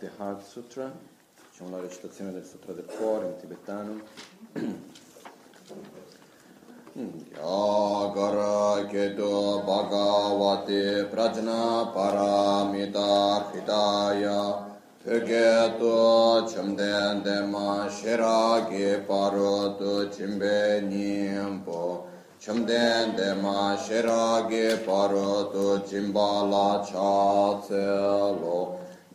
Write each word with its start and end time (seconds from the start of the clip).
the 0.00 0.10
Heart 0.16 0.42
Sutra, 0.42 0.90
c'è 1.54 1.64
la 1.68 1.78
recitazione 1.78 2.32
del 2.32 2.44
Sutra 2.44 2.72
del 2.72 2.86
Cuore 2.86 3.26
in 3.26 3.36
tibetano. 3.36 4.00
Yagara 7.36 8.84
keto 8.86 9.62
bhagavate 9.64 11.04
prajna 11.04 11.88
paramita 11.92 13.46
Hidaya 13.52 14.78
Pyogeto 15.04 16.50
chumden 16.52 17.22
dema 17.22 17.88
shiragi 17.88 19.04
parotu 19.06 20.08
chimbe 20.08 20.82
nyingpo 20.82 22.08
Chumden 22.40 23.14
dema 23.14 23.76
shiragi 23.76 24.82
parotu 24.84 25.82
chimbala 25.84 26.82
chatse. 26.84 28.19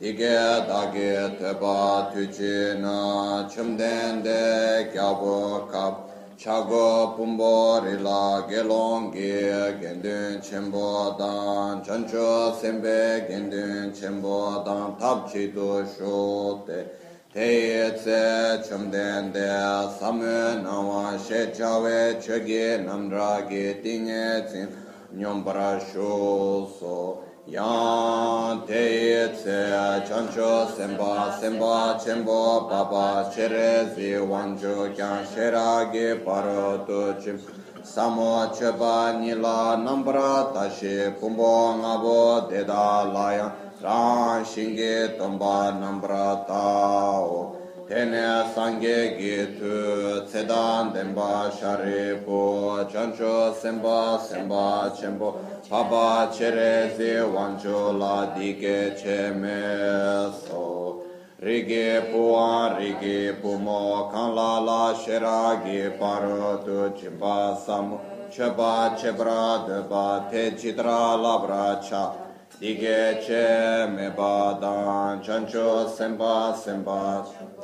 tige 0.05 0.67
dage 0.67 1.35
teba 1.39 2.11
tuji 2.13 2.79
na 2.79 3.49
chumdende 3.49 4.93
gyabo 4.93 5.67
kap 5.71 6.37
chago 6.37 7.17
pumbo 7.17 7.81
rila 7.81 8.45
gelongi 8.47 9.49
gendun 9.81 10.39
chenpo 10.45 11.17
dan 11.17 11.81
chancho 11.83 12.53
sembe 12.61 13.25
gendun 13.27 13.91
chenpo 13.97 14.63
dan 14.63 14.95
tabchi 14.99 15.51
du 15.51 15.83
shote 15.97 16.85
teye 17.33 17.89
tse 17.97 18.61
chumdende 18.61 19.49
samu 19.97 20.61
nawa 20.61 21.17
she 21.17 21.47
chawe 21.47 22.21
choge 22.21 22.85
namra 22.85 23.41
tinge 23.81 24.45
tsin. 24.45 24.69
nyombara 25.13 25.79
sho 25.79 26.67
so 26.79 27.23
yang 27.47 28.65
te 28.65 29.27
tse 29.33 29.69
chancho 30.07 30.65
semba 30.75 31.37
semba 31.39 31.99
chenpo 31.99 32.67
papa 32.67 33.29
chere 33.33 33.93
zi 33.93 34.13
wancho 34.17 34.95
kyang 34.95 35.25
shera 35.25 35.91
ge 35.93 36.23
paro 36.25 36.85
tu 36.87 37.21
chim. 37.21 37.39
Samo 37.85 38.49
cheba 38.51 39.13
nila 39.21 39.77
nambara 39.77 40.51
tashi 40.51 41.13
kumbo 41.21 41.77
ngabo 41.77 42.49
deda 42.49 43.05
layang 43.13 43.51
rang 43.79 44.43
shingi 44.43 45.15
tomba 45.19 45.69
nambara 45.79 46.47
tao 46.47 47.64
tene 47.87 48.43
sangye 48.53 49.15
gi 49.17 49.59
tu 49.59 50.25
tsedan 50.25 50.91
denpa 50.91 51.51
shari 51.51 52.17
po 52.25 52.83
chancho 52.91 53.53
semba 53.53 54.17
semba 54.19 54.91
chenpo 54.97 55.37
papa 55.69 56.31
chere 56.33 56.89
wancho 57.33 57.95
la 57.97 58.33
dike 58.35 58.95
che 58.95 59.31
me 59.31 60.31
so. 60.45 61.03
Rige 61.39 62.11
puan 62.11 62.75
rige 62.77 63.39
pumo 63.39 64.09
kan 64.11 64.33
la 64.33 64.57
la 64.59 64.95
shera 64.97 65.61
gi 65.63 65.91
paro 65.99 66.63
tu 66.65 66.91
chimpa 66.97 67.55
samu 67.55 67.99
cheba 68.31 68.95
chebra 68.97 69.63
deba 69.67 70.27
te 70.31 70.51
chitra 70.55 71.15
la 71.21 71.37
bracha 71.37 72.23
Dige 72.57 73.19
che 73.19 73.85
me 73.91 74.11
badan 74.11 75.21
chancho 75.21 75.89
semba 75.89 76.55
semba 76.55 77.54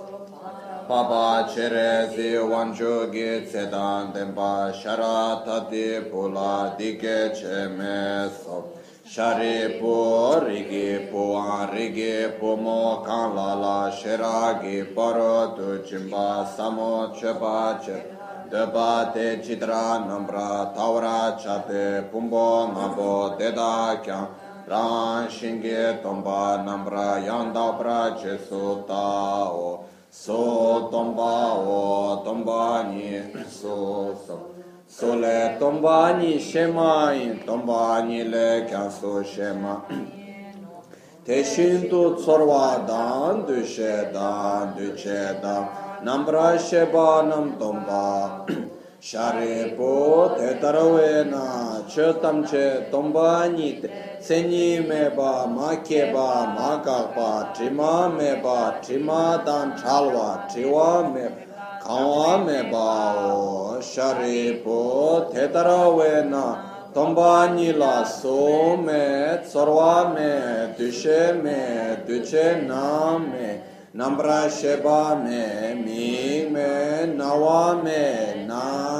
Papa 0.91 1.47
chere 1.47 2.11
zi 2.13 2.35
wancho 2.35 3.09
gi 3.13 3.47
tsedan 3.47 4.11
denpa 4.11 4.73
shara 4.73 5.41
tati 5.45 6.01
pula 6.11 6.75
dige 6.77 7.31
che 7.31 7.69
me 7.69 8.29
so 8.43 8.73
Shari 9.05 9.79
pu 9.79 10.43
rigi 10.45 11.07
pu 11.09 11.33
an 11.33 11.69
rigi 11.73 12.27
pu 12.37 12.57
mo 12.57 13.01
kan 13.05 13.33
la 13.33 13.53
la 13.53 13.89
shira 13.89 14.59
gi 14.61 14.83
paro 14.93 15.55
tu 15.55 15.79
chimba 15.87 16.45
samo 16.57 17.15
chepa 17.15 17.79
che 17.81 17.97
Deba 18.49 19.11
te 19.13 19.39
chitra 19.39 20.03
nambra 20.05 20.75
tawra 20.75 21.37
chate 21.41 22.03
pumbo 22.11 22.67
ngabo 22.67 23.37
deda 23.39 23.95
kyang 24.03 24.27
rāng 24.67 25.31
shīngi 25.31 26.03
tōmbā 26.03 26.67
nāmbrā 26.67 27.23
yāndā 27.23 27.79
prā 27.79 28.01
che 28.19 28.35
sō 28.43 28.61
so 30.11 30.89
tomba 30.91 31.55
o 31.55 32.21
tomba 32.25 32.93
ni 32.93 33.21
so 33.49 34.13
so. 34.27 34.47
So 34.85 35.15
le 35.15 35.57
tomba 35.57 36.19
ni 36.19 36.37
shema 36.37 37.13
in 37.13 37.39
tomba 37.39 38.05
ni 38.05 38.23
le 38.25 38.67
kya 38.67 38.91
so 38.91 39.23
shema. 39.23 39.81
Te 41.23 41.43
shin 41.43 41.89
tu 41.89 42.15
tsorwa 42.17 42.85
dan 42.85 43.45
du 43.45 43.65
she 43.65 44.11
dan 44.11 44.75
du 44.75 44.93
che 44.95 45.39
dan. 45.41 45.69
Nambra 46.03 46.59
sheba 46.59 47.25
nam 47.29 47.57
tomba. 47.57 48.45
Sharipo 49.01 50.37
te 50.37 50.59
tarawe 50.59 51.27
na 51.27 51.83
che 51.87 52.13
tamche 52.21 52.87
tomba 52.91 53.47
ni 53.51 53.79
te 53.81 53.89
senyi 54.19 54.85
me 54.87 55.09
ba 55.15 55.47
ma 55.47 55.75
ke 55.81 56.11
ba 56.13 56.45
ma 56.53 56.79
ka 56.85 57.09
ba 57.15 57.51
trima 57.51 58.09
me 58.15 58.39
ba 58.43 58.77
trima 58.79 59.41
dan 59.43 59.73
chalwa 59.75 60.45
triwa 60.47 61.11
me 61.11 61.25
kawa 61.81 62.45
me 62.45 62.69
ba 62.69 63.15
o. 63.17 63.79
Sharipo 63.81 65.33
te 65.33 65.47
tarawe 65.47 66.29
na 66.29 66.91
tomba 66.93 67.55
ni 67.55 67.71
la 67.73 68.03
so 68.03 68.77
me 68.77 69.39
tsorwa 69.41 70.13
me 70.13 70.75
dushe 70.77 71.41
me 71.41 72.05
duche 72.05 72.67
na 72.67 73.17
me 73.17 73.61
nambra 73.95 74.47
sheba 74.47 75.19
me 75.23 75.73
mi 75.83 76.45
me 76.53 77.07
nawa 77.17 77.83
me 77.83 78.45
na 78.47 78.90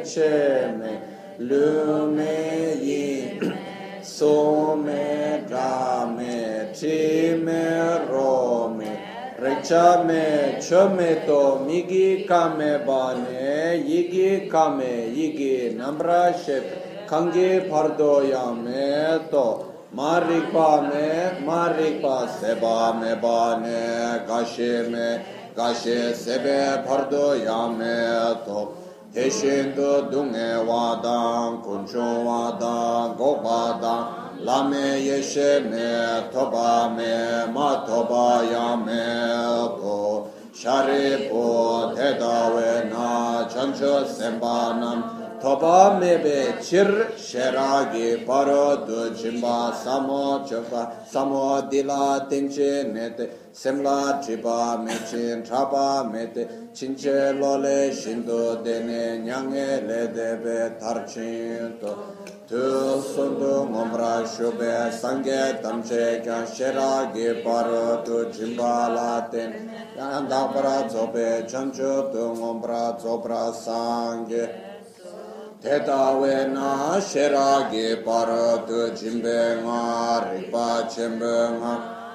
me 0.00 0.06
che 0.06 0.72
me 0.78 1.00
lu 1.38 2.10
me 2.14 2.74
yin 2.74 3.54
so 4.00 4.76
me 4.76 5.44
dra 5.46 6.06
me 6.06 6.70
chi 6.72 7.36
me 7.42 8.06
ro 8.08 8.68
me 8.68 8.98
recha 9.38 10.04
me 10.04 10.58
cho 10.60 10.88
me 10.88 11.22
to 11.26 11.64
migi 11.66 12.26
kame 12.26 12.84
ba 12.86 13.14
ne 13.14 13.76
yigi 13.84 14.48
kame 14.50 15.12
yigi 15.12 15.76
nambra 15.76 16.32
shep 16.32 17.06
kange 17.06 17.68
pardo 17.68 18.22
ya 18.22 18.52
me 18.52 19.28
to 19.30 19.66
marikpa 19.94 20.88
me 20.88 21.44
marikpa 21.44 22.28
seba 22.40 22.98
me 23.00 23.14
ba 23.20 23.58
ne 23.60 24.24
gashe 24.26 24.88
me 24.90 25.24
gashe 25.54 26.14
sebe 26.14 26.84
pardo 26.86 27.34
ya 27.34 27.68
me 27.68 28.79
to 29.12 29.20
Teshindu 29.20 30.10
dunge 30.10 30.66
wadang, 30.66 31.64
kunchu 31.64 32.24
wadang, 32.24 33.16
gopadang, 33.18 34.38
lame 34.44 35.02
yeshe 35.04 35.68
me, 35.68 36.30
toba 36.32 36.94
me, 36.96 37.52
ma 37.52 37.84
toba 37.84 38.44
ya 38.50 38.76
me, 38.76 38.94
to 39.80 40.30
sharipu 40.54 41.94
tedawe 41.96 42.90
na, 42.90 43.48
chancho 43.48 44.04
semba 44.06 44.78
nam, 44.78 45.19
Tapa 45.40 45.98
mebe 45.98 46.60
chir 46.60 47.16
sheragi 47.16 48.26
paro 48.26 48.84
du 48.86 49.10
chimba 49.14 49.72
samo 49.72 50.46
chopa 50.46 50.92
samo 51.10 51.62
dila 51.70 52.28
tingche 52.28 52.84
nete 52.92 53.30
semla 53.50 54.20
chipa 54.22 54.76
mechin 54.84 55.42
chapa 55.42 56.06
mete 56.12 56.46
chinche 56.74 57.40
lole 57.40 57.90
shindu 57.90 58.62
dene 58.62 59.24
nyange 59.24 59.80
le 59.88 60.08
debe 60.12 60.78
tarchin 60.78 61.80
to. 61.80 61.96
Tu 62.46 62.56
sundu 63.00 63.66
ngomra 63.70 64.26
shube 64.26 64.92
sange 64.92 65.62
tamche 65.62 66.22
kya 66.22 66.44
sheragi 66.44 67.42
paro 67.42 68.04
du 68.04 68.26
chimba 68.30 68.92
la 68.94 69.26
ten. 69.30 69.70
Kya 69.96 70.20
ndakpara 70.20 70.86
zobe 70.90 71.48
chanchu 71.48 72.12
tu 72.12 72.34
ngomra 72.36 73.00
zobra 73.00 73.54
sange 73.54 74.69
Tetawe 75.60 76.54
na 76.54 76.96
sheragi 76.96 78.02
paradu 78.02 78.96
jimbe 78.96 79.60
nga 79.60 80.24
ripa 80.24 80.88
chimbe 80.88 81.36
nga 81.60 81.72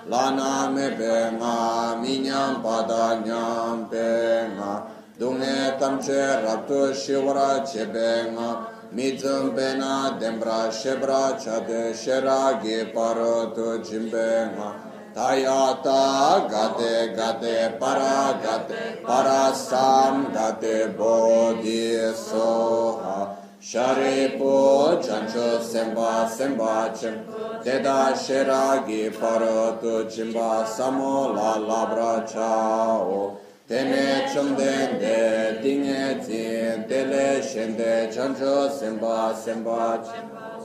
lana 0.09 0.73
mebe 0.73 1.37
nga 1.37 1.93
minyam 2.01 2.63
pada 2.65 3.21
nyam 3.21 3.85
pe 3.85 4.49
nga 4.57 4.89
dunge 5.19 5.77
tamche 5.77 6.41
rabtu 6.41 6.89
shivra 6.97 7.61
chebe 7.61 8.33
nga 8.33 8.65
mizum 8.91 9.53
bena 9.55 10.17
dembra 10.19 10.73
shebra 10.73 11.37
chade 11.37 11.93
sheragi 11.93 12.89
paradu 12.95 13.77
jimbe 13.85 14.57
nga 14.57 14.69
tayata 15.15 16.49
gade 16.51 17.15
gade 17.15 17.79
para 17.79 18.35
gade 18.43 19.01
para 19.05 19.55
sam 19.55 20.33
gade 20.33 20.97
bodhi 20.97 22.11
soha 22.11 23.34
sharipo 23.65 25.01
chancho 25.01 25.59
semba 25.59 26.29
semba 26.29 26.93
chem 26.95 27.15
Deda 27.63 28.13
sheragi 28.13 29.09
parotu 29.09 30.05
jimba 30.05 30.63
samo 30.67 31.33
la 31.33 31.57
labra 31.57 32.31
chao. 32.31 33.39
Tene 33.67 34.31
chumden 34.31 34.99
de 34.99 35.59
dinge 35.63 36.23
zin 36.23 36.87
tele 36.87 37.41
shende 37.41 38.13
chancho 38.13 38.69
semba 38.69 39.33
semba 39.33 39.97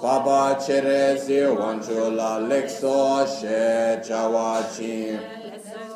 Baba 0.02 0.60
chere 0.60 1.16
zi 1.18 1.40
wanchu 1.40 2.14
la 2.14 2.38
lekso 2.38 3.24
she 3.24 4.06
chawa 4.06 4.62
chin. 4.76 5.18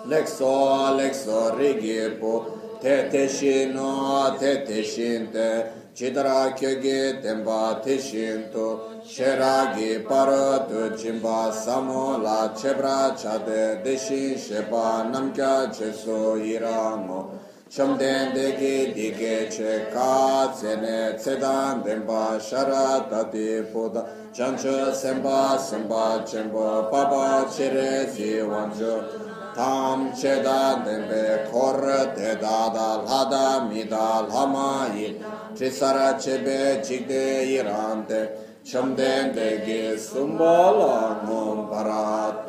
Lekso 0.08 0.96
lekso 0.96 1.58
rigi 1.58 2.18
pu 2.18 2.80
te 2.80 3.11
te 3.11 3.28
shino 3.28 4.38
te 4.38 4.64
te 4.64 4.82
shinte. 4.82 5.83
Chidara 5.94 6.52
kyoge 6.56 7.22
temba 7.22 7.80
te 7.82 7.96
shinto. 7.98 8.90
Sheragi 9.04 10.02
paratu 10.02 10.96
jimba 10.96 11.52
samo 11.52 12.20
la 12.22 12.48
chebra 12.54 13.14
chade 13.14 13.84
deshi 13.84 14.34
sheba 14.36 15.08
namkya 15.12 15.70
cheso 15.70 16.36
iramo 16.40 17.38
Shamden 17.70 18.32
degi 18.32 18.94
dige 18.94 19.50
che 19.50 19.90
ka 19.92 20.52
tsene 20.54 21.14
tsedan 21.16 21.82
denpa 21.82 22.38
shara 22.40 23.06
tati 23.10 23.62
puda 23.70 24.06
Chancho 24.32 24.92
semba 24.92 25.58
semba 25.58 26.24
chenpo 26.24 26.88
papa 26.90 27.46
chere 27.50 28.08
zi 28.10 28.38
wancho 28.40 29.33
Tam 29.54 30.11
cheda 30.12 30.82
denpe 30.84 31.49
kor 31.49 31.80
te 32.16 32.34
dada 32.42 32.88
lhada 33.06 33.70
mida 33.70 34.26
lhama 34.28 34.90
yin 34.96 35.23
Trisara 35.54 36.18
chebe 36.18 36.82
chikde 36.84 37.46
irante 37.54 38.20
chamden 38.64 39.32
degi 39.32 39.94
sumbala 39.96 41.23
nom 41.25 41.68
parat 41.70 42.49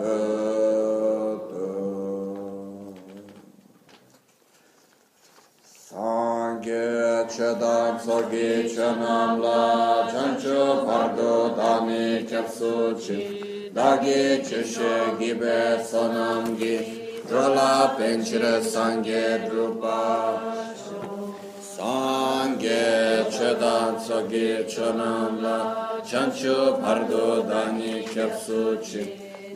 Sangye 5.61 7.29
chedam 7.29 7.99
sogi 7.99 8.75
chanam 8.75 9.41
la 9.43 10.09
chancho 10.11 10.83
pardo 10.87 11.55
dani 11.55 12.27
chapsu 12.27 12.97
chi 12.99 13.54
dagi 13.75 14.39
cheshe 14.47 15.19
gibe 15.19 15.83
sonam 15.83 16.57
gi 16.57 16.75
drola 17.27 17.93
penchire 17.97 18.61
sangye 18.63 19.49
drupa 19.49 19.99
Sangye 21.75 23.27
chedan 23.35 23.99
sogi 24.05 24.63
chanam 24.71 25.41
la 25.43 25.57
chancho 26.07 26.79
pardo 26.79 27.43
dani 27.51 27.93
kyapsu 28.13 28.79
chi 28.87 29.03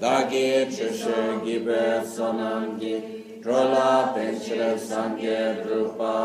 dagi 0.01 0.67
chushe 0.75 1.23
gibe 1.45 2.03
sonam 2.13 2.77
gi 2.77 2.95
drola 3.41 4.11
penchire 4.13 4.71
sangye 4.89 5.63
drupa 5.63 6.15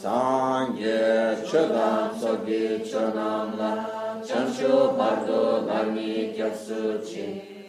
sangye 0.00 1.02
chedan 1.48 2.20
sogi 2.20 2.64
chanam 2.90 3.56
la 3.56 3.95
chancho 4.28 4.96
pardo 4.98 5.66
dani 5.66 6.34
kyapsu 6.34 7.00
chi 7.08 7.26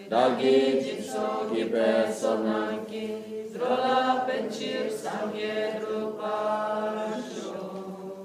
dagi 0.09 0.57
chushe 0.83 1.27
gibe 1.51 1.89
sonam 2.19 2.85
gi 2.89 3.37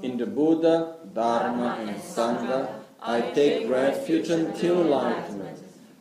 in 0.03 0.19
the 0.19 0.27
Buddha, 0.27 0.97
Dharma, 1.15 1.79
and 1.81 1.97
Sangha, 1.97 2.69
I 3.01 3.21
take 3.33 3.69
refuge 3.69 4.29
until 4.29 4.83
enlightenment. 4.83 5.59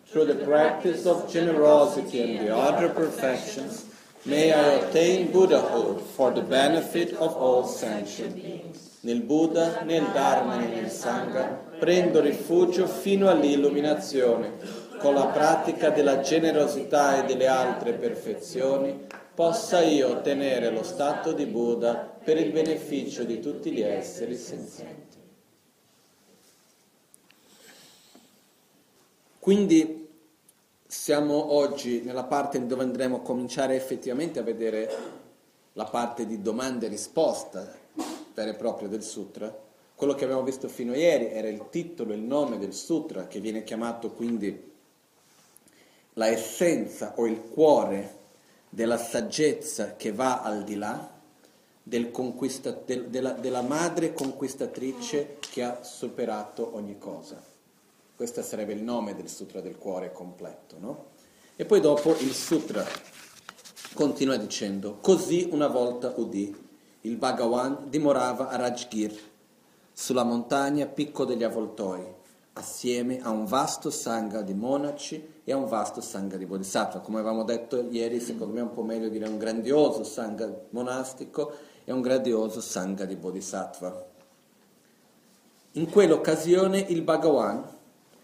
Through 0.07 0.25
the 0.25 0.45
practice 0.45 1.05
of 1.05 1.31
generosity 1.31 2.21
and 2.21 2.45
the 2.45 2.53
other 2.55 2.89
perfections, 2.89 3.85
may 4.25 4.51
I 4.51 4.63
attain 4.81 5.31
Buddhahood 5.31 6.01
for 6.01 6.31
the 6.31 6.41
benefit 6.41 7.13
of 7.13 7.33
all 7.33 7.65
sentient 7.65 8.35
beings. 8.35 8.99
nel 9.03 9.21
Buddha, 9.21 9.83
nel 9.85 10.11
Dharma 10.13 10.61
e 10.63 10.67
nel 10.67 10.89
Sangha, 10.89 11.70
prendo 11.81 12.21
rifugio 12.21 12.85
fino 12.85 13.27
all'illuminazione. 13.27 14.53
Con 14.99 15.15
la 15.15 15.25
pratica 15.25 15.89
della 15.89 16.19
generosità 16.19 17.17
e 17.17 17.25
delle 17.25 17.47
altre 17.47 17.93
perfezioni, 17.93 19.07
possa 19.33 19.81
io 19.81 20.09
ottenere 20.09 20.69
lo 20.69 20.83
stato 20.83 21.31
di 21.31 21.47
Buddha 21.47 21.95
per 21.95 22.37
il 22.37 22.51
beneficio 22.51 23.23
di 23.23 23.39
tutti 23.39 23.71
gli 23.71 23.81
esseri 23.81 24.37
senzienti. 24.37 25.17
Quindi 29.39 30.07
siamo 30.85 31.53
oggi 31.53 32.03
nella 32.03 32.25
parte 32.25 32.63
dove 32.67 32.83
andremo 32.83 33.15
a 33.15 33.21
cominciare 33.21 33.75
effettivamente 33.75 34.37
a 34.37 34.43
vedere 34.43 34.95
la 35.73 35.85
parte 35.85 36.27
di 36.27 36.43
domanda 36.43 36.85
e 36.85 36.89
risposta 36.89 37.73
vera 38.35 38.51
e 38.51 38.53
propria 38.55 38.87
del 38.87 39.01
sutra. 39.01 39.69
Quello 40.01 40.15
che 40.15 40.23
abbiamo 40.23 40.41
visto 40.41 40.67
fino 40.67 40.93
a 40.93 40.97
ieri 40.97 41.27
era 41.27 41.47
il 41.47 41.67
titolo, 41.69 42.13
il 42.13 42.21
nome 42.21 42.57
del 42.57 42.73
sutra, 42.73 43.27
che 43.27 43.39
viene 43.39 43.63
chiamato 43.63 44.09
quindi 44.09 44.71
la 46.13 46.25
essenza 46.25 47.13
o 47.17 47.27
il 47.27 47.39
cuore 47.39 48.17
della 48.67 48.97
saggezza 48.97 49.95
che 49.95 50.11
va 50.11 50.41
al 50.41 50.63
di 50.63 50.75
là 50.75 51.07
del 51.83 52.09
del, 52.83 53.09
della, 53.09 53.33
della 53.33 53.61
madre 53.61 54.11
conquistatrice 54.11 55.37
che 55.39 55.61
ha 55.61 55.83
superato 55.83 56.71
ogni 56.73 56.97
cosa. 56.97 57.39
Questo 58.15 58.41
sarebbe 58.41 58.73
il 58.73 58.81
nome 58.81 59.15
del 59.15 59.29
Sutra 59.29 59.61
del 59.61 59.77
Cuore 59.77 60.11
completo, 60.11 60.77
no? 60.79 61.05
E 61.55 61.63
poi 61.65 61.79
dopo 61.79 62.17
il 62.21 62.33
Sutra 62.33 62.83
continua 63.93 64.37
dicendo, 64.37 64.97
così 64.99 65.47
una 65.51 65.67
volta 65.67 66.11
udì, 66.15 66.69
il 67.01 67.17
Bhagavan 67.17 67.87
dimorava 67.87 68.49
a 68.49 68.55
Rajgir, 68.55 69.29
sulla 69.93 70.23
montagna 70.23 70.85
Picco 70.87 71.25
degli 71.25 71.43
Avvoltoi, 71.43 72.19
assieme 72.53 73.21
a 73.21 73.29
un 73.29 73.45
vasto 73.45 73.89
sangha 73.89 74.41
di 74.41 74.53
monaci 74.53 75.41
e 75.43 75.51
a 75.51 75.57
un 75.57 75.67
vasto 75.67 76.01
sangha 76.01 76.37
di 76.37 76.45
bodhisattva. 76.45 76.99
Come 76.99 77.19
avevamo 77.19 77.43
detto 77.43 77.81
ieri, 77.89 78.19
secondo 78.19 78.53
me 78.53 78.59
è 78.59 78.63
un 78.63 78.73
po' 78.73 78.83
meglio 78.83 79.09
dire 79.09 79.27
un 79.27 79.37
grandioso 79.37 80.03
sangha 80.03 80.49
monastico 80.71 81.53
e 81.83 81.91
un 81.91 82.01
grandioso 82.01 82.61
sangha 82.61 83.05
di 83.05 83.15
bodhisattva. 83.15 84.09
In 85.73 85.89
quell'occasione 85.89 86.79
il 86.79 87.01
Bhagavan 87.01 87.63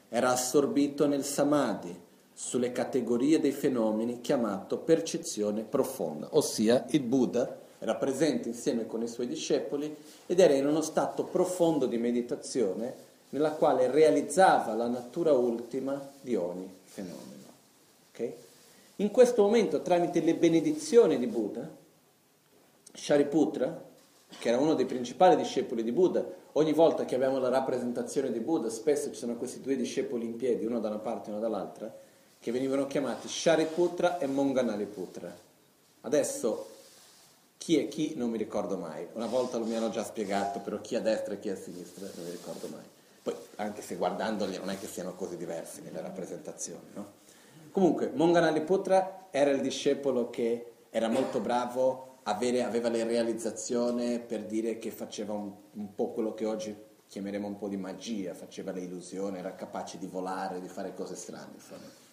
era 0.10 0.32
assorbito 0.32 1.08
nel 1.08 1.24
samadhi, 1.24 2.06
sulle 2.34 2.72
categorie 2.72 3.40
dei 3.40 3.52
fenomeni 3.52 4.22
chiamato 4.22 4.78
percezione 4.78 5.64
profonda, 5.64 6.28
ossia 6.32 6.86
il 6.90 7.02
Buddha 7.02 7.66
era 7.80 7.96
presente 7.96 8.50
insieme 8.50 8.88
con 8.88 9.04
i 9.04 9.08
suoi 9.08 9.28
discepoli 9.28 9.96
ed 10.26 10.40
era 10.40 10.54
in 10.54 10.66
uno 10.66 10.82
stato 10.82 11.24
profondo 11.24 11.86
di 11.86 11.98
meditazione 11.98 13.06
nella 13.30 13.52
quale 13.52 13.92
realizzava 13.92 14.74
la 14.74 14.88
natura 14.88 15.34
ultima 15.34 16.10
di 16.22 16.36
ogni 16.36 16.70
fenomeno. 16.84 17.44
Okay? 18.12 18.34
In 18.98 19.12
questo 19.12 19.44
momento, 19.44 19.82
tramite 19.82 20.22
le 20.22 20.34
benedizioni 20.34 21.20
di 21.20 21.28
Buddha, 21.28 21.70
Shariputra, 22.94 23.86
che 24.40 24.50
era 24.50 24.58
uno 24.58 24.74
dei 24.74 24.86
principali 24.86 25.36
discepoli 25.36 25.84
di 25.84 25.92
Buddha, 25.92 26.26
ogni 26.54 26.74
volta 26.74 27.06
che 27.06 27.16
abbiamo 27.16 27.38
la 27.38 27.50
rappresentazione 27.50 28.32
di 28.32 28.40
Buddha, 28.40 28.70
spesso 28.70 29.10
ci 29.12 29.18
sono 29.18 29.36
questi 29.36 29.62
due 29.62 29.76
discepoli 29.76 30.26
in 30.26 30.36
piedi, 30.36 30.66
uno 30.66 30.80
da 30.80 30.88
una 30.88 30.98
parte 30.98 31.30
e 31.30 31.32
uno 31.34 31.42
dall'altra, 31.42 31.94
che 32.40 32.52
venivano 32.52 32.88
chiamati 32.88 33.28
Shariputra 33.28 34.18
e 34.18 34.26
Monganaliputra. 34.26 35.36
Adesso 36.02 36.76
chi 37.58 37.78
è 37.78 37.88
chi 37.88 38.14
non 38.16 38.30
mi 38.30 38.38
ricordo 38.38 38.78
mai, 38.78 39.08
una 39.14 39.26
volta 39.28 39.58
lo 39.58 39.66
mi 39.66 39.76
hanno 39.76 39.90
già 39.90 40.04
spiegato, 40.04 40.60
però 40.60 40.80
chi 40.80 40.96
a 40.96 41.02
destra 41.02 41.34
e 41.34 41.40
chi 41.40 41.50
a 41.50 41.56
sinistra 41.56 42.08
non 42.16 42.26
mi 42.26 42.32
ricordo 42.32 42.68
mai. 42.68 42.86
Poi, 43.22 43.36
anche 43.56 43.82
se 43.82 43.96
guardandoli 43.96 44.58
non 44.58 44.70
è 44.70 44.80
che 44.80 44.88
siano 44.88 45.16
così 45.16 45.36
diversi 45.36 45.82
nelle 45.82 46.02
rappresentazioni, 46.02 46.88
no? 46.94 47.26
Comunque, 47.72 48.12
Monganaliputra 48.14 49.28
era 49.32 49.52
il 49.52 49.62
discepolo 49.62 50.30
che 50.30 50.72
era 50.90 51.10
molto 51.10 51.40
bravo 51.40 52.20
avere, 52.24 52.64
aveva 52.64 52.90
la 52.90 53.04
realizzazione 53.04 54.20
per 54.20 54.46
dire 54.46 54.80
che 54.80 54.92
faceva 54.92 55.34
un, 55.34 55.52
un, 55.74 55.94
po' 55.94 56.12
quello 56.12 56.34
che 56.34 56.46
oggi 56.46 56.76
chiameremo 57.08 57.48
un 57.48 57.58
po' 57.58 57.68
di 57.68 57.78
magia, 57.78 58.34
faceva 58.34 58.72
le 58.72 58.82
illusioni, 58.82 59.38
era 59.38 59.56
capace 59.56 59.98
di 59.98 60.08
volare, 60.08 60.60
di 60.60 60.68
fare 60.68 60.94
cose 60.94 61.16
strane. 61.16 61.52
Insomma. 61.54 62.07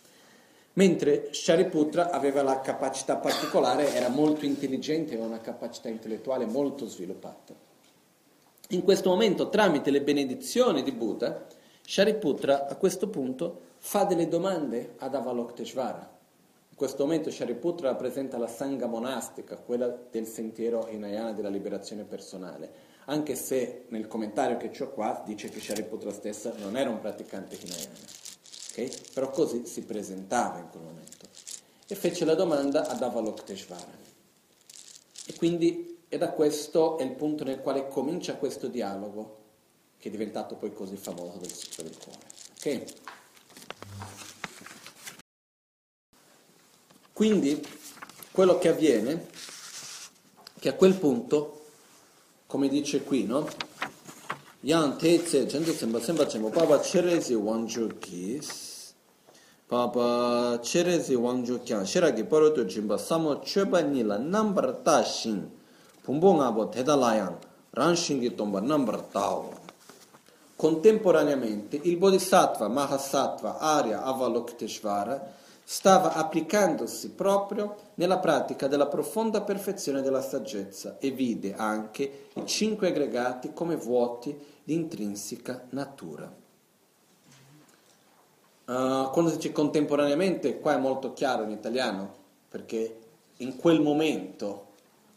Mentre 0.76 1.28
Shariputra 1.32 2.10
aveva 2.10 2.42
la 2.42 2.60
capacità 2.60 3.16
particolare, 3.16 3.94
era 3.94 4.08
molto 4.08 4.44
intelligente, 4.44 5.12
aveva 5.12 5.28
una 5.28 5.40
capacità 5.40 5.88
intellettuale 5.88 6.46
molto 6.46 6.86
sviluppata. 6.86 7.54
In 8.70 8.82
questo 8.82 9.10
momento, 9.10 9.50
tramite 9.50 9.90
le 9.90 10.02
benedizioni 10.02 10.82
di 10.82 10.90
Buddha, 10.90 11.46
Shariputra 11.86 12.66
a 12.66 12.74
questo 12.74 13.08
punto 13.08 13.60
fa 13.76 14.04
delle 14.04 14.26
domande 14.26 14.94
ad 14.98 15.14
Avalokiteshvara. 15.14 16.12
In 16.70 16.76
questo 16.76 17.04
momento 17.04 17.30
Shariputra 17.30 17.90
rappresenta 17.90 18.36
la 18.36 18.48
sangha 18.48 18.86
monastica, 18.86 19.56
quella 19.56 19.96
del 20.10 20.26
sentiero 20.26 20.88
Hinayana 20.90 21.32
della 21.32 21.50
liberazione 21.50 22.02
personale, 22.02 22.68
anche 23.04 23.36
se 23.36 23.84
nel 23.88 24.08
commentario 24.08 24.56
che 24.56 24.72
ho 24.82 24.90
qua 24.90 25.22
dice 25.24 25.50
che 25.50 25.60
Shariputra 25.60 26.10
stessa 26.10 26.52
non 26.56 26.76
era 26.76 26.90
un 26.90 26.98
praticante 26.98 27.56
Hinayana, 27.62 28.23
okay? 28.74 28.90
però 29.12 29.30
così 29.30 29.66
si 29.66 29.82
presentava 29.82 30.58
in 30.58 30.68
quel 30.70 30.82
momento. 30.82 31.28
E 31.86 31.94
fece 31.94 32.24
la 32.24 32.34
domanda 32.34 32.88
ad 32.88 33.02
Avalokiteshvara. 33.02 34.02
E 35.26 35.34
quindi 35.36 35.98
è 36.08 36.18
da 36.18 36.30
questo 36.30 36.98
è 36.98 37.04
il 37.04 37.12
punto 37.12 37.44
nel 37.44 37.60
quale 37.60 37.88
comincia 37.88 38.34
questo 38.34 38.68
dialogo, 38.68 39.42
che 39.98 40.08
è 40.08 40.10
diventato 40.10 40.56
poi 40.56 40.72
così 40.72 40.96
famoso 40.96 41.38
del 41.38 41.52
Sutra 41.52 41.82
del 41.82 41.96
Cuore. 41.96 42.26
Okay? 42.56 42.84
Quindi 47.12 47.64
quello 48.32 48.58
che 48.58 48.68
avviene 48.68 49.12
è 49.12 49.26
che 50.58 50.68
a 50.70 50.74
quel 50.74 50.94
punto, 50.94 51.66
come 52.46 52.68
dice 52.68 53.02
qui, 53.02 53.24
no? 53.24 53.46
Yang 54.64 54.96
te 54.96 55.22
tse 55.22 55.44
jendo 55.44 55.74
semba 55.74 56.00
semba 56.00 56.24
chemo 56.24 56.48
wangju 56.48 57.98
kis 57.98 58.63
papa 59.66 60.58
cherezi 60.62 61.16
wangju 61.16 61.64
kyang 61.64 61.86
shiragi 61.86 62.24
paro 62.24 62.52
to 62.52 62.64
jimba 62.64 62.98
samo 62.98 63.40
cheba 63.40 63.80
ni 63.80 64.02
la 64.02 64.18
number 64.18 64.82
ta 64.82 65.02
shin 65.02 65.50
pumbo 66.02 66.34
nga 66.36 66.52
bo 66.52 66.68
teda 66.68 66.94
layang 66.96 67.38
ran 67.72 67.96
shingi 67.96 68.34
tomba 68.34 68.60
number 68.60 69.00
tao 69.10 69.50
contemporaneamente 70.56 71.80
il 71.82 71.96
bodhisattva 71.96 72.68
mahasattva 72.68 73.58
arya 73.58 74.04
avalokiteshvara 74.04 75.42
stava 75.64 76.12
applicandosi 76.12 77.10
proprio 77.10 77.92
nella 77.94 78.18
pratica 78.18 78.68
della 78.68 78.86
profonda 78.86 79.40
perfezione 79.40 80.02
della 80.02 80.20
saggezza 80.20 80.98
e 80.98 81.10
vide 81.10 81.54
anche 81.54 82.28
i 82.34 82.44
cinque 82.44 82.88
aggregati 82.88 83.52
come 83.54 83.76
vuoti 83.76 84.36
di 84.62 84.74
intrinseca 84.74 85.64
natura. 85.70 86.43
Uh, 88.66 89.10
quando 89.10 89.28
si 89.30 89.36
dice 89.36 89.52
contemporaneamente, 89.52 90.58
qua 90.58 90.74
è 90.74 90.78
molto 90.78 91.12
chiaro 91.12 91.42
in 91.42 91.50
italiano, 91.50 92.14
perché 92.48 92.98
in 93.38 93.56
quel 93.56 93.80
momento, 93.80 94.68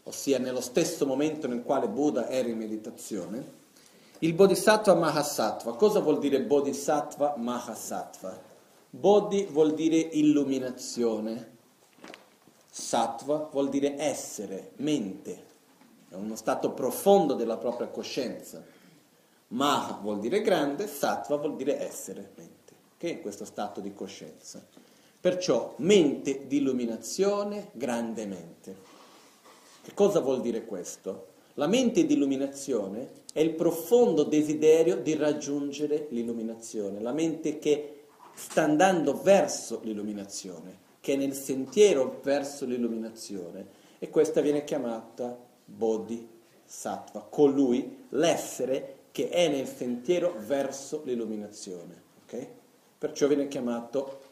ossia 0.02 0.38
nello 0.38 0.60
stesso 0.60 1.06
momento 1.06 1.46
nel 1.46 1.62
quale 1.62 1.88
Buddha 1.88 2.28
era 2.28 2.48
in 2.48 2.58
meditazione, 2.58 3.56
il 4.20 4.34
Bodhisattva 4.34 4.94
Mahasattva, 4.94 5.76
cosa 5.76 6.00
vuol 6.00 6.18
dire 6.18 6.42
Bodhisattva 6.42 7.34
Mahasattva? 7.36 8.46
Bodhi 8.90 9.46
vuol 9.50 9.74
dire 9.74 9.96
illuminazione, 9.96 11.56
sattva 12.68 13.48
vuol 13.52 13.68
dire 13.68 13.98
essere, 13.98 14.72
mente, 14.76 15.44
è 16.08 16.14
uno 16.14 16.36
stato 16.36 16.72
profondo 16.72 17.34
della 17.34 17.58
propria 17.58 17.88
coscienza. 17.88 18.62
Maha 19.48 19.98
vuol 20.02 20.20
dire 20.20 20.42
grande, 20.42 20.86
sattva 20.86 21.36
vuol 21.36 21.56
dire 21.56 21.78
essere, 21.80 22.32
mente, 22.34 22.57
che 22.98 23.12
è 23.12 23.20
questo 23.20 23.46
stato 23.46 23.80
di 23.80 23.94
coscienza. 23.94 24.62
Perciò 25.20 25.74
mente 25.78 26.46
di 26.46 26.58
illuminazione, 26.58 27.70
grande 27.72 28.26
mente. 28.26 28.76
Che 29.82 29.94
cosa 29.94 30.20
vuol 30.20 30.42
dire 30.42 30.64
questo? 30.66 31.28
La 31.54 31.66
mente 31.66 32.04
di 32.04 32.14
illuminazione 32.14 33.10
è 33.32 33.40
il 33.40 33.54
profondo 33.54 34.24
desiderio 34.24 34.96
di 34.96 35.16
raggiungere 35.16 36.06
l'illuminazione, 36.10 37.00
la 37.00 37.12
mente 37.12 37.58
che 37.58 38.04
sta 38.34 38.62
andando 38.62 39.20
verso 39.20 39.80
l'illuminazione, 39.82 40.78
che 41.00 41.14
è 41.14 41.16
nel 41.16 41.34
sentiero 41.34 42.20
verso 42.22 42.64
l'illuminazione 42.64 43.66
e 43.98 44.10
questa 44.10 44.40
viene 44.40 44.62
chiamata 44.62 45.36
Bodhisattva, 45.64 47.26
colui, 47.28 48.04
l'essere 48.10 48.96
che 49.10 49.28
è 49.28 49.48
nel 49.48 49.66
sentiero 49.66 50.36
verso 50.46 51.02
l'illuminazione. 51.04 52.02
Okay? 52.22 52.48
Perciò 52.98 53.28
viene 53.28 53.46
chiamato 53.46 54.22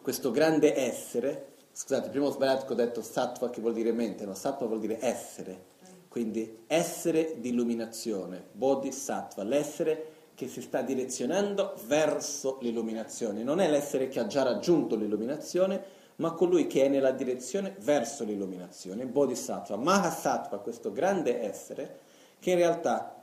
questo 0.00 0.30
grande 0.30 0.74
essere, 0.74 1.52
scusate, 1.70 2.08
prima 2.08 2.24
ho 2.24 2.30
sbagliato 2.30 2.64
che 2.64 2.72
ho 2.72 2.76
detto 2.76 3.02
sattva 3.02 3.50
che 3.50 3.60
vuol 3.60 3.74
dire 3.74 3.92
mente, 3.92 4.24
ma 4.24 4.34
sattva 4.34 4.64
vuol 4.64 4.80
dire 4.80 4.96
essere, 5.02 5.64
quindi 6.08 6.60
essere 6.66 7.34
di 7.38 7.50
illuminazione, 7.50 8.42
bodhisattva, 8.52 9.42
l'essere 9.42 10.12
che 10.34 10.48
si 10.48 10.62
sta 10.62 10.80
direzionando 10.80 11.74
verso 11.86 12.56
l'illuminazione, 12.62 13.42
non 13.42 13.60
è 13.60 13.68
l'essere 13.68 14.08
che 14.08 14.20
ha 14.20 14.26
già 14.26 14.42
raggiunto 14.42 14.96
l'illuminazione, 14.96 15.84
ma 16.16 16.32
colui 16.32 16.66
che 16.66 16.86
è 16.86 16.88
nella 16.88 17.10
direzione 17.10 17.76
verso 17.80 18.24
l'illuminazione, 18.24 19.04
bodhisattva, 19.04 19.76
mahasattva, 19.76 20.60
questo 20.60 20.90
grande 20.90 21.42
essere, 21.42 21.98
che 22.38 22.52
in 22.52 22.56
realtà 22.56 23.14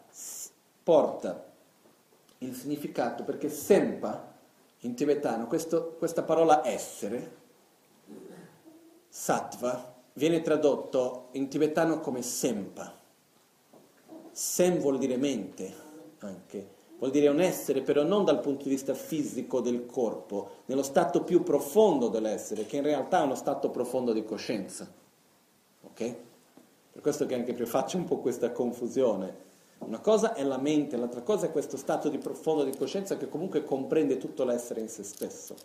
porta 0.84 1.52
il 2.44 2.56
significato, 2.56 3.24
perché 3.24 3.50
sempa 3.50 4.32
in 4.80 4.96
tibetano, 4.96 5.48
questo, 5.48 5.96
questa 5.98 6.24
parola 6.24 6.66
essere, 6.68 7.42
sattva, 9.08 9.94
viene 10.14 10.42
tradotto 10.42 11.30
in 11.32 11.48
tibetano 11.48 12.00
come 12.00 12.22
sempa. 12.22 13.00
Sem 14.32 14.80
vuol 14.80 14.98
dire 14.98 15.18
mente 15.18 15.74
anche, 16.20 16.68
vuol 16.98 17.12
dire 17.12 17.28
un 17.28 17.40
essere 17.40 17.82
però 17.82 18.04
non 18.04 18.26
dal 18.26 18.40
punto 18.40 18.64
di 18.64 18.72
vista 18.72 18.94
fisico 18.94 19.62
del 19.62 19.86
corpo, 19.86 20.64
nello 20.66 20.84
stato 20.84 21.24
più 21.24 21.44
profondo 21.44 22.08
dell'essere, 22.08 22.66
che 22.66 22.78
in 22.78 22.84
realtà 22.84 23.22
è 23.22 23.26
uno 23.26 23.36
stato 23.36 23.70
profondo 23.70 24.12
di 24.12 24.24
coscienza. 24.24 24.92
Ok? 25.82 26.16
Per 26.92 27.02
questo 27.02 27.26
che 27.26 27.36
anche 27.36 27.54
faccio 27.66 27.98
un 27.98 28.06
po' 28.06 28.18
questa 28.18 28.52
confusione 28.52 29.52
una 29.86 30.00
cosa 30.00 30.34
è 30.34 30.44
la 30.44 30.58
mente, 30.58 30.98
l'altra 30.98 31.22
cosa 31.22 31.46
è 31.46 31.52
questo 31.52 31.78
stato 31.78 32.10
di 32.10 32.18
profondo 32.18 32.64
di 32.64 32.76
coscienza 32.76 33.18
che 33.18 33.30
comunque 33.30 33.64
comprende 33.64 34.18
tutto 34.18 34.44
l'essere 34.44 34.82
in 34.82 34.90
se 34.90 35.04
stesso. 35.04 35.56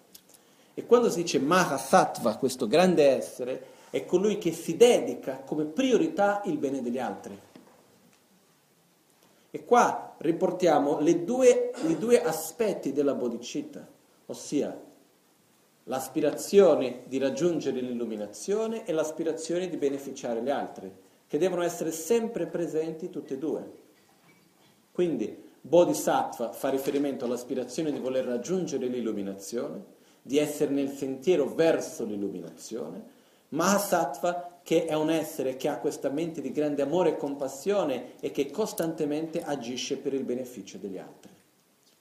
E 0.75 0.87
quando 0.87 1.11
si 1.11 1.23
dice 1.23 1.39
Mahasattva, 1.39 2.37
questo 2.37 2.67
grande 2.67 3.09
essere, 3.09 3.63
è 3.91 4.05
colui 4.05 4.39
che 4.39 4.53
si 4.53 4.77
dedica 4.77 5.41
come 5.45 5.65
priorità 5.65 6.43
il 6.45 6.59
bene 6.59 6.83
degli 6.83 6.99
altri. 6.99 7.39
E 9.51 9.65
qua 9.65 10.15
riportiamo 10.19 11.01
due, 11.25 11.73
i 11.87 11.97
due 11.97 12.23
aspetti 12.23 12.93
della 12.93 13.15
bodhicitta, 13.15 13.87
ossia 14.27 14.79
l'aspirazione 15.85 17.03
di 17.07 17.19
raggiungere 17.19 17.81
l'illuminazione 17.81 18.85
e 18.85 18.93
l'aspirazione 18.93 19.69
di 19.69 19.79
beneficiare 19.79 20.43
gli 20.43 20.51
altri, 20.51 20.93
che 21.27 21.39
devono 21.39 21.63
essere 21.63 21.91
sempre 21.91 22.47
presenti 22.47 23.11
tutte 23.11 23.35
e 23.35 23.39
due. 23.39 23.87
Quindi 24.99 25.45
Bodhisattva 25.61 26.51
fa 26.51 26.71
riferimento 26.71 27.25
all'aspirazione 27.25 27.93
di 27.93 28.01
voler 28.01 28.25
raggiungere 28.25 28.89
l'illuminazione, 28.89 29.85
di 30.21 30.39
essere 30.39 30.73
nel 30.73 30.91
sentiero 30.91 31.55
verso 31.55 32.05
l'illuminazione, 32.05 33.05
Mahasattva 33.51 34.59
che 34.65 34.87
è 34.87 34.95
un 34.95 35.11
essere 35.11 35.57
che 35.57 35.69
ha 35.69 35.79
questa 35.79 36.09
mente 36.09 36.41
di 36.41 36.51
grande 36.51 36.83
amore 36.83 37.11
e 37.11 37.17
compassione 37.17 38.19
e 38.19 38.33
che 38.33 38.51
costantemente 38.51 39.41
agisce 39.41 39.99
per 39.99 40.15
il 40.15 40.25
beneficio 40.25 40.79
degli 40.79 40.99
altri. 40.99 41.31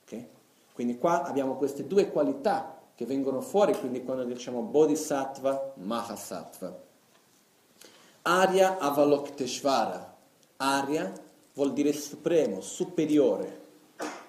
Okay? 0.01 0.27
Quindi 0.73 0.97
qua 0.97 1.21
abbiamo 1.21 1.55
queste 1.55 1.85
due 1.85 2.09
qualità 2.09 2.81
che 2.95 3.05
vengono 3.05 3.41
fuori, 3.41 3.77
quindi 3.77 4.03
quando 4.03 4.23
diciamo 4.23 4.63
Bodhisattva, 4.63 5.73
Mahasattva. 5.75 6.81
Arya 8.23 8.79
Avalokteshvara. 8.79 10.15
Arya 10.57 11.25
vuol 11.57 11.73
dire 11.73 11.91
supremo, 11.91 12.61
superiore, 12.61 13.59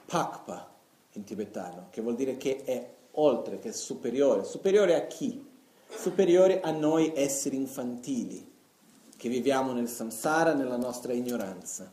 pakpa 0.06 0.66
in 1.12 1.24
tibetano, 1.24 1.88
che 1.90 2.00
vuol 2.00 2.14
dire 2.14 2.38
che 2.38 2.64
è 2.64 2.94
oltre, 3.12 3.58
che 3.58 3.68
è 3.68 3.72
superiore. 3.72 4.44
Superiore 4.44 4.94
a 4.94 5.06
chi? 5.06 5.46
Superiore 5.90 6.62
a 6.62 6.70
noi 6.70 7.12
esseri 7.14 7.56
infantili, 7.56 8.50
che 9.14 9.28
viviamo 9.28 9.72
nel 9.72 9.88
samsara, 9.88 10.54
nella 10.54 10.78
nostra 10.78 11.12
ignoranza, 11.12 11.92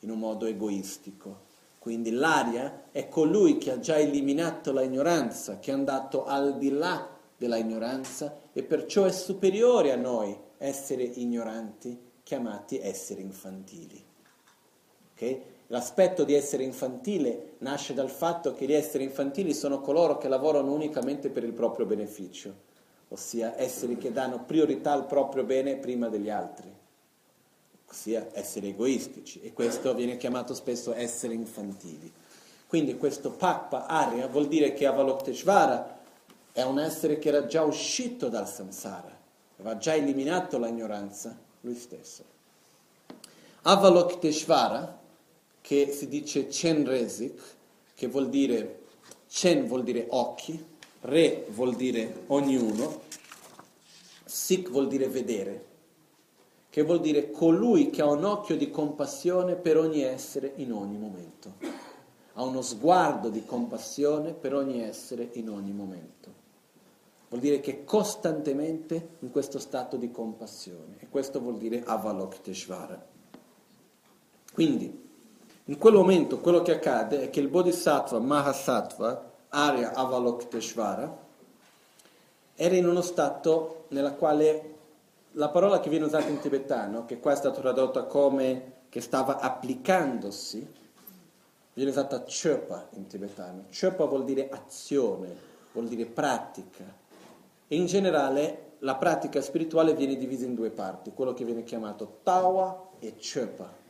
in 0.00 0.10
un 0.10 0.18
modo 0.18 0.44
egoistico. 0.44 1.44
Quindi 1.78 2.10
l'aria 2.10 2.88
è 2.92 3.08
colui 3.08 3.56
che 3.56 3.70
ha 3.70 3.78
già 3.78 3.96
eliminato 3.96 4.72
la 4.72 4.82
ignoranza, 4.82 5.58
che 5.58 5.70
è 5.70 5.74
andato 5.74 6.26
al 6.26 6.58
di 6.58 6.68
là 6.68 7.08
della 7.34 7.56
ignoranza 7.56 8.40
e 8.52 8.62
perciò 8.62 9.04
è 9.04 9.12
superiore 9.12 9.90
a 9.92 9.96
noi, 9.96 10.36
esseri 10.58 11.22
ignoranti, 11.22 11.98
chiamati 12.22 12.78
esseri 12.78 13.22
infantili. 13.22 14.05
Okay? 15.16 15.42
L'aspetto 15.68 16.22
di 16.22 16.34
essere 16.34 16.62
infantile 16.62 17.54
nasce 17.58 17.92
dal 17.92 18.10
fatto 18.10 18.54
che 18.54 18.66
gli 18.66 18.72
esseri 18.72 19.02
infantili 19.02 19.52
sono 19.52 19.80
coloro 19.80 20.16
che 20.18 20.28
lavorano 20.28 20.72
unicamente 20.72 21.28
per 21.28 21.42
il 21.42 21.52
proprio 21.52 21.86
beneficio, 21.86 22.54
ossia 23.08 23.58
esseri 23.58 23.96
che 23.96 24.12
danno 24.12 24.44
priorità 24.44 24.92
al 24.92 25.06
proprio 25.06 25.42
bene 25.42 25.76
prima 25.76 26.08
degli 26.08 26.30
altri, 26.30 26.72
ossia 27.90 28.28
esseri 28.32 28.68
egoistici, 28.68 29.40
e 29.42 29.52
questo 29.52 29.92
viene 29.94 30.18
chiamato 30.18 30.54
spesso 30.54 30.92
essere 30.92 31.34
infantili. 31.34 32.12
Quindi 32.68 32.96
questo 32.96 33.30
Pakpa 33.30 33.86
Arya 33.86 34.28
vuol 34.28 34.46
dire 34.46 34.72
che 34.72 34.86
Avalokteshvara 34.86 35.98
è 36.52 36.62
un 36.62 36.78
essere 36.78 37.18
che 37.18 37.28
era 37.28 37.46
già 37.46 37.64
uscito 37.64 38.28
dal 38.28 38.48
samsara, 38.48 39.18
aveva 39.58 39.78
già 39.78 39.94
eliminato 39.94 40.58
l'ignoranza 40.58 41.36
lui 41.62 41.74
stesso. 41.74 42.22
Avalokteshvara 43.62 45.04
che 45.66 45.90
si 45.90 46.06
dice 46.06 46.46
Chen 46.46 46.86
Resik, 46.86 47.42
che 47.96 48.06
vuol 48.06 48.28
dire, 48.28 48.82
Chen 49.26 49.66
vuol 49.66 49.82
dire 49.82 50.06
occhi, 50.10 50.64
Re 51.00 51.44
vuol 51.48 51.74
dire 51.74 52.22
ognuno, 52.28 53.00
Sik 54.24 54.70
vuol 54.70 54.86
dire 54.86 55.08
vedere, 55.08 55.64
che 56.70 56.84
vuol 56.84 57.00
dire 57.00 57.32
colui 57.32 57.90
che 57.90 58.00
ha 58.00 58.08
un 58.08 58.22
occhio 58.22 58.56
di 58.56 58.70
compassione 58.70 59.56
per 59.56 59.76
ogni 59.76 60.02
essere 60.02 60.52
in 60.54 60.70
ogni 60.70 60.98
momento. 60.98 61.54
Ha 62.34 62.44
uno 62.44 62.62
sguardo 62.62 63.28
di 63.28 63.44
compassione 63.44 64.34
per 64.34 64.54
ogni 64.54 64.82
essere 64.82 65.30
in 65.32 65.48
ogni 65.48 65.72
momento. 65.72 66.32
Vuol 67.28 67.40
dire 67.40 67.58
che 67.58 67.72
è 67.72 67.84
costantemente 67.84 69.16
in 69.18 69.32
questo 69.32 69.58
stato 69.58 69.96
di 69.96 70.12
compassione. 70.12 70.98
E 71.00 71.08
questo 71.08 71.40
vuol 71.40 71.58
dire 71.58 71.82
Avalokteshvara. 71.84 73.04
Quindi, 74.52 75.05
in 75.68 75.78
quel 75.78 75.94
momento 75.94 76.38
quello 76.38 76.62
che 76.62 76.74
accade 76.74 77.22
è 77.22 77.30
che 77.30 77.40
il 77.40 77.48
Bodhisattva 77.48 78.20
Mahasattva, 78.20 79.30
Arya 79.48 79.94
Avalokteshvara, 79.94 81.24
era 82.54 82.74
in 82.74 82.86
uno 82.86 83.02
stato 83.02 83.84
nella 83.88 84.12
quale 84.12 84.74
la 85.32 85.48
parola 85.48 85.80
che 85.80 85.90
viene 85.90 86.04
usata 86.04 86.28
in 86.28 86.38
tibetano, 86.38 87.04
che 87.04 87.18
qua 87.18 87.32
è 87.32 87.36
stata 87.36 87.60
tradotta 87.60 88.04
come 88.04 88.74
che 88.88 89.00
stava 89.00 89.40
applicandosi, 89.40 90.74
viene 91.74 91.90
usata 91.90 92.22
chöpa 92.22 92.86
in 92.92 93.06
tibetano. 93.06 93.64
Chöpa 93.70 94.04
vuol 94.06 94.24
dire 94.24 94.48
azione, 94.48 95.34
vuol 95.72 95.88
dire 95.88 96.06
pratica. 96.06 96.84
E 97.68 97.76
in 97.76 97.86
generale 97.86 98.74
la 98.78 98.94
pratica 98.94 99.42
spirituale 99.42 99.94
viene 99.94 100.16
divisa 100.16 100.46
in 100.46 100.54
due 100.54 100.70
parti, 100.70 101.12
quello 101.12 101.34
che 101.34 101.44
viene 101.44 101.64
chiamato 101.64 102.20
tawa 102.22 102.90
e 103.00 103.16
chöpa. 103.16 103.84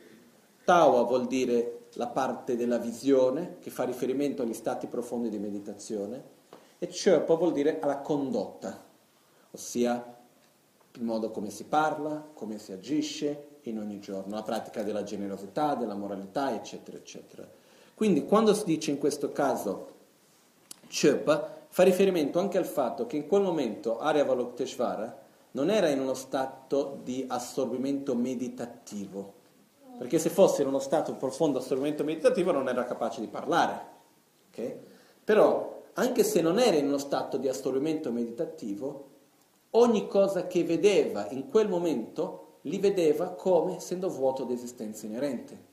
Tawa 0.67 1.03
vuol 1.03 1.27
dire 1.27 1.85
la 1.93 2.07
parte 2.07 2.57
della 2.57 2.77
visione, 2.77 3.55
che 3.61 3.69
fa 3.69 3.85
riferimento 3.85 4.41
agli 4.41 4.53
stati 4.53 4.87
profondi 4.87 5.29
di 5.29 5.39
meditazione, 5.39 6.21
e 6.77 6.87
Chöpa 6.87 7.35
vuol 7.35 7.53
dire 7.53 7.79
alla 7.79 7.99
condotta, 7.99 8.83
ossia 9.51 10.17
il 10.91 11.03
modo 11.03 11.31
come 11.31 11.51
si 11.51 11.63
parla, 11.63 12.21
come 12.33 12.59
si 12.59 12.73
agisce 12.73 13.59
in 13.61 13.79
ogni 13.79 14.01
giorno, 14.01 14.35
la 14.35 14.43
pratica 14.43 14.83
della 14.83 15.03
generosità, 15.03 15.73
della 15.73 15.95
moralità, 15.95 16.53
eccetera, 16.53 16.97
eccetera. 16.97 17.49
Quindi 17.93 18.25
quando 18.25 18.53
si 18.53 18.65
dice 18.65 18.91
in 18.91 18.97
questo 18.97 19.31
caso 19.31 19.87
Chöpa, 20.89 21.65
fa 21.69 21.83
riferimento 21.83 22.39
anche 22.39 22.57
al 22.57 22.65
fatto 22.65 23.05
che 23.05 23.15
in 23.15 23.27
quel 23.27 23.41
momento 23.41 23.99
Arya 23.99 24.25
Valokteshvara 24.25 25.17
non 25.51 25.69
era 25.69 25.87
in 25.87 26.01
uno 26.01 26.13
stato 26.13 26.99
di 27.03 27.23
assorbimento 27.25 28.15
meditativo, 28.15 29.36
perché 29.97 30.19
se 30.19 30.29
fosse 30.29 30.61
in 30.61 30.67
uno 30.67 30.79
stato 30.79 31.15
profondo 31.15 31.59
assorbimento 31.59 32.03
meditativo 32.03 32.51
non 32.51 32.69
era 32.69 32.85
capace 32.85 33.19
di 33.19 33.27
parlare. 33.27 33.81
Okay? 34.49 34.79
Però, 35.23 35.83
anche 35.93 36.23
se 36.23 36.41
non 36.41 36.59
era 36.59 36.77
in 36.77 36.87
uno 36.87 36.99
stato 36.99 37.37
di 37.37 37.47
assorbimento 37.47 38.11
meditativo, 38.11 39.09
ogni 39.71 40.07
cosa 40.07 40.45
che 40.45 40.63
vedeva 40.63 41.27
in 41.31 41.49
quel 41.49 41.67
momento 41.67 42.59
li 42.61 42.77
vedeva 42.77 43.29
come 43.29 43.77
essendo 43.77 44.09
vuoto 44.09 44.43
di 44.43 44.53
esistenza 44.53 45.05
inerente. 45.05 45.65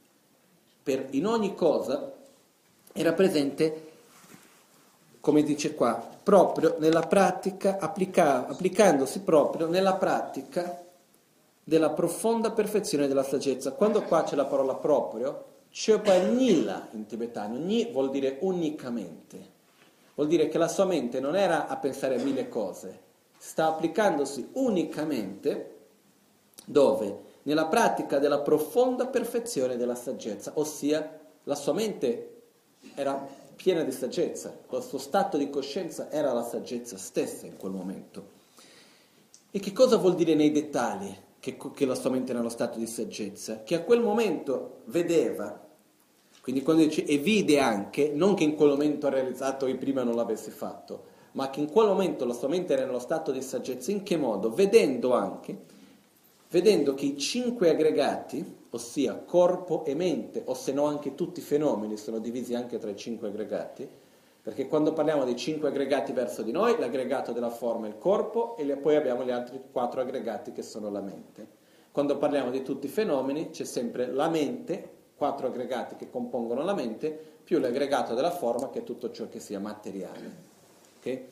Per, 0.83 1.09
in 1.11 1.27
ogni 1.27 1.55
cosa 1.55 2.13
era 2.93 3.13
presente, 3.13 3.93
come 5.21 5.43
dice 5.43 5.75
qua, 5.75 6.13
proprio 6.23 6.77
nella 6.79 7.03
pratica, 7.03 7.79
applica, 7.79 8.47
applicandosi 8.47 9.21
proprio 9.21 9.67
nella 9.67 9.95
pratica 9.95 10.84
della 11.65 11.91
profonda 11.91 12.53
perfezione 12.53 13.09
della 13.09 13.25
saggezza. 13.25 13.73
Quando 13.73 14.03
qua 14.03 14.23
c'è 14.23 14.37
la 14.37 14.45
parola 14.45 14.75
proprio, 14.75 15.53
Chopa 15.73 16.17
Nila 16.19 16.89
in 16.93 17.07
tibetano, 17.07 17.57
Ni 17.57 17.91
vuol 17.91 18.11
dire 18.11 18.37
unicamente, 18.43 19.53
vuol 20.15 20.29
dire 20.29 20.49
che 20.49 20.59
la 20.59 20.69
sua 20.69 20.85
mente 20.85 21.19
non 21.19 21.35
era 21.35 21.67
a 21.67 21.77
pensare 21.79 22.21
a 22.21 22.23
mille 22.23 22.49
cose, 22.49 23.01
sta 23.39 23.67
applicandosi 23.67 24.51
unicamente 24.53 25.71
dove? 26.67 27.33
nella 27.45 27.67
pratica 27.67 28.19
della 28.19 28.41
profonda 28.41 29.07
perfezione 29.07 29.77
della 29.77 29.95
saggezza, 29.95 30.53
ossia 30.55 31.21
la 31.45 31.55
sua 31.55 31.73
mente 31.73 32.43
era 32.95 33.27
piena 33.55 33.83
di 33.83 33.93
saggezza, 33.93 34.57
il 34.71 34.83
suo 34.83 34.99
stato 34.99 35.37
di 35.37 35.51
coscienza 35.51 36.11
era 36.11 36.33
la 36.33 36.45
saggezza 36.45 36.97
stessa 36.97 37.47
in 37.47 37.57
quel 37.57 37.73
momento. 37.73 38.33
E 39.51 39.61
che 39.61 39.73
cosa 39.73 39.97
vuol 39.97 40.15
dire 40.15 40.35
nei 40.35 40.51
dettagli 40.51 41.15
che, 41.45 41.59
che 41.75 41.85
la 41.85 41.95
sua 41.95 42.09
mente 42.09 42.31
era 42.31 42.39
nello 42.39 42.51
stato 42.51 42.79
di 42.79 42.87
saggezza? 42.87 43.63
Che 43.65 43.75
a 43.75 43.83
quel 43.83 44.01
momento 44.01 44.81
vedeva, 44.87 45.61
quindi 46.41 46.63
quando 46.63 46.85
dice 46.85 47.05
e 47.05 47.19
vide 47.19 47.61
anche, 47.61 48.13
non 48.15 48.33
che 48.33 48.45
in 48.45 48.55
quel 48.55 48.71
momento 48.71 49.07
ha 49.07 49.11
realizzato 49.11 49.67
e 49.67 49.77
prima 49.77 50.03
non 50.03 50.15
l'avesse 50.15 50.51
fatto, 50.51 51.13
ma 51.33 51.51
che 51.51 51.61
in 51.61 51.71
quel 51.71 51.89
momento 51.89 52.25
la 52.25 52.33
sua 52.33 52.49
mente 52.49 52.73
era 52.73 52.87
nello 52.87 52.99
stato 52.99 53.31
di 53.31 53.43
saggezza, 53.43 53.91
in 53.91 54.03
che 54.03 54.17
modo? 54.17 54.55
Vedendo 54.55 55.13
anche, 55.13 55.59
vedendo 56.49 56.95
che 56.95 57.05
i 57.05 57.19
cinque 57.19 57.69
aggregati, 57.69 58.63
ossia 58.71 59.15
corpo 59.15 59.85
e 59.85 59.95
mente, 59.95 60.41
o 60.47 60.55
se 60.55 60.73
no 60.73 60.87
anche 60.87 61.15
tutti 61.15 61.41
i 61.41 61.43
fenomeni, 61.43 61.99
sono 61.99 62.21
divisi 62.21 62.55
anche 62.55 62.79
tra 62.79 62.89
i 62.89 62.97
cinque 62.97 63.29
aggregati, 63.29 63.87
perché 64.45 64.69
quando 64.69 64.93
parliamo 64.93 65.25
dei 65.25 65.37
cinque 65.37 65.69
aggregati 65.69 66.13
verso 66.13 66.43
di 66.43 66.53
noi, 66.53 66.79
l'aggregato 66.79 67.33
della 67.33 67.49
forma 67.49 67.87
è 67.87 67.89
il 67.89 67.97
corpo 67.97 68.59
e 68.59 68.77
poi 68.77 68.95
abbiamo 68.95 69.25
gli 69.25 69.31
altri 69.31 69.59
quattro 69.73 70.03
aggregati 70.03 70.53
che 70.53 70.61
sono 70.61 70.91
la 70.91 71.01
mente. 71.01 71.49
Quando 71.91 72.19
parliamo 72.19 72.51
di 72.51 72.63
tutti 72.63 72.85
i 72.85 72.91
fenomeni 72.91 73.49
c'è 73.49 73.65
sempre 73.65 74.07
la 74.13 74.29
mente, 74.29 74.91
quattro 75.17 75.47
aggregati 75.47 75.97
che 75.97 76.11
compongono 76.11 76.63
la 76.63 76.75
mente, 76.75 77.19
più 77.43 77.59
l'aggregato 77.59 78.13
della 78.13 78.33
forma 78.33 78.69
che 78.69 78.81
è 78.81 78.85
tutto 78.85 79.11
ciò 79.11 79.31
che 79.31 79.41
sia 79.41 79.59
materiale. 79.59 80.37
Okay? 80.99 81.29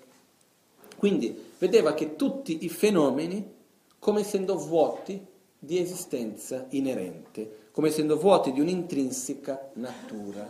Quindi 0.97 1.53
vedeva 1.59 1.93
che 1.93 2.17
tutti 2.17 2.65
i 2.65 2.71
fenomeni, 2.71 3.57
come 3.99 4.21
essendo 4.21 4.57
vuoti 4.57 5.23
di 5.59 5.79
esistenza 5.79 6.65
inerente, 6.71 7.69
come 7.73 7.89
essendo 7.89 8.17
vuoti 8.17 8.53
di 8.53 8.61
un'intrinseca 8.61 9.73
natura. 9.75 10.49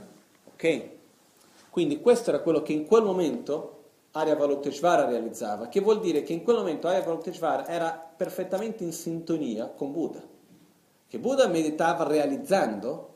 Ok? 0.53 1.01
Quindi 1.73 2.03
questo 2.03 2.29
era 2.29 2.41
quello 2.41 2.61
che 2.61 2.75
in 2.75 2.85
quel 2.85 3.03
momento 3.03 3.85
Arya 4.11 4.37
Valokiteshvara 4.37 5.07
realizzava, 5.07 5.69
che 5.69 5.81
vuol 5.81 6.01
dire 6.01 6.23
che 6.23 6.35
in 6.35 6.43
quel 6.43 6.57
momento 6.57 6.87
Arya 6.87 7.01
Valokiteshvara 7.01 7.67
era 7.67 7.93
perfettamente 8.15 8.85
in 8.85 8.93
sintonia 8.93 9.69
con 9.69 9.91
Buddha, 9.91 10.23
che 11.09 11.19
Buddha 11.19 11.47
meditava 11.47 12.07
realizzando 12.07 13.09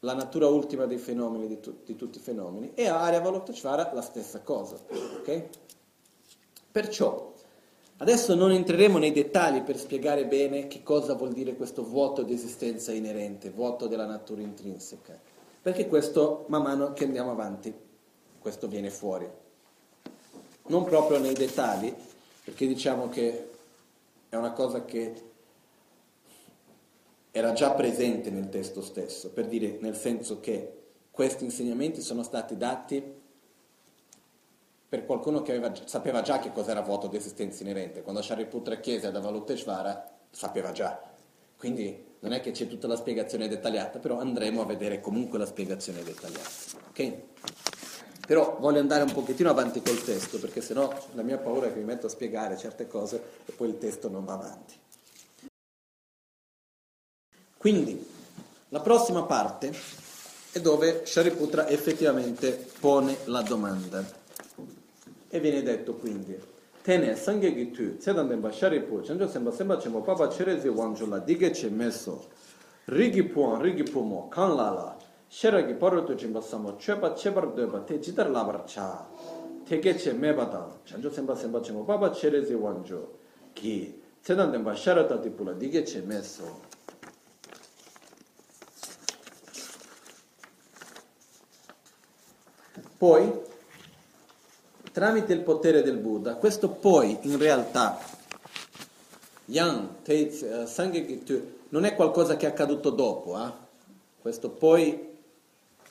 la 0.00 0.14
natura 0.14 0.46
ultima 0.46 0.86
dei 0.86 0.96
fenomeni, 0.96 1.48
di, 1.48 1.60
tu, 1.60 1.80
di 1.84 1.96
tutti 1.96 2.16
i 2.16 2.22
fenomeni, 2.22 2.72
e 2.72 2.88
Arya 2.88 3.20
Valokiteshvara 3.20 3.90
la 3.92 4.00
stessa 4.00 4.40
cosa. 4.40 4.78
Okay? 5.18 5.46
Perciò, 6.72 7.34
adesso 7.98 8.34
non 8.34 8.52
entreremo 8.52 8.96
nei 8.96 9.12
dettagli 9.12 9.60
per 9.60 9.76
spiegare 9.76 10.24
bene 10.24 10.66
che 10.66 10.82
cosa 10.82 11.12
vuol 11.12 11.34
dire 11.34 11.54
questo 11.56 11.84
vuoto 11.84 12.22
di 12.22 12.32
esistenza 12.32 12.90
inerente, 12.90 13.50
vuoto 13.50 13.86
della 13.86 14.06
natura 14.06 14.40
intrinseca 14.40 15.34
perché 15.66 15.88
questo 15.88 16.44
man 16.46 16.62
mano 16.62 16.92
che 16.92 17.02
andiamo 17.02 17.32
avanti, 17.32 17.74
questo 18.38 18.68
viene 18.68 18.88
fuori. 18.88 19.28
Non 20.68 20.84
proprio 20.84 21.18
nei 21.18 21.34
dettagli, 21.34 21.92
perché 22.44 22.68
diciamo 22.68 23.08
che 23.08 23.50
è 24.28 24.36
una 24.36 24.52
cosa 24.52 24.84
che 24.84 25.22
era 27.32 27.52
già 27.52 27.72
presente 27.72 28.30
nel 28.30 28.48
testo 28.48 28.80
stesso, 28.80 29.30
per 29.30 29.48
dire 29.48 29.78
nel 29.80 29.96
senso 29.96 30.38
che 30.38 30.72
questi 31.10 31.42
insegnamenti 31.42 32.00
sono 32.00 32.22
stati 32.22 32.56
dati 32.56 33.02
per 34.88 35.04
qualcuno 35.04 35.42
che 35.42 35.50
aveva, 35.50 35.74
sapeva 35.84 36.22
già 36.22 36.38
che 36.38 36.52
cos'era 36.52 36.82
vuoto 36.82 37.08
di 37.08 37.16
esistenza 37.16 37.64
inerente. 37.64 38.02
Quando 38.02 38.22
Shariputra 38.22 38.76
chiese 38.76 39.08
ad 39.08 39.16
Avalokiteshvara, 39.16 40.16
sapeva 40.30 40.70
già. 40.70 41.02
Quindi 41.56 42.14
non 42.26 42.34
è 42.34 42.40
che 42.40 42.50
c'è 42.50 42.66
tutta 42.66 42.88
la 42.88 42.96
spiegazione 42.96 43.46
dettagliata, 43.46 44.00
però 44.00 44.18
andremo 44.18 44.60
a 44.60 44.66
vedere 44.66 45.00
comunque 45.00 45.38
la 45.38 45.46
spiegazione 45.46 46.02
dettagliata. 46.02 46.50
Ok? 46.88 47.12
Però 48.26 48.56
voglio 48.58 48.80
andare 48.80 49.04
un 49.04 49.12
pochettino 49.12 49.48
avanti 49.48 49.80
col 49.80 50.02
testo, 50.02 50.40
perché 50.40 50.60
sennò 50.60 50.92
la 51.12 51.22
mia 51.22 51.38
paura 51.38 51.68
è 51.68 51.72
che 51.72 51.78
mi 51.78 51.84
metto 51.84 52.06
a 52.06 52.08
spiegare 52.08 52.58
certe 52.58 52.88
cose 52.88 53.22
e 53.44 53.52
poi 53.52 53.68
il 53.68 53.78
testo 53.78 54.08
non 54.08 54.24
va 54.24 54.32
avanti. 54.32 54.74
Quindi, 57.56 58.04
la 58.70 58.80
prossima 58.80 59.22
parte 59.22 59.72
è 60.50 60.60
dove 60.60 61.06
Shariputra 61.06 61.68
effettivamente 61.68 62.70
pone 62.80 63.18
la 63.26 63.42
domanda. 63.42 64.04
E 65.28 65.38
viene 65.38 65.62
detto 65.62 65.94
quindi, 65.94 66.36
테네 66.86 67.16
성격이 67.16 67.72
투 67.72 67.98
세단된 67.98 68.40
바 68.40 68.52
샤리포 68.52 69.02
전조 69.02 69.26
셈바 69.26 69.50
셈바 69.50 69.80
쳔모 69.80 70.04
바바 70.04 70.28
체레지 70.30 70.68
왕줄라 70.68 71.24
디게체 71.24 71.70
메소 71.70 72.22
리기 72.86 73.30
포 73.30 73.60
리기 73.60 73.84
포모 73.86 74.30
칸라라 74.30 74.96
샤라기 75.28 75.80
바로도 75.80 76.16
쳔바 76.16 76.40
사모 76.40 76.78
쳔바 76.78 77.16
쳔바르도 77.16 77.72
바 77.72 77.84
테지더 77.84 78.30
라바르차 78.30 79.04
테게체 79.66 80.12
메바다 80.12 80.70
전조 80.84 81.10
셈바 81.10 81.34
셈바 81.34 81.60
쳔모 81.60 81.86
바바 81.86 82.12
체레지 82.12 82.54
왕조 82.54 83.18
기 83.52 84.00
세단된 84.22 84.62
바 84.62 84.76
샤라다 84.76 85.22
디불라 85.22 85.58
디게체 85.58 86.02
메소 86.02 86.44
poi 93.00 93.55
tramite 94.96 95.34
il 95.34 95.42
potere 95.42 95.82
del 95.82 95.98
Buddha. 95.98 96.36
Questo 96.36 96.70
poi 96.70 97.18
in 97.20 97.36
realtà, 97.36 98.00
Sangye 99.44 101.20
non 101.68 101.84
è 101.84 101.94
qualcosa 101.94 102.38
che 102.38 102.46
è 102.46 102.48
accaduto 102.48 102.88
dopo, 102.88 103.38
eh? 103.38 103.52
questo 104.22 104.48
poi 104.48 105.18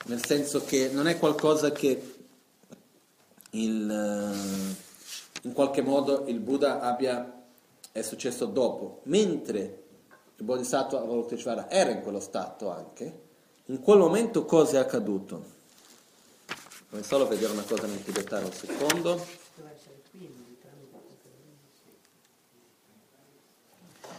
nel 0.06 0.24
senso 0.24 0.64
che 0.64 0.90
non 0.92 1.06
è 1.06 1.20
qualcosa 1.20 1.70
che 1.70 2.14
il, 3.50 3.88
uh, 3.88 5.46
in 5.46 5.52
qualche 5.52 5.82
modo 5.82 6.24
il 6.26 6.40
Buddha 6.40 6.80
abbia, 6.80 7.44
è 7.92 8.02
successo 8.02 8.46
dopo, 8.46 9.02
mentre 9.04 9.82
il 10.34 10.44
Bodhisattva 10.44 10.98
Avalokiteshvara 10.98 11.70
era 11.70 11.90
in 11.90 12.02
quello 12.02 12.18
stato 12.18 12.72
anche, 12.72 13.20
in 13.66 13.78
quel 13.78 13.98
momento 13.98 14.44
cosa 14.44 14.78
è 14.78 14.80
accaduto? 14.80 15.55
Vuoi 16.96 17.08
solo 17.08 17.28
vedere 17.28 17.52
una 17.52 17.62
cosa 17.62 17.86
nel 17.86 18.02
tibetano 18.02 18.46
un 18.46 18.52
secondo? 18.52 19.26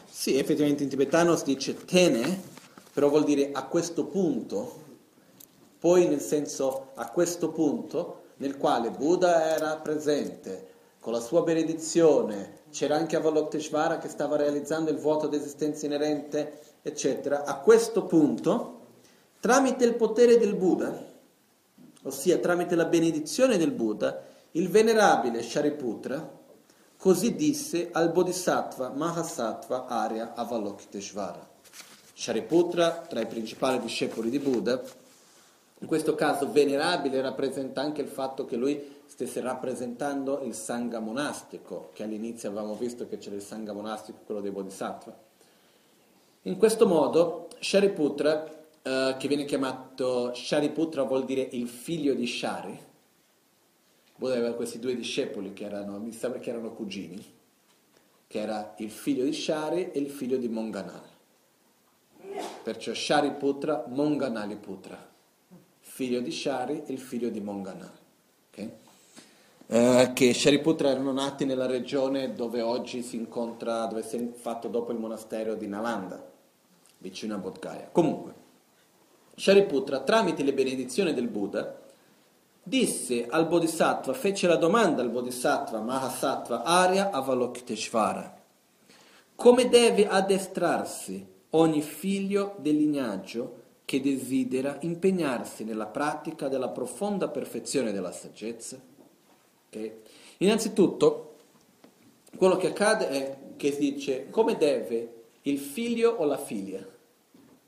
Sì, 0.07 0.37
effettivamente 0.37 0.83
in 0.83 0.89
tibetano 0.89 1.35
si 1.35 1.45
dice 1.45 1.73
tene, 1.73 2.39
però 2.93 3.09
vuol 3.09 3.23
dire 3.23 3.49
a 3.51 3.63
questo 3.63 4.05
punto, 4.05 4.83
poi 5.79 6.07
nel 6.07 6.21
senso 6.21 6.91
a 6.93 7.09
questo 7.09 7.49
punto 7.49 8.25
nel 8.35 8.57
quale 8.57 8.91
Buddha 8.91 9.55
era 9.55 9.75
presente, 9.77 10.67
con 10.99 11.13
la 11.13 11.19
sua 11.19 11.41
benedizione, 11.41 12.59
c'era 12.69 12.95
anche 12.95 13.15
Avalokiteshvara 13.15 13.97
che 13.97 14.07
stava 14.07 14.35
realizzando 14.35 14.91
il 14.91 14.99
vuoto 14.99 15.25
d'esistenza 15.25 15.87
inerente, 15.87 16.59
eccetera. 16.83 17.43
A 17.43 17.57
questo 17.57 18.05
punto, 18.05 18.81
tramite 19.39 19.83
il 19.83 19.95
potere 19.95 20.37
del 20.37 20.53
Buddha, 20.53 21.15
ossia 22.07 22.39
tramite 22.39 22.75
la 22.75 22.85
benedizione 22.85 23.57
del 23.57 23.71
Buddha, 23.71 24.23
il 24.51 24.69
venerabile 24.69 25.43
Shariputra 25.43 26.35
così 26.97 27.35
disse 27.35 27.89
al 27.91 28.11
Bodhisattva 28.11 28.89
Mahasattva 28.89 29.85
Arya 29.85 30.33
Avalokiteshvara. 30.33 31.55
Shariputra, 32.13 33.05
tra 33.07 33.21
i 33.21 33.27
principali 33.27 33.79
discepoli 33.79 34.29
di 34.29 34.39
Buddha, 34.39 34.81
in 35.79 35.87
questo 35.87 36.15
caso 36.15 36.51
venerabile 36.51 37.21
rappresenta 37.21 37.81
anche 37.81 38.01
il 38.01 38.07
fatto 38.07 38.45
che 38.45 38.55
lui 38.55 38.95
stesse 39.05 39.41
rappresentando 39.41 40.41
il 40.41 40.55
sangha 40.55 40.99
monastico, 40.99 41.91
che 41.93 42.01
all'inizio 42.01 42.49
avevamo 42.49 42.73
visto 42.73 43.07
che 43.07 43.19
c'era 43.19 43.35
il 43.35 43.43
sangha 43.43 43.73
monastico, 43.73 44.17
quello 44.25 44.41
dei 44.41 44.51
Bodhisattva. 44.51 45.15
In 46.43 46.57
questo 46.57 46.87
modo 46.87 47.47
Shariputra 47.59 48.56
eh, 48.87 49.17
che 49.17 49.27
viene 49.27 49.43
chiamato 49.43 50.33
Shariputra, 50.33 51.03
vuol 51.03 51.25
dire 51.25 51.45
il 51.51 51.67
figlio 51.67 52.13
di 52.13 52.25
Shari. 52.25 52.85
Buddha 54.15 54.35
aveva 54.35 54.53
questi 54.53 54.79
due 54.79 54.95
discepoli 54.95 55.51
che 55.51 55.65
erano, 55.65 55.99
mi 55.99 56.13
sembra 56.13 56.39
che 56.39 56.49
erano 56.49 56.71
cugini, 56.71 57.21
che 58.27 58.39
era 58.39 58.75
il 58.77 58.89
figlio 58.89 59.25
di 59.25 59.33
Shari 59.33 59.91
e 59.91 59.99
il 59.99 60.09
figlio 60.09 60.37
di 60.37 60.47
Monganal. 60.47 61.03
Perciò 62.63 62.93
Shariputra, 62.93 63.85
Monganaliputra, 63.89 65.05
figlio 65.79 66.21
di 66.21 66.31
Shari 66.31 66.83
e 66.85 66.93
il 66.93 66.99
figlio 66.99 67.27
di 67.27 67.41
Monganal. 67.41 67.91
Okay? 68.51 68.71
Eh, 69.67 70.11
che 70.13 70.33
Shariputra 70.33 70.89
erano 70.89 71.11
nati 71.11 71.43
nella 71.43 71.65
regione 71.65 72.33
dove 72.33 72.61
oggi 72.61 73.01
si 73.03 73.17
incontra, 73.17 73.85
dove 73.85 74.01
si 74.01 74.15
è 74.15 74.31
fatto 74.31 74.69
dopo 74.69 74.93
il 74.93 74.97
monastero 74.97 75.55
di 75.55 75.67
Nalanda, 75.67 76.25
vicino 76.99 77.35
a 77.35 77.37
Bodh 77.37 77.91
Comunque, 77.91 78.45
Shariputra, 79.39 79.99
tramite 79.99 80.41
le 80.41 80.51
benedizioni 80.51 81.13
del 81.13 81.27
Buddha, 81.27 81.79
disse 82.63 83.27
al 83.29 83.47
Bodhisattva, 83.47 84.13
fece 84.13 84.47
la 84.47 84.55
domanda 84.55 85.03
al 85.03 85.11
Bodhisattva 85.11 85.79
Mahasattva 85.79 86.63
Arya 86.63 87.11
Avalokiteshvara, 87.11 88.35
come 89.35 89.69
deve 89.69 90.07
addestrarsi 90.07 91.23
ogni 91.51 91.83
figlio 91.83 92.55
del 92.57 92.77
lignaggio 92.77 93.65
che 93.85 94.01
desidera 94.01 94.79
impegnarsi 94.81 95.63
nella 95.63 95.85
pratica 95.85 96.47
della 96.47 96.69
profonda 96.69 97.27
perfezione 97.27 97.91
della 97.91 98.11
saggezza. 98.11 98.81
Okay? 99.67 100.01
Innanzitutto, 100.37 101.35
quello 102.35 102.57
che 102.57 102.69
accade 102.69 103.09
è 103.09 103.37
che 103.55 103.71
si 103.71 103.93
dice 103.93 104.31
come 104.31 104.57
deve 104.57 105.13
il 105.43 105.59
figlio 105.59 106.09
o 106.09 106.25
la 106.25 106.37
figlia 106.37 106.83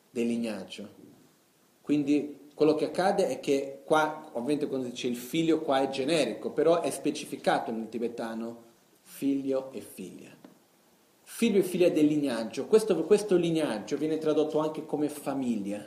del 0.09 0.25
lignaggio. 0.25 0.98
Quindi 1.89 2.51
quello 2.53 2.75
che 2.75 2.85
accade 2.85 3.29
è 3.29 3.39
che 3.39 3.79
qua, 3.83 4.29
ovviamente 4.33 4.67
quando 4.67 4.85
si 4.85 4.91
dice 4.91 5.07
il 5.07 5.15
figlio 5.15 5.61
qua 5.61 5.81
è 5.81 5.89
generico, 5.89 6.51
però 6.51 6.81
è 6.81 6.91
specificato 6.91 7.71
nel 7.71 7.89
tibetano 7.89 8.61
figlio 9.01 9.71
e 9.71 9.81
figlia. 9.81 10.29
Figlio 11.23 11.57
e 11.57 11.63
figlia 11.63 11.89
del 11.89 12.05
lignaggio. 12.05 12.67
Questo, 12.67 13.05
questo 13.05 13.37
lignaggio 13.37 13.97
viene 13.97 14.19
tradotto 14.19 14.59
anche 14.59 14.85
come 14.85 15.09
famiglia 15.09 15.83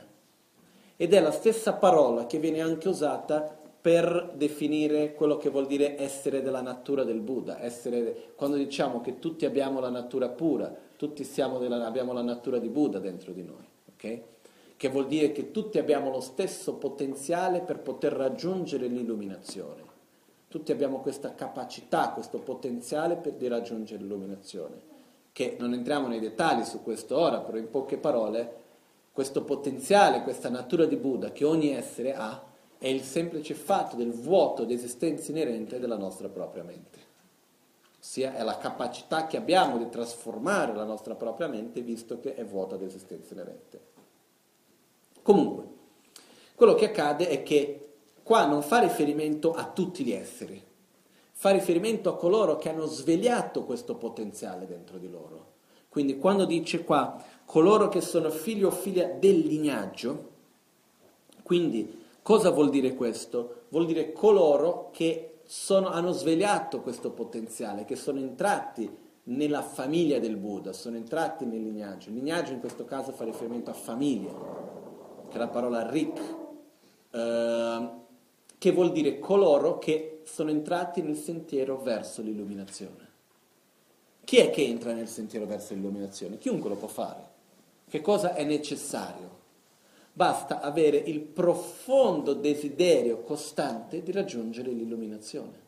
ed 0.97 1.13
è 1.13 1.21
la 1.21 1.31
stessa 1.31 1.71
parola 1.71 2.25
che 2.25 2.37
viene 2.37 2.59
anche 2.59 2.89
usata 2.89 3.57
per 3.79 4.33
definire 4.35 5.13
quello 5.13 5.37
che 5.37 5.49
vuol 5.49 5.67
dire 5.67 5.97
essere 5.97 6.41
della 6.41 6.61
natura 6.61 7.05
del 7.05 7.21
Buddha, 7.21 7.63
essere, 7.63 8.33
quando 8.35 8.57
diciamo 8.57 8.99
che 8.99 9.19
tutti 9.19 9.45
abbiamo 9.45 9.79
la 9.79 9.89
natura 9.89 10.27
pura, 10.27 10.69
tutti 10.97 11.25
della, 11.33 11.85
abbiamo 11.85 12.11
la 12.11 12.21
natura 12.21 12.59
di 12.59 12.67
Buddha 12.67 12.99
dentro 12.99 13.31
di 13.31 13.43
noi, 13.43 13.65
ok? 13.93 14.31
Che 14.83 14.89
vuol 14.89 15.07
dire 15.07 15.31
che 15.31 15.51
tutti 15.51 15.77
abbiamo 15.77 16.11
lo 16.11 16.19
stesso 16.19 16.73
potenziale 16.73 17.61
per 17.61 17.79
poter 17.79 18.11
raggiungere 18.11 18.87
l'illuminazione. 18.87 19.81
Tutti 20.49 20.73
abbiamo 20.73 20.99
questa 20.99 21.35
capacità, 21.35 22.09
questo 22.09 22.39
potenziale 22.39 23.15
per, 23.15 23.31
di 23.35 23.47
raggiungere 23.47 24.01
l'illuminazione. 24.01 24.75
Che 25.31 25.55
non 25.57 25.71
entriamo 25.71 26.09
nei 26.09 26.19
dettagli 26.19 26.65
su 26.65 26.83
questo 26.83 27.17
ora, 27.17 27.39
però 27.39 27.57
in 27.57 27.69
poche 27.69 27.95
parole, 27.95 28.55
questo 29.13 29.45
potenziale, 29.45 30.21
questa 30.21 30.49
natura 30.49 30.83
di 30.83 30.97
Buddha 30.97 31.31
che 31.31 31.45
ogni 31.45 31.69
essere 31.69 32.13
ha, 32.13 32.43
è 32.77 32.87
il 32.87 33.03
semplice 33.03 33.53
fatto 33.53 33.95
del 33.95 34.11
vuoto 34.11 34.65
di 34.65 34.73
esistenza 34.73 35.31
inerente 35.31 35.79
della 35.79 35.95
nostra 35.95 36.27
propria 36.27 36.63
mente. 36.63 36.99
Ossia 38.01 38.35
è 38.35 38.43
la 38.43 38.57
capacità 38.57 39.27
che 39.27 39.37
abbiamo 39.37 39.77
di 39.77 39.87
trasformare 39.87 40.75
la 40.75 40.83
nostra 40.83 41.15
propria 41.15 41.47
mente 41.47 41.79
visto 41.79 42.19
che 42.19 42.35
è 42.35 42.43
vuota 42.43 42.75
di 42.75 42.83
esistenza 42.83 43.33
inerente. 43.33 43.92
Comunque, 45.23 45.63
quello 46.53 46.75
che 46.75 46.85
accade 46.85 47.27
è 47.27 47.41
che 47.41 47.93
qua 48.21 48.45
non 48.45 48.61
fa 48.61 48.79
riferimento 48.79 49.53
a 49.53 49.65
tutti 49.65 50.03
gli 50.03 50.11
esseri, 50.11 50.61
fa 51.31 51.49
riferimento 51.49 52.09
a 52.09 52.15
coloro 52.15 52.57
che 52.57 52.69
hanno 52.69 52.85
svegliato 52.85 53.63
questo 53.63 53.95
potenziale 53.95 54.67
dentro 54.67 54.99
di 54.99 55.09
loro. 55.09 55.51
Quindi 55.89 56.19
quando 56.19 56.45
dice 56.45 56.83
qua 56.83 57.19
coloro 57.45 57.89
che 57.89 58.01
sono 58.01 58.29
figli 58.29 58.63
o 58.63 58.71
figlia 58.71 59.07
del 59.07 59.39
lignaggio, 59.39 60.29
quindi 61.41 62.01
Cosa 62.23 62.51
vuol 62.51 62.69
dire 62.69 62.95
questo? 62.95 63.63
Vuol 63.67 63.85
dire 63.85 64.13
coloro 64.13 64.91
che 64.93 65.39
sono, 65.43 65.89
hanno 65.89 66.13
svegliato 66.13 66.79
questo 66.79 67.11
potenziale, 67.11 67.83
che 67.83 67.97
sono 67.97 68.19
entrati 68.19 68.89
nella 69.23 69.61
famiglia 69.61 70.19
del 70.19 70.37
Buddha, 70.37 70.71
sono 70.71 70.95
entrati 70.95 71.43
nel 71.43 71.61
lignaggio. 71.61 72.07
Il 72.07 72.15
lignaggio 72.15 72.53
in 72.53 72.61
questo 72.61 72.85
caso 72.85 73.11
fa 73.11 73.25
riferimento 73.25 73.71
a 73.71 73.73
famiglia, 73.73 74.31
che 75.33 75.39
è 75.39 75.41
la 75.41 75.47
parola 75.47 75.89
rik, 75.89 76.21
eh, 77.09 77.89
che 78.59 78.71
vuol 78.71 78.91
dire 78.91 79.17
coloro 79.17 79.79
che 79.79 80.21
sono 80.25 80.51
entrati 80.51 81.01
nel 81.01 81.15
sentiero 81.17 81.81
verso 81.81 82.21
l'illuminazione. 82.21 83.09
Chi 84.23 84.37
è 84.37 84.51
che 84.51 84.63
entra 84.63 84.93
nel 84.93 85.07
sentiero 85.07 85.47
verso 85.47 85.73
l'illuminazione? 85.73 86.37
Chiunque 86.37 86.69
lo 86.69 86.75
può 86.75 86.87
fare. 86.87 87.31
Che 87.89 87.99
cosa 88.01 88.35
è 88.35 88.43
necessario? 88.43 89.41
Basta 90.13 90.61
avere 90.61 90.97
il 90.97 91.19
profondo 91.19 92.33
desiderio 92.33 93.21
costante 93.21 94.03
di 94.03 94.11
raggiungere 94.11 94.69
l'illuminazione. 94.69 95.61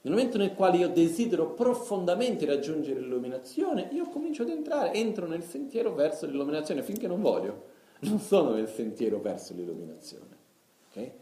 Nel 0.00 0.14
momento 0.14 0.36
nel 0.36 0.54
quale 0.54 0.78
io 0.78 0.88
desidero 0.88 1.50
profondamente 1.50 2.44
raggiungere 2.44 2.98
l'illuminazione, 2.98 3.88
io 3.92 4.08
comincio 4.08 4.42
ad 4.42 4.48
entrare, 4.48 4.94
entro 4.94 5.28
nel 5.28 5.44
sentiero 5.44 5.94
verso 5.94 6.26
l'illuminazione 6.26 6.82
finché 6.82 7.06
non 7.06 7.20
voglio. 7.20 7.69
Non 8.00 8.18
sono 8.20 8.52
nel 8.52 8.68
sentiero 8.68 9.20
verso 9.20 9.54
l'illuminazione. 9.54 10.36
Okay? 10.88 11.12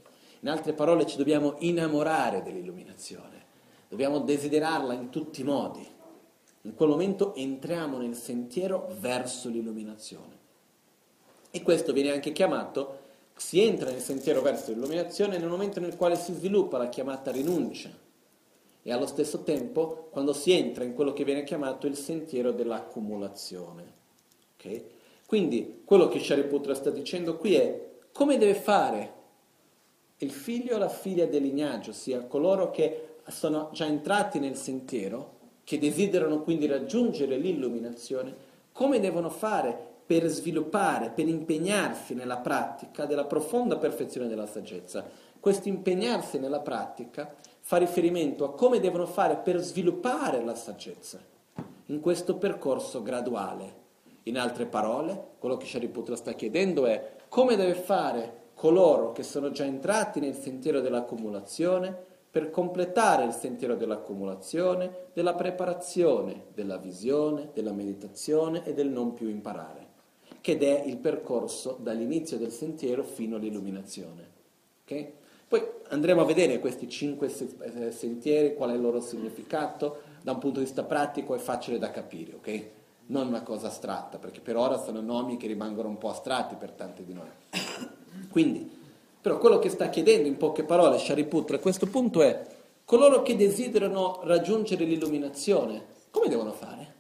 In 0.41 0.49
altre 0.49 0.73
parole 0.73 1.07
ci 1.07 1.17
dobbiamo 1.17 1.57
innamorare 1.59 2.43
dell'illuminazione, 2.43 3.45
dobbiamo 3.89 4.21
desiderarla 4.21 4.93
in 4.95 5.11
tutti 5.11 5.41
i 5.41 5.45
modi. 5.45 5.87
In 6.63 6.75
quel 6.75 6.89
momento 6.89 7.35
entriamo 7.35 7.99
nel 7.99 8.15
sentiero 8.15 8.95
verso 9.01 9.49
l'illuminazione. 9.49 10.37
E 11.51 11.63
questo 11.63 11.93
viene 11.93 12.13
anche 12.13 12.33
chiamato, 12.33 13.07
si 13.37 13.61
entra 13.61 13.91
nel 13.91 14.01
sentiero 14.01 14.43
verso 14.43 14.73
l'illuminazione 14.73 15.39
nel 15.39 15.49
momento 15.49 15.81
nel 15.81 15.97
quale 15.97 16.17
si 16.17 16.33
sviluppa 16.33 16.79
la 16.79 16.89
chiamata 16.89 17.31
rinuncia 17.31 17.91
e 18.83 18.93
allo 18.93 19.07
stesso 19.07 19.43
tempo 19.43 20.09
quando 20.11 20.33
si 20.33 20.53
entra 20.53 20.85
in 20.85 20.95
quello 20.95 21.13
che 21.13 21.25
viene 21.25 21.45
chiamato 21.45 21.87
il 21.87 21.97
sentiero 21.97 22.53
dell'accumulazione. 22.53 23.93
Okay? 24.57 24.97
Quindi 25.29 25.83
quello 25.85 26.09
che 26.09 26.21
Shariputra 26.21 26.73
sta 26.73 26.89
dicendo 26.89 27.37
qui 27.37 27.55
è 27.55 27.87
come 28.13 28.39
deve 28.39 28.55
fare 28.55 29.13
il 30.17 30.31
figlio 30.31 30.77
o 30.77 30.79
la 30.79 30.89
figlia 30.89 31.27
del 31.27 31.43
lignaggio, 31.43 31.91
ossia 31.91 32.25
coloro 32.25 32.71
che 32.71 33.17
sono 33.27 33.69
già 33.75 33.85
entrati 33.85 34.39
nel 34.39 34.57
sentiero, 34.57 35.37
che 35.65 35.79
desiderano 35.79 36.41
quindi 36.41 36.67
raggiungere 36.67 37.37
l'illuminazione, 37.37 38.35
come 38.73 39.01
devono 39.01 39.29
fare 39.29 39.77
per 40.07 40.27
sviluppare, 40.29 41.11
per 41.11 41.29
impegnarsi 41.29 42.15
nella 42.15 42.39
pratica 42.39 43.05
della 43.05 43.27
profonda 43.27 43.77
perfezione 43.77 44.29
della 44.29 44.47
saggezza. 44.47 45.07
Questo 45.39 45.69
impegnarsi 45.69 46.39
nella 46.39 46.61
pratica 46.61 47.35
fa 47.61 47.77
riferimento 47.77 48.47
a 48.47 48.55
come 48.55 48.81
devono 48.81 49.05
fare 49.05 49.37
per 49.37 49.59
sviluppare 49.59 50.43
la 50.43 50.55
saggezza 50.55 51.21
in 51.89 52.01
questo 52.01 52.37
percorso 52.37 53.03
graduale. 53.03 53.88
In 54.29 54.39
altre 54.39 54.67
parole, 54.67 55.31
quello 55.39 55.57
che 55.57 55.65
Shariputra 55.65 56.15
sta 56.15 56.33
chiedendo 56.33 56.85
è 56.85 57.17
come 57.29 57.57
deve 57.57 57.75
fare 57.75 58.51
coloro 58.53 59.13
che 59.13 59.23
sono 59.23 59.51
già 59.51 59.65
entrati 59.65 60.21
nel 60.21 60.35
sentiero 60.35 60.81
dell'accumulazione 60.81 61.97
per 62.31 62.51
completare 62.51 63.25
il 63.25 63.33
sentiero 63.33 63.75
dell'accumulazione, 63.75 65.07
della 65.15 65.35
preparazione, 65.35 66.45
della 66.53 66.77
visione, 66.77 67.51
della 67.55 67.73
meditazione 67.73 68.67
e 68.67 68.75
del 68.75 68.91
non 68.91 69.15
più 69.15 69.29
imparare 69.29 69.87
che 70.41 70.57
è 70.57 70.87
il 70.87 70.99
percorso 70.99 71.77
dall'inizio 71.81 72.39
del 72.39 72.53
sentiero 72.53 73.03
fino 73.03 73.37
all'illuminazione. 73.37 74.31
Okay? 74.83 75.13
Poi 75.49 75.63
andremo 75.89 76.21
a 76.21 76.25
vedere 76.25 76.59
questi 76.59 76.89
cinque 76.89 77.27
eh, 77.29 77.91
sentieri, 77.91 78.55
qual 78.55 78.71
è 78.71 78.75
il 78.75 78.81
loro 78.81 79.01
significato, 79.01 80.03
da 80.23 80.33
un 80.33 80.39
punto 80.39 80.59
di 80.59 80.67
vista 80.67 80.85
pratico 80.85 81.35
è 81.35 81.39
facile 81.39 81.79
da 81.79 81.91
capire, 81.91 82.35
ok? 82.35 82.71
Non 83.11 83.29
una 83.29 83.43
cosa 83.43 83.69
astratta, 83.69 84.19
perché 84.19 84.41
per 84.41 84.57
ora 84.57 84.79
sono 84.83 85.01
nomi 85.01 85.37
che 85.37 85.47
rimangono 85.47 85.89
un 85.89 85.97
po' 85.97 86.11
astratti 86.11 86.57
per 86.57 86.73
tanti 86.73 87.05
di 87.05 87.15
noi. 87.15 87.29
Quindi, 88.31 88.71
però 89.21 89.39
quello 89.39 89.59
che 89.59 89.71
sta 89.71 89.89
chiedendo 89.89 90.29
in 90.29 90.37
poche 90.37 90.63
parole 90.63 90.99
Shariputra 90.99 91.57
a 91.57 91.61
questo 91.61 91.87
punto 91.87 92.23
è 92.23 92.47
coloro 92.85 93.23
che 93.23 93.35
desiderano 93.35 94.21
raggiungere 94.25 94.85
l'illuminazione, 94.85 95.85
come 96.11 96.29
devono 96.29 96.53
fare? 96.53 96.95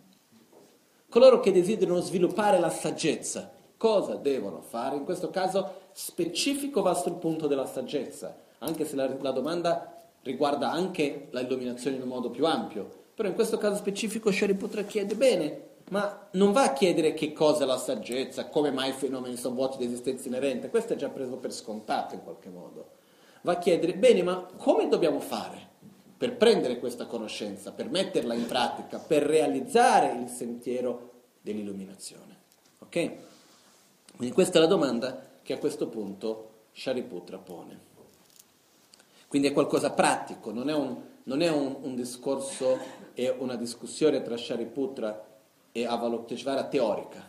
Coloro 1.10 1.40
che 1.40 1.52
desiderano 1.52 2.00
sviluppare 2.00 2.58
la 2.58 2.70
saggezza, 2.70 3.50
cosa 3.76 4.14
devono 4.14 4.60
fare? 4.60 4.96
In 4.96 5.04
questo 5.04 5.30
caso 5.30 5.86
specifico 5.92 6.80
va 6.80 6.94
sul 6.94 7.14
punto 7.14 7.46
della 7.46 7.66
saggezza, 7.66 8.36
anche 8.58 8.84
se 8.84 8.96
la, 8.96 9.14
la 9.20 9.30
domanda 9.30 9.94
riguarda 10.22 10.70
anche 10.70 11.28
l'illuminazione 11.30 11.96
in 11.96 12.02
un 12.02 12.08
modo 12.08 12.30
più 12.30 12.46
ampio. 12.46 12.88
Però 13.14 13.28
in 13.28 13.34
questo 13.34 13.58
caso 13.58 13.76
specifico 13.76 14.30
Shariputra 14.30 14.82
chiede 14.82 15.14
bene, 15.14 15.66
ma 15.90 16.28
non 16.32 16.52
va 16.52 16.64
a 16.64 16.72
chiedere 16.72 17.14
che 17.14 17.32
cosa 17.32 17.64
è 17.64 17.66
la 17.66 17.78
saggezza, 17.78 18.48
come 18.48 18.70
mai 18.70 18.90
i 18.90 18.94
fenomeni 18.94 19.36
sono 19.36 19.54
vuoti 19.54 19.78
di 19.78 19.84
esistenza 19.84 20.28
inerente, 20.28 20.70
questo 20.70 20.92
è 20.92 20.96
già 20.96 21.08
preso 21.08 21.36
per 21.36 21.52
scontato 21.52 22.14
in 22.14 22.22
qualche 22.22 22.48
modo. 22.48 22.90
Va 23.42 23.52
a 23.52 23.58
chiedere, 23.58 23.94
bene, 23.94 24.22
ma 24.22 24.46
come 24.56 24.88
dobbiamo 24.88 25.20
fare? 25.20 25.68
per 26.18 26.36
prendere 26.36 26.80
questa 26.80 27.06
conoscenza, 27.06 27.70
per 27.70 27.88
metterla 27.88 28.34
in 28.34 28.46
pratica, 28.46 28.98
per 28.98 29.22
realizzare 29.22 30.20
il 30.20 30.28
sentiero 30.28 31.12
dell'illuminazione. 31.40 32.36
Ok? 32.80 33.12
Quindi 34.16 34.34
questa 34.34 34.58
è 34.58 34.60
la 34.60 34.66
domanda 34.66 35.38
che 35.42 35.52
a 35.52 35.58
questo 35.58 35.86
punto 35.86 36.50
Shariputra 36.72 37.38
pone. 37.38 37.86
Quindi 39.28 39.46
è 39.46 39.52
qualcosa 39.52 39.92
pratico, 39.92 40.50
non 40.50 40.68
è 40.68 40.74
un, 40.74 41.00
non 41.22 41.40
è 41.40 41.48
un, 41.48 41.76
un 41.82 41.94
discorso 41.94 42.78
e 43.14 43.28
una 43.38 43.54
discussione 43.54 44.20
tra 44.20 44.36
Shariputra 44.36 45.24
e 45.72 45.86
Avalokiteshvara 45.86 46.64
teorica. 46.64 47.28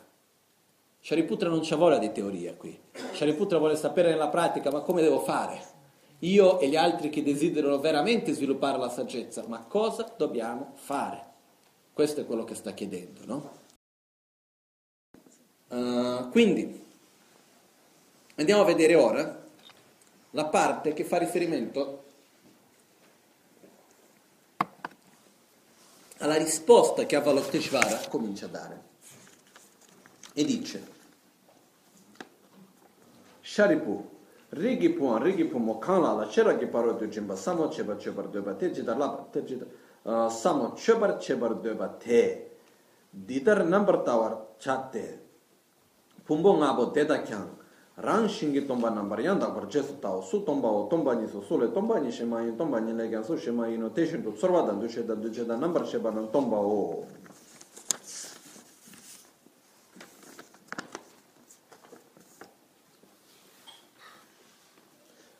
Shariputra 0.99 1.49
non 1.49 1.63
ci 1.63 1.75
vuole 1.75 1.99
di 1.99 2.11
teoria 2.11 2.53
qui. 2.55 2.77
Shariputra 3.13 3.57
vuole 3.57 3.75
sapere 3.75 4.09
nella 4.09 4.29
pratica, 4.29 4.71
ma 4.71 4.81
come 4.81 5.01
devo 5.01 5.19
fare? 5.19 5.77
io 6.19 6.59
e 6.59 6.67
gli 6.67 6.75
altri 6.75 7.09
che 7.09 7.23
desiderano 7.23 7.79
veramente 7.79 8.33
sviluppare 8.33 8.77
la 8.77 8.89
saggezza, 8.89 9.45
ma 9.47 9.63
cosa 9.63 10.13
dobbiamo 10.17 10.73
fare? 10.75 11.27
Questo 11.93 12.21
è 12.21 12.25
quello 12.25 12.43
che 12.43 12.55
sta 12.55 12.71
chiedendo, 12.71 13.21
no? 13.25 13.57
Uh, 15.69 16.29
quindi, 16.29 16.83
andiamo 18.35 18.61
a 18.61 18.65
vedere 18.65 18.95
ora 18.95 19.47
la 20.31 20.45
parte 20.45 20.93
che 20.93 21.03
fa 21.03 21.17
riferimento 21.17 22.03
alla 26.19 26.37
risposta 26.37 27.05
che 27.05 27.15
Avalokiteshvara 27.15 28.07
comincia 28.09 28.45
a 28.45 28.49
dare. 28.49 28.83
E 30.33 30.45
dice, 30.45 30.87
Sharipu, 33.41 34.09
rigi 34.49 34.89
puan, 34.89 35.21
rigi 35.21 35.45
pumo 35.45 35.77
kanla 35.79 36.13
la 36.13 36.27
chera 36.27 36.55
ki 36.55 36.67
paro 36.67 36.95
tu 36.95 37.07
jimba 37.07 37.35
samo 37.35 37.67
chebar 37.67 37.97
chebar 37.97 38.27
deba 38.29 38.53
te 38.53 38.71
jidar 38.71 38.97
laba, 38.97 39.27
te 39.31 39.43
jidar 39.43 39.67
uh, 40.03 40.29
samo 40.29 40.73
chebar 40.75 41.17
chebar 41.17 41.55
deba 41.59 41.87
te 41.87 42.57
didar 43.09 43.65
nambar 43.65 44.03
tawar 44.03 44.55
chatte 44.57 45.19
pumbo 46.25 46.53
ngabo 46.57 46.85
deda 46.85 47.21
kyang 47.21 47.58
rang 48.01 48.27
shingi 48.29 48.65
tomba 48.65 48.89
nambar 48.89 49.19
yanda 49.19 49.47
kwar 49.47 49.67
jesu 49.67 49.99
tao 49.99 50.21
su 50.21 50.43
tomba 50.43 50.69
o 50.69 50.87
tomba 50.87 51.15
niso 51.15 51.41
su 51.41 51.57
le 51.57 51.71
tomba 51.71 51.99
ni 51.99 52.11
shema 52.11 52.41
yin 52.41 52.55
tomba 52.55 52.79
ni 52.79 52.93
le 52.93 53.09
kyan 53.09 53.23
su 53.23 53.35
shema 53.35 53.67
yin 53.67 53.83
o 53.83 53.91
te 53.91 54.05
shin 54.07 54.23
tu 54.23 54.31
tsorwa 54.31 54.61
dan 54.61 54.79
du 54.79 54.87
she 54.87 55.03
dan 55.03 55.19
du 55.19 55.29
che 55.29 55.45
dan 55.45 55.59
nambar 55.59 55.83
chebar 55.83 56.13
dan 56.13 56.29
tomba 56.31 56.57
o 56.57 57.05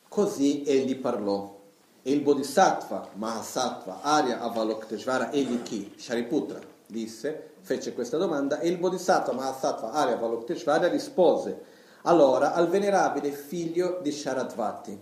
Così 0.10 0.64
egli 0.66 0.98
parlò. 0.98 1.58
E 2.02 2.12
il 2.12 2.22
Bodhisattva, 2.22 3.10
Mahasattva, 3.14 4.02
Arya 4.02 4.42
Avalokiteshvara, 4.42 5.32
egli 5.32 5.62
chi? 5.62 5.94
Shariputra, 5.96 6.60
disse, 6.88 7.52
fece 7.62 7.94
questa 7.94 8.18
domanda 8.18 8.60
e 8.60 8.68
il 8.68 8.78
Bodhisattva, 8.78 9.32
Mahasattva, 9.32 9.92
Arya 9.92 10.16
Avalokiteshvara 10.16 10.88
rispose 10.90 11.78
allora 12.10 12.56
al 12.56 12.68
venerabile 12.70 13.30
figlio 13.30 14.00
di 14.02 14.12
Sharadvati, 14.12 15.00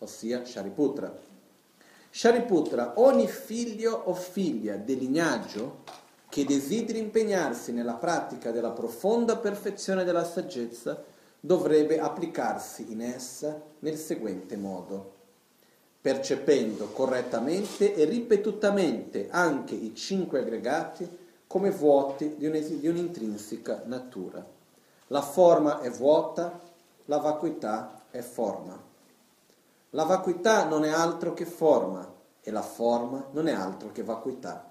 ossia 0.00 0.44
Shariputra. 0.44 1.16
Shariputra, 2.10 2.94
ogni 2.96 3.28
figlio 3.28 3.92
o 3.92 4.12
figlia 4.12 4.74
del 4.74 4.98
lignaggio 4.98 5.84
che 6.28 6.44
desideri 6.44 6.98
impegnarsi 6.98 7.70
nella 7.70 7.94
pratica 7.94 8.50
della 8.50 8.72
profonda 8.72 9.36
perfezione 9.36 10.02
della 10.02 10.24
saggezza 10.24 11.00
dovrebbe 11.38 12.00
applicarsi 12.00 12.90
in 12.90 13.02
essa 13.02 13.62
nel 13.78 13.96
seguente 13.96 14.56
modo. 14.56 15.14
Percependo 16.00 16.88
correttamente 16.88 17.94
e 17.94 18.04
ripetutamente 18.04 19.28
anche 19.30 19.76
i 19.76 19.94
cinque 19.94 20.40
aggregati 20.40 21.08
come 21.46 21.70
vuoti 21.70 22.34
di, 22.36 22.80
di 22.80 22.88
un'intrinseca 22.88 23.82
natura. 23.86 24.56
La 25.10 25.22
forma 25.22 25.80
è 25.80 25.90
vuota, 25.90 26.60
la 27.06 27.16
vacuità 27.16 28.04
è 28.10 28.20
forma. 28.20 28.78
La 29.90 30.04
vacuità 30.04 30.66
non 30.66 30.84
è 30.84 30.90
altro 30.90 31.32
che 31.32 31.46
forma 31.46 32.14
e 32.42 32.50
la 32.50 32.62
forma 32.62 33.26
non 33.30 33.48
è 33.48 33.52
altro 33.52 33.90
che 33.90 34.02
vacuità. 34.02 34.70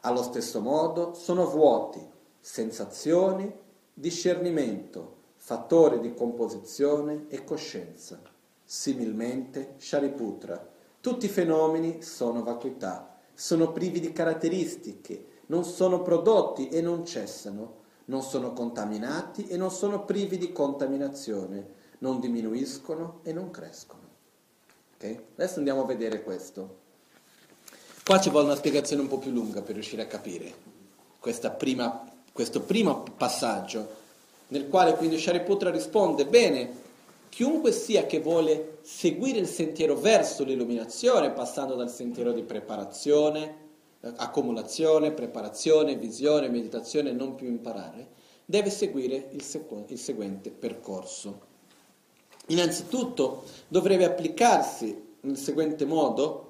Allo 0.00 0.22
stesso 0.22 0.60
modo 0.60 1.14
sono 1.14 1.46
vuoti 1.46 2.06
sensazioni, 2.38 3.50
discernimento, 3.94 5.14
fattore 5.36 6.00
di 6.00 6.12
composizione 6.12 7.24
e 7.28 7.42
coscienza. 7.42 8.20
Similmente, 8.62 9.74
Shariputra, 9.78 10.68
tutti 11.00 11.24
i 11.24 11.30
fenomeni 11.30 12.02
sono 12.02 12.42
vacuità, 12.42 13.16
sono 13.32 13.72
privi 13.72 14.00
di 14.00 14.12
caratteristiche, 14.12 15.26
non 15.46 15.64
sono 15.64 16.02
prodotti 16.02 16.68
e 16.68 16.82
non 16.82 17.06
cessano, 17.06 17.75
non 18.06 18.22
sono 18.22 18.52
contaminati 18.52 19.46
e 19.46 19.56
non 19.56 19.70
sono 19.70 20.04
privi 20.04 20.38
di 20.38 20.52
contaminazione, 20.52 21.74
non 21.98 22.20
diminuiscono 22.20 23.20
e 23.22 23.32
non 23.32 23.50
crescono. 23.50 24.02
Okay? 24.96 25.20
Adesso 25.34 25.58
andiamo 25.58 25.82
a 25.82 25.86
vedere 25.86 26.22
questo. 26.22 26.84
Qua 28.04 28.20
ci 28.20 28.30
vuole 28.30 28.46
una 28.46 28.56
spiegazione 28.56 29.02
un 29.02 29.08
po' 29.08 29.18
più 29.18 29.30
lunga 29.30 29.62
per 29.62 29.74
riuscire 29.74 30.02
a 30.02 30.06
capire 30.06 30.74
prima, 31.56 32.04
questo 32.32 32.60
primo 32.60 33.04
passaggio 33.16 34.04
nel 34.48 34.68
quale 34.68 34.94
quindi 34.94 35.18
Shariputra 35.18 35.70
risponde, 35.70 36.24
bene, 36.24 36.84
chiunque 37.28 37.72
sia 37.72 38.06
che 38.06 38.20
vuole 38.20 38.78
seguire 38.82 39.40
il 39.40 39.48
sentiero 39.48 39.96
verso 39.96 40.44
l'illuminazione, 40.44 41.32
passando 41.32 41.74
dal 41.74 41.90
sentiero 41.90 42.30
di 42.30 42.42
preparazione, 42.42 43.64
accumulazione, 44.16 45.12
preparazione, 45.12 45.96
visione, 45.96 46.48
meditazione, 46.48 47.12
non 47.12 47.34
più 47.34 47.48
imparare, 47.48 48.08
deve 48.44 48.70
seguire 48.70 49.28
il, 49.32 49.42
sequ- 49.42 49.90
il 49.90 49.98
seguente 49.98 50.50
percorso. 50.50 51.40
Innanzitutto 52.48 53.44
dovrebbe 53.68 54.04
applicarsi 54.04 55.14
nel 55.20 55.36
seguente 55.36 55.84
modo, 55.84 56.42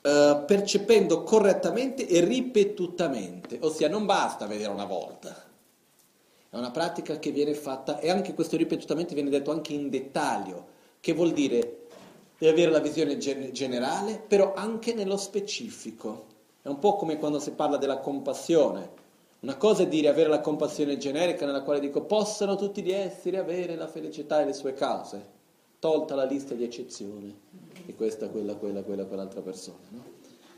Uh, 0.00 0.44
percependo 0.46 1.24
correttamente 1.24 2.06
e 2.06 2.20
ripetutamente, 2.24 3.58
ossia 3.60 3.88
non 3.88 4.06
basta 4.06 4.46
vedere 4.46 4.70
una 4.70 4.84
volta, 4.84 5.44
è 6.48 6.56
una 6.56 6.70
pratica 6.70 7.18
che 7.18 7.32
viene 7.32 7.52
fatta 7.52 7.98
e 7.98 8.08
anche 8.08 8.32
questo 8.32 8.56
ripetutamente 8.56 9.14
viene 9.14 9.28
detto 9.28 9.50
anche 9.50 9.74
in 9.74 9.90
dettaglio, 9.90 10.66
che 11.00 11.12
vuol 11.12 11.32
dire 11.32 11.77
di 12.38 12.46
avere 12.46 12.70
la 12.70 12.78
visione 12.78 13.18
gen- 13.18 13.52
generale, 13.52 14.22
però 14.24 14.54
anche 14.54 14.94
nello 14.94 15.16
specifico. 15.16 16.26
È 16.62 16.68
un 16.68 16.78
po' 16.78 16.96
come 16.96 17.18
quando 17.18 17.40
si 17.40 17.50
parla 17.50 17.76
della 17.76 17.98
compassione. 17.98 18.96
Una 19.40 19.56
cosa 19.56 19.82
è 19.82 19.88
dire 19.88 20.08
avere 20.08 20.28
la 20.28 20.40
compassione 20.40 20.96
generica 20.96 21.46
nella 21.46 21.62
quale 21.62 21.80
dico 21.80 22.02
possano 22.02 22.56
tutti 22.56 22.82
gli 22.82 22.92
esseri 22.92 23.36
avere 23.36 23.76
la 23.76 23.86
felicità 23.86 24.40
e 24.40 24.46
le 24.46 24.52
sue 24.52 24.74
cause, 24.74 25.24
tolta 25.78 26.14
la 26.14 26.24
lista 26.24 26.54
di 26.54 26.64
eccezioni 26.64 27.36
di 27.84 27.94
questa, 27.94 28.28
quella, 28.28 28.54
quella, 28.54 28.82
quella, 28.82 29.04
quell'altra 29.04 29.40
persona. 29.40 29.78
No? 29.90 30.04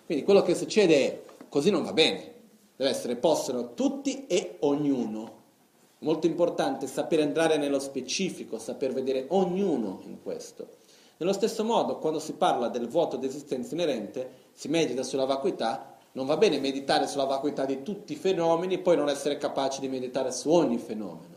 Quindi 0.06 0.24
quello 0.24 0.42
che 0.42 0.54
succede 0.54 0.94
è 0.94 1.22
così 1.48 1.70
non 1.70 1.82
va 1.82 1.92
bene, 1.92 2.32
deve 2.76 2.90
essere 2.90 3.16
possano 3.16 3.74
tutti 3.74 4.26
e 4.26 4.56
ognuno 4.60 5.38
Molto 6.02 6.26
importante 6.26 6.86
sapere 6.86 7.22
entrare 7.22 7.58
nello 7.58 7.78
specifico, 7.78 8.58
saper 8.58 8.92
vedere 8.94 9.26
ognuno 9.28 10.00
in 10.06 10.22
questo. 10.22 10.78
Nello 11.20 11.34
stesso 11.34 11.64
modo, 11.64 11.98
quando 11.98 12.18
si 12.18 12.32
parla 12.32 12.68
del 12.68 12.88
vuoto 12.88 13.18
di 13.18 13.26
esistenza 13.26 13.74
inerente, 13.74 14.48
si 14.54 14.68
medita 14.68 15.02
sulla 15.02 15.26
vacuità, 15.26 15.98
non 16.12 16.24
va 16.24 16.38
bene 16.38 16.58
meditare 16.58 17.06
sulla 17.06 17.26
vacuità 17.26 17.66
di 17.66 17.82
tutti 17.82 18.14
i 18.14 18.16
fenomeni 18.16 18.74
e 18.74 18.78
poi 18.78 18.96
non 18.96 19.10
essere 19.10 19.36
capaci 19.36 19.80
di 19.80 19.88
meditare 19.88 20.32
su 20.32 20.48
ogni 20.48 20.78
fenomeno. 20.78 21.36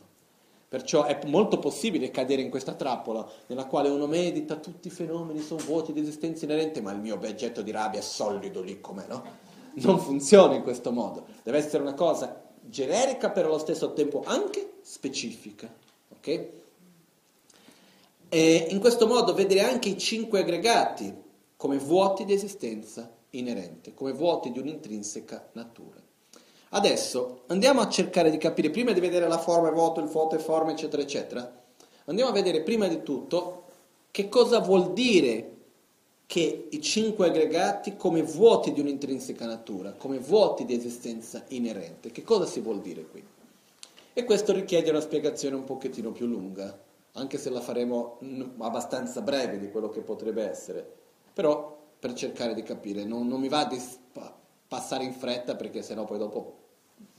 Perciò 0.70 1.04
è 1.04 1.20
molto 1.26 1.60
possibile 1.60 2.12
cadere 2.12 2.42
in 2.42 2.50
questa 2.50 2.76
trappola 2.76 3.28
nella 3.48 3.66
quale 3.66 3.90
uno 3.90 4.08
medita 4.08 4.56
tutti 4.56 4.88
i 4.88 4.92
fenomeni 4.92 5.42
sono 5.42 5.62
vuoti 5.66 5.92
di 5.92 6.00
esistenza 6.00 6.46
inerente, 6.46 6.80
ma 6.80 6.94
il 6.94 7.00
mio 7.00 7.20
oggetto 7.22 7.62
di 7.62 7.72
rabbia 7.72 8.00
è 8.00 8.04
solido 8.04 8.62
lì 8.62 8.80
com'è, 8.80 9.06
no? 9.10 9.24
Non 9.74 10.00
funziona 10.00 10.56
in 10.56 10.64
questo 10.64 10.94
modo. 10.94 11.26
Deve 11.44 11.58
essere 11.58 11.84
una 11.84 11.94
cosa 11.94 12.42
generica 12.62 13.32
però 13.32 13.50
allo 13.50 13.58
stesso 13.58 13.92
tempo 13.92 14.24
anche 14.26 14.76
specifica. 14.82 15.70
ok? 16.10 16.62
E 18.34 18.66
in 18.72 18.80
questo 18.80 19.06
modo 19.06 19.36
vedere 19.36 19.62
anche 19.62 19.90
i 19.90 19.98
cinque 20.00 20.40
aggregati 20.40 21.14
come 21.56 21.78
vuoti 21.78 22.26
di 22.26 22.34
esistenza 22.34 23.08
inerente, 23.30 23.94
come 23.94 24.12
vuoti 24.12 24.52
di 24.52 24.58
un'intrinseca 24.58 25.50
natura. 25.52 26.02
Adesso 26.70 27.44
andiamo 27.50 27.82
a 27.82 27.90
cercare 27.90 28.32
di 28.32 28.40
capire, 28.40 28.72
prima 28.72 28.92
di 28.92 29.00
vedere 29.00 29.28
la 29.28 29.38
forma 29.38 29.70
e 29.70 29.72
vuoto, 29.72 30.00
il 30.00 30.08
vuoto 30.08 30.36
e 30.36 30.40
forma, 30.40 30.72
eccetera, 30.72 31.04
eccetera, 31.04 31.64
andiamo 32.06 32.32
a 32.32 32.34
vedere 32.34 32.62
prima 32.62 32.88
di 32.88 33.04
tutto 33.04 33.66
che 34.10 34.28
cosa 34.30 34.58
vuol 34.62 34.94
dire 34.94 35.52
che 36.26 36.70
i 36.72 36.82
cinque 36.82 37.28
aggregati 37.28 37.96
come 37.96 38.24
vuoti 38.24 38.74
di 38.74 38.80
un'intrinseca 38.80 39.46
natura, 39.46 39.92
come 39.92 40.18
vuoti 40.18 40.66
di 40.66 40.74
esistenza 40.74 41.44
inerente. 41.50 42.10
Che 42.10 42.24
cosa 42.24 42.48
si 42.48 42.62
vuol 42.62 42.82
dire 42.82 43.06
qui? 43.06 43.24
E 44.12 44.24
questo 44.24 44.54
richiede 44.54 44.90
una 44.90 45.02
spiegazione 45.02 45.56
un 45.56 45.66
pochettino 45.66 46.12
più 46.12 46.26
lunga, 46.26 46.76
anche 47.14 47.38
se 47.38 47.50
la 47.50 47.62
faremo 47.62 48.20
abbastanza 48.60 49.22
breve 49.22 49.60
di 49.60 49.70
quello 49.70 49.90
che 49.90 50.02
potrebbe 50.02 50.50
essere, 50.50 50.86
però 51.34 51.80
per 52.00 52.14
cercare 52.14 52.54
di 52.54 52.64
capire, 52.64 53.04
non, 53.06 53.28
non 53.28 53.40
mi 53.40 53.50
va 53.50 53.66
di 53.66 53.80
passare 54.68 55.04
in 55.04 55.14
fretta 55.14 55.56
perché 55.56 55.82
sennò 55.82 56.06
poi 56.06 56.18
dopo 56.18 56.58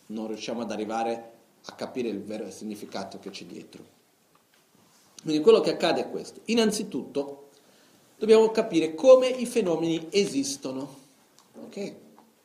non 0.07 0.27
riusciamo 0.27 0.63
ad 0.63 0.71
arrivare 0.71 1.33
a 1.67 1.73
capire 1.73 2.09
il 2.09 2.23
vero 2.23 2.51
significato 2.51 3.19
che 3.19 3.31
c'è 3.31 3.45
dietro. 3.45 3.93
Quindi 5.23 5.43
quello 5.43 5.61
che 5.61 5.71
accade 5.71 6.03
è 6.03 6.11
questo. 6.11 6.41
Innanzitutto, 6.47 7.49
dobbiamo 8.19 8.51
capire 8.51 8.95
come 8.95 9.29
i 9.29 9.47
fenomeni 9.47 10.09
esistono. 10.11 11.03
Okay? 11.67 11.97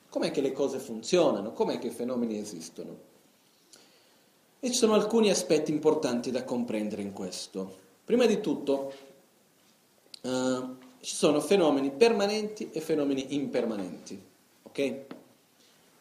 Com'è 0.09 0.31
che 0.31 0.41
le 0.41 0.53
cose 0.53 0.79
funzionano? 0.79 1.51
Com'è 1.51 1.77
che 1.77 1.87
i 1.87 1.91
fenomeni 1.91 2.37
esistono? 2.37 3.07
E 4.61 4.67
ci 4.67 4.73
sono 4.73 4.93
alcuni 4.93 5.29
aspetti 5.29 5.71
importanti 5.71 6.31
da 6.31 6.43
comprendere 6.43 7.01
in 7.01 7.13
questo. 7.13 7.77
Prima 8.03 8.25
di 8.25 8.41
tutto, 8.41 8.91
eh, 10.21 10.61
ci 10.99 11.15
sono 11.15 11.39
fenomeni 11.39 11.91
permanenti 11.91 12.69
e 12.71 12.81
fenomeni 12.81 13.35
impermanenti. 13.35 14.21
Okay? 14.63 15.05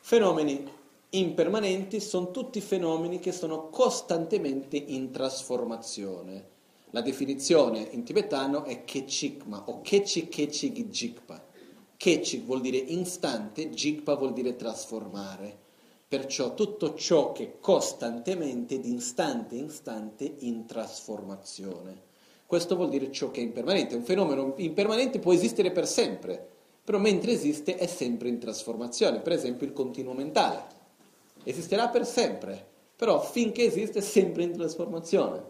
Fenomeni 0.00 0.68
impermanenti 1.10 2.00
sono 2.00 2.30
tutti 2.30 2.60
fenomeni 2.60 3.20
che 3.20 3.30
sono 3.30 3.68
costantemente 3.68 4.76
in 4.76 5.10
trasformazione. 5.12 6.56
La 6.90 7.00
definizione 7.00 7.86
in 7.90 8.02
tibetano 8.02 8.64
è 8.64 8.84
kechikma 8.84 9.64
o 9.66 9.80
kechi 9.82 10.28
kechig 10.28 10.88
jikpa. 10.88 11.44
Kechik 11.96 12.44
vuol 12.44 12.60
dire 12.60 12.78
istante, 12.78 13.70
jikpa 13.70 14.16
vuol 14.16 14.32
dire 14.32 14.56
trasformare. 14.56 15.66
Perciò 16.08 16.54
tutto 16.54 16.94
ciò 16.94 17.32
che 17.32 17.58
costantemente, 17.60 18.80
di 18.80 18.94
istante 18.94 19.56
in 19.56 19.66
istante, 19.66 20.36
in 20.38 20.64
trasformazione. 20.64 22.06
Questo 22.46 22.76
vuol 22.76 22.88
dire 22.88 23.12
ciò 23.12 23.30
che 23.30 23.40
è 23.40 23.44
impermanente. 23.44 23.94
Un 23.94 24.04
fenomeno 24.04 24.54
impermanente 24.56 25.18
può 25.18 25.34
esistere 25.34 25.70
per 25.70 25.86
sempre, 25.86 26.48
però 26.82 26.96
mentre 26.96 27.32
esiste 27.32 27.76
è 27.76 27.86
sempre 27.86 28.30
in 28.30 28.38
trasformazione. 28.38 29.20
Per 29.20 29.32
esempio 29.32 29.66
il 29.66 29.74
continuo 29.74 30.14
mentale. 30.14 30.64
Esisterà 31.44 31.88
per 31.88 32.06
sempre, 32.06 32.66
però 32.96 33.20
finché 33.20 33.66
esiste 33.66 33.98
è 33.98 34.02
sempre 34.02 34.44
in 34.44 34.52
trasformazione. 34.52 35.44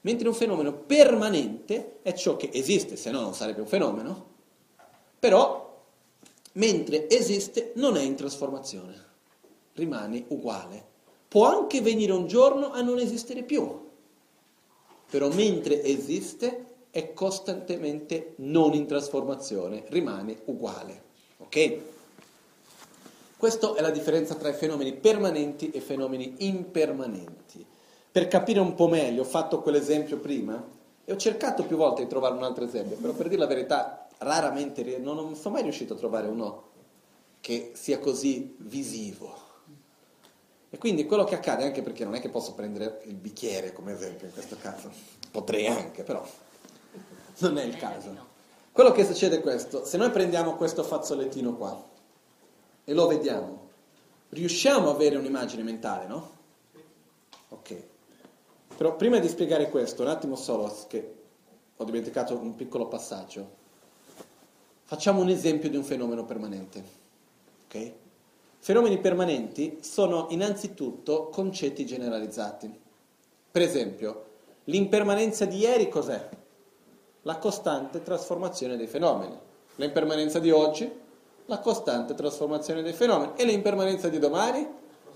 Mentre 0.00 0.26
un 0.26 0.34
fenomeno 0.34 0.72
permanente 0.72 1.98
è 2.00 2.14
ciò 2.14 2.38
che 2.38 2.48
esiste, 2.50 2.96
se 2.96 3.10
no 3.10 3.20
non 3.20 3.34
sarebbe 3.34 3.60
un 3.60 3.66
fenomeno, 3.66 4.26
però 5.18 5.84
mentre 6.52 7.10
esiste 7.10 7.72
non 7.74 7.98
è 7.98 8.02
in 8.02 8.14
trasformazione, 8.14 9.07
rimane 9.78 10.24
uguale. 10.28 10.84
Può 11.28 11.46
anche 11.46 11.80
venire 11.80 12.12
un 12.12 12.26
giorno 12.26 12.72
a 12.72 12.82
non 12.82 12.98
esistere 12.98 13.42
più, 13.42 13.86
però 15.10 15.30
mentre 15.32 15.82
esiste 15.82 16.64
è 16.90 17.12
costantemente 17.12 18.34
non 18.36 18.74
in 18.74 18.86
trasformazione, 18.86 19.84
rimane 19.88 20.40
uguale. 20.46 21.02
Ok? 21.38 21.78
Questa 23.36 23.74
è 23.74 23.80
la 23.80 23.90
differenza 23.90 24.34
tra 24.34 24.48
i 24.48 24.54
fenomeni 24.54 24.94
permanenti 24.94 25.70
e 25.70 25.80
fenomeni 25.80 26.34
impermanenti. 26.38 27.64
Per 28.10 28.26
capire 28.26 28.58
un 28.58 28.74
po' 28.74 28.88
meglio, 28.88 29.22
ho 29.22 29.26
fatto 29.26 29.60
quell'esempio 29.60 30.18
prima 30.18 30.76
e 31.04 31.12
ho 31.12 31.16
cercato 31.16 31.64
più 31.64 31.76
volte 31.76 32.02
di 32.02 32.08
trovare 32.08 32.34
un 32.34 32.42
altro 32.42 32.64
esempio, 32.64 32.96
però 32.96 33.12
per 33.12 33.28
dire 33.28 33.40
la 33.40 33.46
verità, 33.46 34.08
raramente 34.18 34.98
non 34.98 35.36
sono 35.36 35.54
mai 35.54 35.62
riuscito 35.62 35.94
a 35.94 35.96
trovare 35.96 36.26
uno 36.26 36.64
che 37.40 37.70
sia 37.74 37.98
così 37.98 38.56
visivo. 38.58 39.47
E 40.70 40.76
quindi 40.76 41.06
quello 41.06 41.24
che 41.24 41.34
accade, 41.34 41.64
anche 41.64 41.82
perché 41.82 42.04
non 42.04 42.14
è 42.14 42.20
che 42.20 42.28
posso 42.28 42.52
prendere 42.52 43.00
il 43.04 43.14
bicchiere 43.14 43.72
come 43.72 43.92
esempio 43.92 44.26
in 44.26 44.32
questo 44.32 44.56
caso, 44.60 44.90
potrei 45.30 45.66
anche, 45.66 46.02
però 46.02 46.22
non 47.38 47.56
è 47.58 47.64
il 47.64 47.76
caso. 47.76 48.26
Quello 48.70 48.92
che 48.92 49.04
succede 49.04 49.38
è 49.38 49.40
questo, 49.40 49.84
se 49.84 49.96
noi 49.96 50.10
prendiamo 50.10 50.56
questo 50.56 50.82
fazzolettino 50.82 51.56
qua 51.56 51.82
e 52.84 52.92
lo 52.92 53.06
vediamo, 53.06 53.70
riusciamo 54.28 54.90
ad 54.90 54.94
avere 54.94 55.16
un'immagine 55.16 55.62
mentale, 55.62 56.06
no? 56.06 56.30
Ok. 57.48 57.82
Però 58.76 58.94
prima 58.94 59.18
di 59.18 59.28
spiegare 59.28 59.70
questo, 59.70 60.02
un 60.02 60.08
attimo 60.08 60.36
solo, 60.36 60.72
che 60.86 61.14
ho 61.76 61.84
dimenticato 61.84 62.36
un 62.36 62.54
piccolo 62.54 62.88
passaggio, 62.88 63.56
facciamo 64.84 65.22
un 65.22 65.30
esempio 65.30 65.70
di 65.70 65.76
un 65.76 65.84
fenomeno 65.84 66.24
permanente. 66.24 66.84
Ok? 67.64 67.92
Fenomeni 68.60 68.98
permanenti 68.98 69.78
sono 69.80 70.26
innanzitutto 70.30 71.28
concetti 71.28 71.86
generalizzati. 71.86 72.70
Per 73.50 73.62
esempio, 73.62 74.24
l'impermanenza 74.64 75.44
di 75.44 75.58
ieri 75.58 75.88
cos'è? 75.88 76.28
La 77.22 77.38
costante 77.38 78.02
trasformazione 78.02 78.76
dei 78.76 78.86
fenomeni. 78.86 79.36
L'impermanenza 79.76 80.38
di 80.38 80.50
oggi? 80.50 80.90
La 81.46 81.60
costante 81.60 82.14
trasformazione 82.14 82.82
dei 82.82 82.92
fenomeni. 82.92 83.32
E 83.36 83.44
l'impermanenza 83.44 84.08
di 84.08 84.18
domani? 84.18 84.66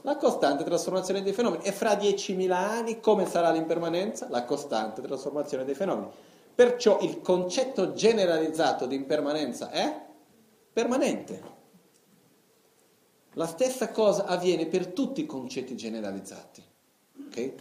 La 0.03 0.17
costante 0.17 0.65
trasformazione 0.65 1.23
dei 1.23 1.33
fenomeni. 1.33 1.65
E 1.65 1.73
fra 1.73 1.93
10.000 1.93 2.51
anni 2.51 3.01
come 3.01 3.27
sarà 3.27 3.51
l'impermanenza? 3.51 4.29
La 4.31 4.45
costante 4.45 5.03
trasformazione 5.03 5.65
dei 5.65 5.75
fenomeni. 5.75 6.11
Perciò 6.55 7.01
il 7.01 7.21
concetto 7.21 7.93
generalizzato 7.93 8.87
di 8.87 8.95
impermanenza 8.95 9.71
è 9.71 10.01
permanente. 10.73 11.52
La 13.35 13.47
stessa 13.47 13.91
cosa 13.91 14.27
avviene 14.27 14.67
per 14.67 14.89
tutti 14.89 15.23
i 15.23 15.27
concetti 15.27 15.75
generalizzati. 15.75 16.63
Okay? 17.29 17.55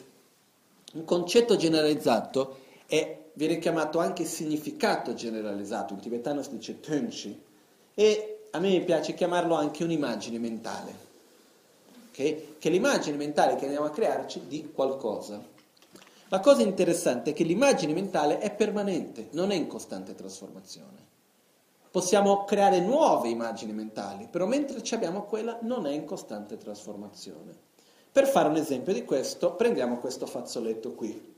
Un 0.94 1.06
concetto 1.06 1.56
generalizzato 1.56 2.58
è, 2.86 3.30
viene 3.34 3.58
chiamato 3.58 4.00
anche 4.00 4.26
significato 4.26 5.14
generalizzato, 5.14 5.94
in 5.94 6.00
tibetano 6.02 6.44
si 6.44 6.50
dice 6.50 6.82
tenshi, 6.82 7.42
e 7.94 8.48
a 8.52 8.60
me 8.60 8.82
piace 8.82 9.14
chiamarlo 9.14 9.56
anche 9.56 9.86
un'immagine 9.86 10.38
mentale, 10.40 10.94
okay? 12.10 12.56
che 12.60 12.68
è 12.68 12.72
l'immagine 12.72 13.16
mentale 13.16 13.56
che 13.56 13.64
andiamo 13.64 13.86
a 13.86 13.92
crearci 13.92 14.48
di 14.48 14.72
qualcosa. 14.74 15.42
La 16.28 16.40
cosa 16.42 16.64
interessante 16.64 17.32
è 17.32 17.34
che 17.34 17.46
l'immagine 17.46 17.94
mentale 17.94 18.40
è 18.40 18.54
permanente, 18.54 19.30
non 19.32 19.52
è 19.52 19.56
in 19.56 19.68
costante 19.68 20.16
trasformazione. 20.16 21.11
Possiamo 21.92 22.46
creare 22.46 22.80
nuove 22.80 23.28
immagini 23.28 23.74
mentali, 23.74 24.28
però 24.30 24.46
mentre 24.46 24.82
abbiamo 24.96 25.24
quella 25.24 25.60
non 25.64 25.86
è 25.86 25.92
in 25.92 26.06
costante 26.06 26.56
trasformazione. 26.56 27.54
Per 28.10 28.28
fare 28.28 28.48
un 28.48 28.56
esempio 28.56 28.94
di 28.94 29.04
questo, 29.04 29.56
prendiamo 29.56 29.98
questo 29.98 30.26
fazzoletto 30.26 30.94
qui. 30.94 31.36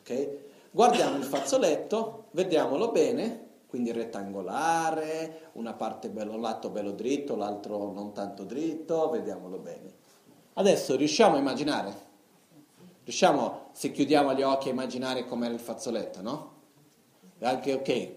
Okay? 0.00 0.38
Guardiamo 0.72 1.16
il 1.16 1.22
fazzoletto, 1.22 2.24
vediamolo 2.32 2.90
bene, 2.90 3.46
quindi 3.68 3.92
rettangolare, 3.92 5.50
una 5.52 5.74
parte 5.74 6.10
bello, 6.10 6.34
un 6.34 6.40
lato 6.40 6.70
bello 6.70 6.90
dritto, 6.90 7.36
l'altro 7.36 7.92
non 7.92 8.12
tanto 8.12 8.42
dritto, 8.42 9.08
vediamolo 9.10 9.58
bene. 9.58 9.92
Adesso 10.54 10.96
riusciamo 10.96 11.36
a 11.36 11.38
immaginare, 11.38 11.94
riusciamo, 13.04 13.68
se 13.70 13.92
chiudiamo 13.92 14.34
gli 14.34 14.42
occhi, 14.42 14.70
a 14.70 14.72
immaginare 14.72 15.24
com'era 15.24 15.54
il 15.54 15.60
fazzoletto, 15.60 16.20
no? 16.20 16.52
Anche, 17.40 17.74
ok, 17.74 18.14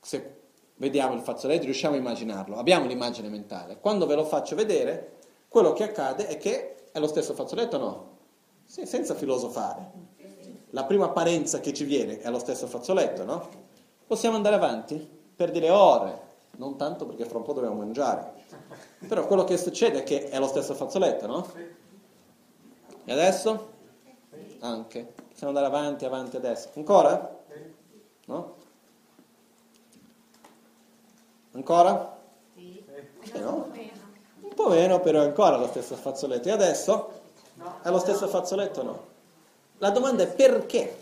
se 0.00 0.34
vediamo 0.76 1.14
il 1.14 1.20
fazzoletto, 1.20 1.64
riusciamo 1.64 1.94
a 1.94 1.98
immaginarlo, 1.98 2.56
abbiamo 2.56 2.86
l'immagine 2.86 3.28
mentale. 3.28 3.78
Quando 3.80 4.06
ve 4.06 4.14
lo 4.14 4.24
faccio 4.24 4.54
vedere, 4.54 5.14
quello 5.48 5.72
che 5.72 5.84
accade 5.84 6.26
è 6.26 6.36
che 6.38 6.90
è 6.92 6.98
lo 6.98 7.06
stesso 7.06 7.34
fazzoletto 7.34 7.76
o 7.76 7.78
no? 7.78 8.16
Sì, 8.64 8.86
senza 8.86 9.14
filosofare. 9.14 9.90
La 10.70 10.84
prima 10.84 11.06
apparenza 11.06 11.60
che 11.60 11.72
ci 11.72 11.84
viene 11.84 12.20
è 12.20 12.30
lo 12.30 12.38
stesso 12.38 12.66
fazzoletto, 12.66 13.24
no? 13.24 13.48
Possiamo 14.06 14.36
andare 14.36 14.56
avanti 14.56 14.96
per 15.34 15.50
dire 15.50 15.70
ore, 15.70 16.20
non 16.56 16.76
tanto 16.76 17.06
perché 17.06 17.24
fra 17.24 17.38
un 17.38 17.44
po' 17.44 17.52
dobbiamo 17.52 17.76
mangiare. 17.76 18.32
Però 19.06 19.26
quello 19.26 19.44
che 19.44 19.56
succede 19.56 20.00
è 20.00 20.02
che 20.02 20.28
è 20.28 20.38
lo 20.38 20.46
stesso 20.46 20.74
fazzoletto, 20.74 21.26
no? 21.26 21.46
E 23.04 23.12
adesso? 23.12 23.74
Anche. 24.60 25.12
Possiamo 25.28 25.56
andare 25.56 25.66
avanti, 25.66 26.04
avanti 26.04 26.36
adesso. 26.36 26.70
Ancora? 26.74 27.38
No? 28.26 28.55
Ancora? 31.56 32.18
Sì. 32.54 32.84
Eh 33.32 33.38
no? 33.38 33.70
Un 34.40 34.54
po' 34.54 34.68
meno, 34.68 35.00
però 35.00 35.22
è 35.22 35.24
ancora 35.24 35.56
lo 35.56 35.68
stesso 35.68 35.96
fazzoletto. 35.96 36.48
E 36.48 36.50
adesso? 36.50 37.10
È 37.82 37.88
lo 37.88 37.98
stesso 37.98 38.28
fazzoletto 38.28 38.80
o 38.80 38.82
no? 38.82 39.04
La 39.78 39.88
domanda 39.88 40.22
è 40.22 40.26
perché? 40.26 40.94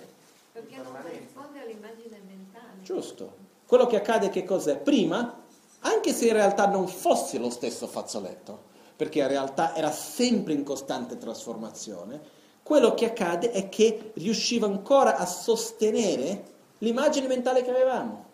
Perché 0.52 0.76
non 0.76 0.92
corrisponde 0.92 1.60
all'immagine 1.60 2.20
mentale. 2.24 2.82
Giusto. 2.82 3.42
Quello 3.66 3.86
che 3.86 3.96
accade 3.96 4.30
che 4.30 4.44
cos'è? 4.44 4.76
Prima, 4.76 5.42
anche 5.80 6.12
se 6.12 6.28
in 6.28 6.34
realtà 6.34 6.68
non 6.68 6.86
fosse 6.86 7.38
lo 7.38 7.50
stesso 7.50 7.88
fazzoletto, 7.88 8.62
perché 8.94 9.18
in 9.18 9.28
realtà 9.28 9.74
era 9.74 9.90
sempre 9.90 10.52
in 10.52 10.62
costante 10.62 11.18
trasformazione, 11.18 12.20
quello 12.62 12.94
che 12.94 13.06
accade 13.06 13.50
è 13.50 13.68
che 13.68 14.12
riusciva 14.14 14.66
ancora 14.66 15.16
a 15.16 15.26
sostenere 15.26 16.52
l'immagine 16.78 17.26
mentale 17.26 17.64
che 17.64 17.70
avevamo 17.70 18.32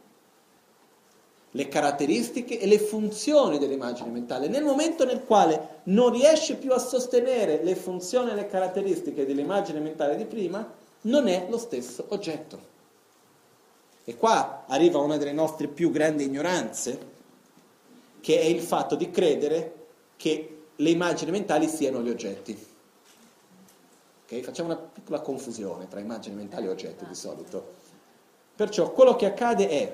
le 1.53 1.69
caratteristiche 1.69 2.61
e 2.61 2.67
le 2.67 2.79
funzioni 2.79 3.59
dell'immagine 3.59 4.11
mentale. 4.11 4.49
Nel 4.49 4.63
momento 4.63 5.05
nel 5.05 5.25
quale 5.25 5.81
non 5.85 6.13
riesce 6.13 6.57
più 6.57 6.73
a 6.73 6.79
sostenere 6.79 7.63
le 7.65 7.75
funzioni 7.75 8.31
e 8.31 8.35
le 8.35 8.47
caratteristiche 8.47 9.27
dell'immagine 9.27 9.81
mentale 9.81 10.17
di 10.17 10.27
prima, 10.27 10.69
non 11.03 11.27
è 11.27 11.47
lo 11.49 11.59
stesso 11.59 12.05
oggetto. 12.09 12.69
E 14.05 14.17
qua 14.17 14.65
arriva 14.67 14.99
una 14.99 15.17
delle 15.17 15.33
nostre 15.33 15.67
più 15.67 15.91
grandi 15.91 16.25
ignoranze, 16.25 17.09
che 18.21 18.41
è 18.41 18.45
il 18.45 18.61
fatto 18.61 18.95
di 18.95 19.11
credere 19.11 19.75
che 20.17 20.57
le 20.77 20.91
immagini 20.91 21.31
mentali 21.31 21.67
siano 21.67 22.01
gli 22.01 22.11
oggetti. 22.11 22.67
Okay? 24.25 24.43
Facciamo 24.43 24.69
una 24.69 24.79
piccola 24.79 25.21
confusione 25.21 25.89
tra 25.89 26.01
immagini 26.01 26.37
mentali 26.37 26.67
e 26.67 26.71
oggetti 26.71 27.05
di 27.07 27.15
solito. 27.15 27.79
Perciò 28.55 28.93
quello 28.93 29.17
che 29.17 29.27
accade 29.27 29.69
è 29.69 29.93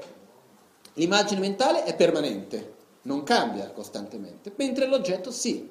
L'immagine 0.96 1.40
mentale 1.40 1.84
è 1.84 1.94
permanente, 1.94 2.74
non 3.02 3.22
cambia 3.22 3.70
costantemente, 3.70 4.52
mentre 4.56 4.86
l'oggetto 4.86 5.30
sì. 5.30 5.70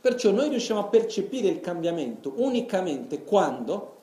Perciò 0.00 0.30
noi 0.30 0.48
riusciamo 0.48 0.80
a 0.80 0.84
percepire 0.84 1.48
il 1.48 1.60
cambiamento 1.60 2.32
unicamente 2.36 3.24
quando 3.24 3.96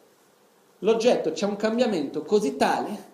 l'oggetto 0.80 1.32
c'è 1.32 1.46
un 1.46 1.56
cambiamento 1.56 2.22
così 2.22 2.56
tale 2.56 3.08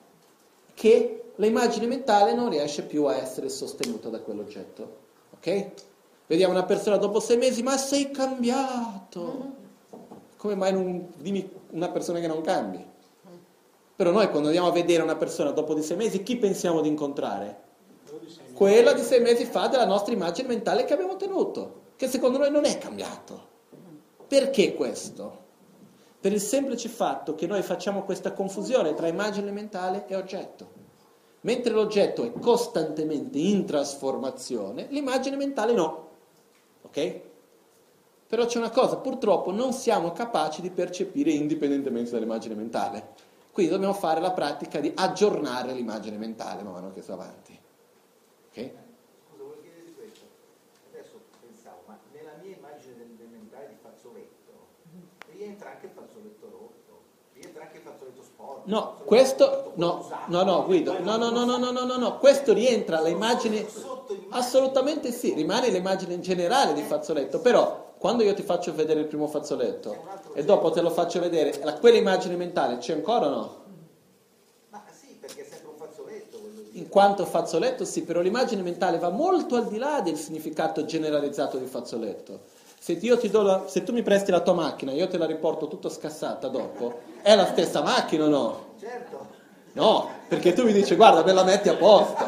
che 0.73 1.31
l'immagine 1.37 1.87
mentale 1.87 2.33
non 2.33 2.49
riesce 2.49 2.83
più 2.83 3.05
a 3.05 3.15
essere 3.15 3.49
sostenuta 3.49 4.09
da 4.09 4.19
quell'oggetto. 4.19 4.97
Ok? 5.35 5.71
Vediamo 6.27 6.53
una 6.53 6.65
persona 6.65 6.97
dopo 6.97 7.19
sei 7.19 7.37
mesi, 7.37 7.63
ma 7.63 7.77
sei 7.77 8.11
cambiato. 8.11 9.53
Come 10.35 10.55
mai 10.55 10.73
non 10.73 11.13
dimmi 11.17 11.49
una 11.71 11.89
persona 11.89 12.19
che 12.19 12.27
non 12.27 12.41
cambi? 12.41 12.93
Però 13.95 14.11
noi 14.11 14.29
quando 14.29 14.47
andiamo 14.47 14.67
a 14.67 14.73
vedere 14.73 15.03
una 15.03 15.15
persona 15.15 15.51
dopo 15.51 15.73
di 15.73 15.81
sei 15.81 15.95
mesi, 15.95 16.21
chi 16.21 16.35
pensiamo 16.35 16.81
di 16.81 16.89
incontrare? 16.89 17.63
Quella 18.53 18.93
di 18.93 19.01
sei 19.01 19.21
mesi 19.21 19.45
fa 19.45 19.67
della 19.67 19.85
nostra 19.85 20.13
immagine 20.13 20.47
mentale 20.47 20.85
che 20.85 20.93
abbiamo 20.93 21.15
tenuto, 21.15 21.81
che 21.95 22.07
secondo 22.07 22.37
noi 22.37 22.51
non 22.51 22.65
è 22.65 22.77
cambiato. 22.77 23.53
Perché 24.27 24.73
questo? 24.73 25.43
Per 26.19 26.31
il 26.33 26.41
semplice 26.41 26.89
fatto 26.89 27.35
che 27.35 27.47
noi 27.47 27.61
facciamo 27.61 28.03
questa 28.03 28.33
confusione 28.33 28.93
tra 28.95 29.07
immagine 29.07 29.51
mentale 29.51 30.05
e 30.07 30.15
oggetto. 30.15 30.83
Mentre 31.41 31.71
l'oggetto 31.71 32.23
è 32.23 32.31
costantemente 32.31 33.37
in 33.37 33.65
trasformazione, 33.65 34.87
l'immagine 34.89 35.35
mentale 35.35 35.73
no. 35.73 36.07
Ok? 36.81 37.21
Però 38.27 38.45
c'è 38.45 38.57
una 38.57 38.71
cosa, 38.71 38.97
purtroppo 38.97 39.51
non 39.51 39.71
siamo 39.71 40.11
capaci 40.11 40.61
di 40.61 40.71
percepire 40.71 41.29
indipendentemente 41.29 42.11
dall'immagine 42.11 42.55
mentale. 42.55 43.09
Quindi 43.55 43.71
dobbiamo 43.71 43.93
fare 43.93 44.19
la 44.19 44.31
pratica 44.31 44.81
di 44.81 44.91
aggiornare 44.93 45.71
l'immagine 45.71 46.17
mentale 46.17 46.61
man 46.61 46.73
mano 46.73 46.91
che 46.91 47.01
sta 47.01 47.13
avanti. 47.13 47.57
Ok? 48.49 48.51
Scusa, 48.51 48.73
volevo 49.31 49.55
chiedere 49.61 49.93
questo. 49.95 50.25
Adesso 50.91 51.21
pensavo, 51.39 51.77
ma 51.85 51.97
nella 52.11 52.33
mia 52.41 52.53
immagine 52.53 52.97
del, 52.97 53.07
del 53.15 53.29
mentale 53.29 53.69
di 53.69 53.75
fazzoletto 53.81 54.51
rientra 55.31 55.69
anche 55.69 55.85
il 55.85 55.91
fazzoletto 55.93 56.49
rotto, 56.51 57.01
rientra 57.31 57.61
anche 57.63 57.77
il 57.77 57.83
fazzoletto 57.83 58.23
sporco. 58.23 58.63
No, 58.65 58.81
fazzoletto 58.81 59.03
questo 59.05 59.71
no, 59.75 59.99
usato. 59.99 60.31
no, 60.31 60.43
no, 60.43 60.65
Guido, 60.65 60.99
no, 60.99 61.15
no, 61.15 61.29
no, 61.29 61.45
no, 61.45 61.55
no, 61.55 61.71
no, 61.71 61.85
no, 61.85 61.95
no, 61.95 62.17
questo 62.17 62.51
rientra 62.51 62.97
all'immagine. 62.97 63.65
Assolutamente 64.31 65.13
sì, 65.13 65.33
rimane 65.33 65.69
l'immagine 65.69 66.19
generale 66.19 66.73
di 66.73 66.81
fazzoletto, 66.81 67.39
però 67.39 67.94
quando 67.97 68.23
io 68.23 68.33
ti 68.33 68.43
faccio 68.43 68.73
vedere 68.73 68.99
il 69.01 69.05
primo 69.07 69.27
fazzoletto 69.27 69.95
e 70.33 70.43
dopo 70.43 70.69
te 70.71 70.81
lo 70.81 70.89
faccio 70.89 71.19
vedere, 71.19 71.59
la- 71.63 71.73
quella 71.75 71.97
immagine 71.97 72.35
mentale 72.35 72.77
c'è 72.77 72.93
ancora 72.93 73.27
o 73.27 73.29
no? 73.29 73.63
Ma 74.69 74.83
sì, 74.91 75.15
perché 75.19 75.41
è 75.41 75.47
sempre 75.49 75.69
un 75.69 75.77
fazzoletto. 75.77 76.39
In 76.73 76.89
quanto 76.89 77.25
fazzoletto 77.25 77.85
sì, 77.85 78.03
però 78.03 78.19
l'immagine 78.21 78.61
mentale 78.61 78.97
va 78.99 79.09
molto 79.09 79.55
al 79.55 79.67
di 79.67 79.77
là 79.77 80.01
del 80.01 80.17
significato 80.17 80.85
generalizzato 80.85 81.57
di 81.57 81.65
fazzoletto. 81.65 82.41
Se, 82.77 82.91
io 82.93 83.17
ti 83.17 83.29
do 83.29 83.41
la- 83.41 83.63
se 83.67 83.83
tu 83.83 83.93
mi 83.93 84.03
presti 84.03 84.29
la 84.29 84.41
tua 84.41 84.53
macchina 84.53 84.91
e 84.91 84.95
io 84.95 85.07
te 85.07 85.17
la 85.17 85.25
riporto 85.25 85.67
tutta 85.67 85.89
scassata 85.89 86.47
dopo, 86.49 86.99
è 87.21 87.33
la 87.35 87.45
stessa 87.47 87.81
macchina 87.81 88.25
o 88.25 88.27
no? 88.29 88.65
Certo, 88.79 89.33
No, 89.73 90.07
perché 90.29 90.53
tu 90.53 90.63
mi 90.63 90.71
dici 90.71 90.95
guarda 90.95 91.23
me 91.23 91.33
la 91.33 91.43
metti 91.43 91.67
a 91.67 91.75
posto, 91.75 92.23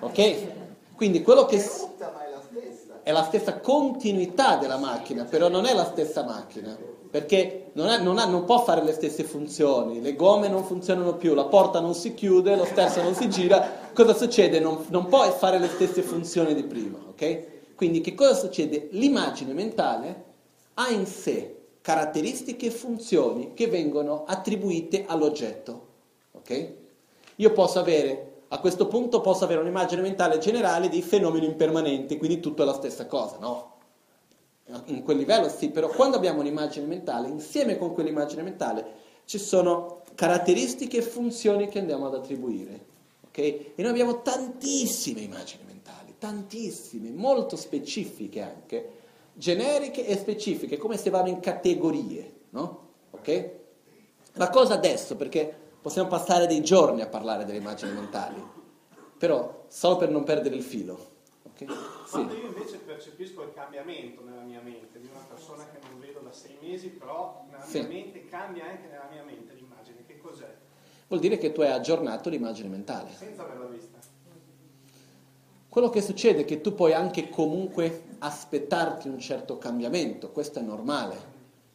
ok? 0.00 0.94
Quindi 0.94 1.22
quello 1.22 1.44
che... 1.46 1.56
è 1.56 1.58
s- 1.58 1.80
rotta 1.80 2.12
ma 2.14 2.24
è 2.26 2.30
la 2.30 2.40
stessa. 2.48 2.95
È 3.06 3.12
la 3.12 3.22
stessa 3.22 3.60
continuità 3.60 4.56
della 4.56 4.78
macchina, 4.78 5.22
però 5.26 5.46
non 5.46 5.64
è 5.64 5.72
la 5.72 5.84
stessa 5.84 6.24
macchina, 6.24 6.76
perché 7.08 7.66
non, 7.74 7.86
è- 7.86 8.00
non 8.02 8.18
ha- 8.18 8.24
non 8.26 8.44
può 8.44 8.64
fare 8.64 8.82
le 8.82 8.92
stesse 8.92 9.22
funzioni, 9.22 10.00
le 10.02 10.16
gomme 10.16 10.48
non 10.48 10.64
funzionano 10.64 11.14
più, 11.14 11.32
la 11.32 11.44
porta 11.44 11.78
non 11.78 11.94
si 11.94 12.14
chiude, 12.14 12.56
lo 12.56 12.64
sterzo 12.64 13.00
non 13.02 13.14
si 13.14 13.28
gira, 13.30 13.64
cosa 13.94 14.12
succede? 14.12 14.58
Non, 14.58 14.86
non 14.88 15.06
può 15.06 15.22
fare 15.30 15.60
le 15.60 15.68
stesse 15.68 16.02
funzioni 16.02 16.52
di 16.52 16.64
prima, 16.64 16.98
ok? 17.10 17.74
Quindi 17.76 18.00
che 18.00 18.12
cosa 18.14 18.34
succede? 18.34 18.88
L'immagine 18.90 19.52
mentale 19.52 20.24
ha 20.74 20.88
in 20.88 21.06
sé 21.06 21.58
caratteristiche 21.82 22.66
e 22.66 22.70
funzioni 22.72 23.52
che 23.54 23.68
vengono 23.68 24.24
attribuite 24.26 25.04
all'oggetto, 25.06 25.86
ok? 26.32 26.72
Io 27.36 27.52
posso 27.52 27.78
avere, 27.78 28.35
a 28.48 28.58
questo 28.60 28.86
punto 28.86 29.20
posso 29.20 29.44
avere 29.44 29.60
un'immagine 29.60 30.02
mentale 30.02 30.38
generale 30.38 30.88
di 30.88 31.02
fenomeni 31.02 31.46
impermanenti, 31.46 32.16
quindi 32.16 32.40
tutto 32.40 32.62
è 32.62 32.66
la 32.66 32.74
stessa 32.74 33.06
cosa, 33.06 33.38
no? 33.38 33.74
In 34.86 35.02
quel 35.02 35.16
livello 35.16 35.48
sì, 35.48 35.70
però 35.70 35.88
quando 35.88 36.16
abbiamo 36.16 36.40
un'immagine 36.40 36.86
mentale, 36.86 37.28
insieme 37.28 37.78
con 37.78 37.92
quell'immagine 37.92 38.42
mentale 38.42 39.04
ci 39.24 39.38
sono 39.38 40.02
caratteristiche 40.14 40.98
e 40.98 41.02
funzioni 41.02 41.68
che 41.68 41.78
andiamo 41.78 42.06
ad 42.06 42.14
attribuire, 42.14 42.84
ok? 43.28 43.38
E 43.38 43.74
noi 43.76 43.90
abbiamo 43.90 44.22
tantissime 44.22 45.20
immagini 45.20 45.62
mentali, 45.66 46.14
tantissime, 46.18 47.10
molto 47.10 47.56
specifiche 47.56 48.40
anche, 48.40 48.90
generiche 49.34 50.06
e 50.06 50.16
specifiche, 50.16 50.78
come 50.78 50.96
se 50.96 51.10
vanno 51.10 51.28
in 51.28 51.40
categorie, 51.40 52.32
no? 52.50 52.84
Ok? 53.10 53.50
La 54.34 54.50
cosa 54.50 54.74
adesso, 54.74 55.16
perché 55.16 55.65
possiamo 55.86 56.08
passare 56.08 56.48
dei 56.48 56.64
giorni 56.64 57.00
a 57.00 57.06
parlare 57.06 57.44
delle 57.44 57.58
immagini 57.58 57.92
mentali, 57.92 58.42
però 59.16 59.66
solo 59.68 59.96
per 59.96 60.10
non 60.10 60.24
perdere 60.24 60.56
il 60.56 60.64
filo, 60.64 60.94
ok? 61.44 61.64
Quando 62.10 62.32
Sì. 62.32 62.40
io 62.40 62.46
invece 62.48 62.78
percepisco 62.78 63.44
il 63.44 63.52
cambiamento 63.54 64.24
nella 64.24 64.42
mia 64.42 64.60
mente 64.60 64.98
di 64.98 65.06
una 65.08 65.24
persona 65.28 65.64
che 65.70 65.78
non 65.88 66.00
vedo 66.00 66.18
da 66.18 66.32
sei 66.32 66.56
mesi, 66.60 66.88
però 66.88 67.44
nella 67.48 67.62
Sì. 67.62 67.78
mia 67.78 67.86
mente 67.86 68.24
cambia 68.24 68.64
anche 68.64 68.88
nella 68.88 69.06
mia 69.12 69.22
mente 69.22 69.54
l'immagine, 69.54 70.04
che 70.04 70.18
cos'è? 70.18 70.52
Vuol 71.06 71.20
dire 71.20 71.38
che 71.38 71.52
tu 71.52 71.60
hai 71.60 71.70
aggiornato 71.70 72.30
l'immagine 72.30 72.68
mentale. 72.68 73.12
Senza 73.12 73.44
averla 73.44 73.66
vista. 73.66 73.98
Quello 75.68 75.88
che 75.88 76.02
succede 76.02 76.40
è 76.40 76.44
che 76.44 76.60
tu 76.60 76.74
puoi 76.74 76.94
anche 76.94 77.28
comunque 77.28 78.06
aspettarti 78.18 79.06
un 79.06 79.20
certo 79.20 79.56
cambiamento, 79.58 80.32
questo 80.32 80.58
è 80.58 80.62
normale, 80.62 81.16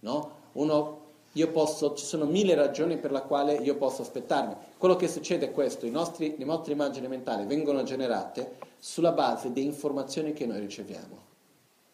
no? 0.01 0.39
Uno, 0.53 1.00
io 1.33 1.49
posso, 1.49 1.93
ci 1.93 2.05
sono 2.05 2.25
mille 2.25 2.55
ragioni 2.55 2.97
per 2.97 3.11
le 3.11 3.21
quali 3.21 3.61
io 3.61 3.75
posso 3.77 4.01
aspettarmi. 4.01 4.55
Quello 4.77 4.97
che 4.97 5.07
succede 5.07 5.47
è 5.47 5.51
questo, 5.51 5.87
nostri- 5.89 6.35
le 6.37 6.45
nostre 6.45 6.73
immagini 6.73 7.07
mentali 7.07 7.45
vengono 7.45 7.83
generate 7.83 8.57
sulla 8.79 9.13
base 9.13 9.51
di 9.53 9.63
informazioni 9.63 10.33
che 10.33 10.45
noi 10.45 10.59
riceviamo. 10.59 11.29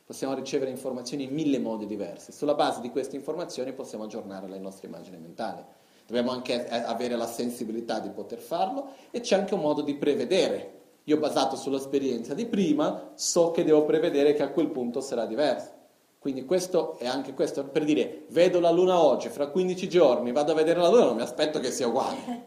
Possiamo 0.05 0.33
ricevere 0.33 0.71
informazioni 0.71 1.23
in 1.23 1.33
mille 1.33 1.59
modi 1.59 1.85
diversi. 1.85 2.31
Sulla 2.31 2.55
base 2.55 2.81
di 2.81 2.89
queste 2.89 3.15
informazioni 3.15 3.73
possiamo 3.73 4.05
aggiornare 4.05 4.47
le 4.47 4.57
nostre 4.57 4.87
immagini 4.87 5.17
mentali. 5.17 5.61
Dobbiamo 6.07 6.31
anche 6.31 6.67
eh, 6.67 6.75
avere 6.75 7.15
la 7.15 7.27
sensibilità 7.27 7.99
di 7.99 8.09
poter 8.09 8.39
farlo 8.39 8.93
e 9.11 9.19
c'è 9.19 9.35
anche 9.35 9.53
un 9.53 9.59
modo 9.59 9.81
di 9.81 9.95
prevedere. 9.95 10.75
Io 11.03 11.17
basato 11.17 11.55
sull'esperienza 11.55 12.33
di 12.33 12.45
prima 12.45 13.11
so 13.15 13.51
che 13.51 13.63
devo 13.63 13.83
prevedere 13.83 14.33
che 14.33 14.43
a 14.43 14.49
quel 14.49 14.69
punto 14.69 15.01
sarà 15.01 15.25
diverso. 15.25 15.76
Quindi 16.19 16.45
questo 16.45 16.97
è 16.97 17.05
anche 17.05 17.33
questo 17.33 17.63
per 17.65 17.83
dire 17.83 18.25
vedo 18.29 18.59
la 18.59 18.71
luna 18.71 19.01
oggi, 19.01 19.29
fra 19.29 19.47
15 19.47 19.87
giorni 19.87 20.31
vado 20.31 20.51
a 20.51 20.55
vedere 20.55 20.79
la 20.79 20.89
luna, 20.89 21.05
non 21.05 21.15
mi 21.15 21.21
aspetto 21.21 21.59
che 21.59 21.71
sia 21.71 21.87
uguale. 21.87 22.43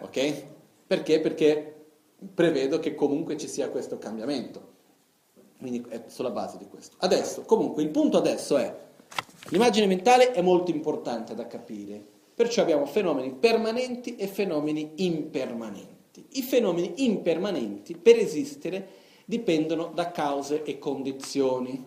Ok? 0.00 0.44
Perché? 0.86 1.20
Perché 1.20 1.86
prevedo 2.32 2.78
che 2.78 2.94
comunque 2.94 3.36
ci 3.36 3.48
sia 3.48 3.68
questo 3.70 3.98
cambiamento. 3.98 4.72
Quindi 5.58 5.84
è 5.88 6.04
sulla 6.08 6.30
base 6.30 6.58
di 6.58 6.66
questo. 6.68 6.96
Adesso, 6.98 7.42
comunque, 7.42 7.82
il 7.82 7.90
punto 7.90 8.18
adesso 8.18 8.56
è, 8.56 8.74
l'immagine 9.48 9.86
mentale 9.86 10.32
è 10.32 10.42
molto 10.42 10.70
importante 10.70 11.34
da 11.34 11.46
capire, 11.46 12.02
perciò 12.34 12.62
abbiamo 12.62 12.84
fenomeni 12.86 13.32
permanenti 13.32 14.16
e 14.16 14.26
fenomeni 14.26 14.92
impermanenti. 14.96 16.26
I 16.32 16.42
fenomeni 16.42 17.04
impermanenti, 17.04 17.96
per 17.96 18.16
esistere, 18.16 18.86
dipendono 19.24 19.90
da 19.94 20.10
cause 20.10 20.62
e 20.64 20.78
condizioni. 20.78 21.84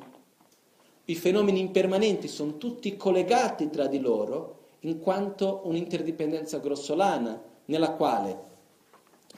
I 1.10 1.16
fenomeni 1.16 1.60
impermanenti 1.60 2.28
sono 2.28 2.58
tutti 2.58 2.98
collegati 2.98 3.70
tra 3.70 3.88
di 3.88 4.00
loro 4.00 4.56
in 4.82 5.00
quanto 5.00 5.62
un'interdipendenza 5.64 6.58
grossolana 6.60 7.42
nella 7.66 7.92
quale 7.92 8.48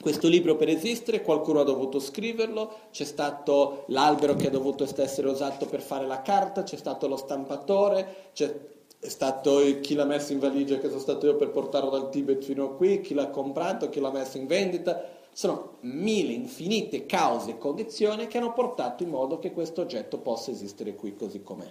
questo 0.01 0.29
libro 0.29 0.55
per 0.55 0.69
esistere 0.69 1.21
qualcuno 1.21 1.59
ha 1.59 1.65
dovuto 1.65 1.99
scriverlo, 1.99 2.73
c'è 2.91 3.03
stato 3.03 3.83
l'albero 3.87 4.35
che 4.35 4.47
ha 4.47 4.51
dovuto 4.51 4.87
essere 4.95 5.27
usato 5.27 5.65
per 5.65 5.81
fare 5.81 6.07
la 6.07 6.21
carta, 6.21 6.63
c'è 6.63 6.77
stato 6.77 7.07
lo 7.07 7.17
stampatore, 7.17 8.29
c'è 8.33 8.57
stato 9.01 9.59
chi 9.81 9.95
l'ha 9.95 10.05
messo 10.05 10.31
in 10.31 10.39
valigia 10.39 10.77
che 10.77 10.87
sono 10.87 11.01
stato 11.01 11.25
io 11.25 11.35
per 11.35 11.49
portarlo 11.49 11.89
dal 11.89 12.09
Tibet 12.09 12.43
fino 12.43 12.63
a 12.65 12.75
qui, 12.75 13.01
chi 13.01 13.13
l'ha 13.13 13.27
comprato, 13.29 13.89
chi 13.89 13.99
l'ha 13.99 14.11
messo 14.11 14.37
in 14.37 14.47
vendita. 14.47 15.03
Sono 15.31 15.77
mille 15.81 16.33
infinite 16.33 17.05
cause 17.05 17.51
e 17.51 17.57
condizioni 17.57 18.27
che 18.27 18.37
hanno 18.37 18.53
portato 18.53 19.03
in 19.03 19.09
modo 19.09 19.39
che 19.39 19.51
questo 19.53 19.81
oggetto 19.81 20.19
possa 20.19 20.51
esistere 20.51 20.95
qui 20.95 21.15
così 21.15 21.41
com'è. 21.41 21.69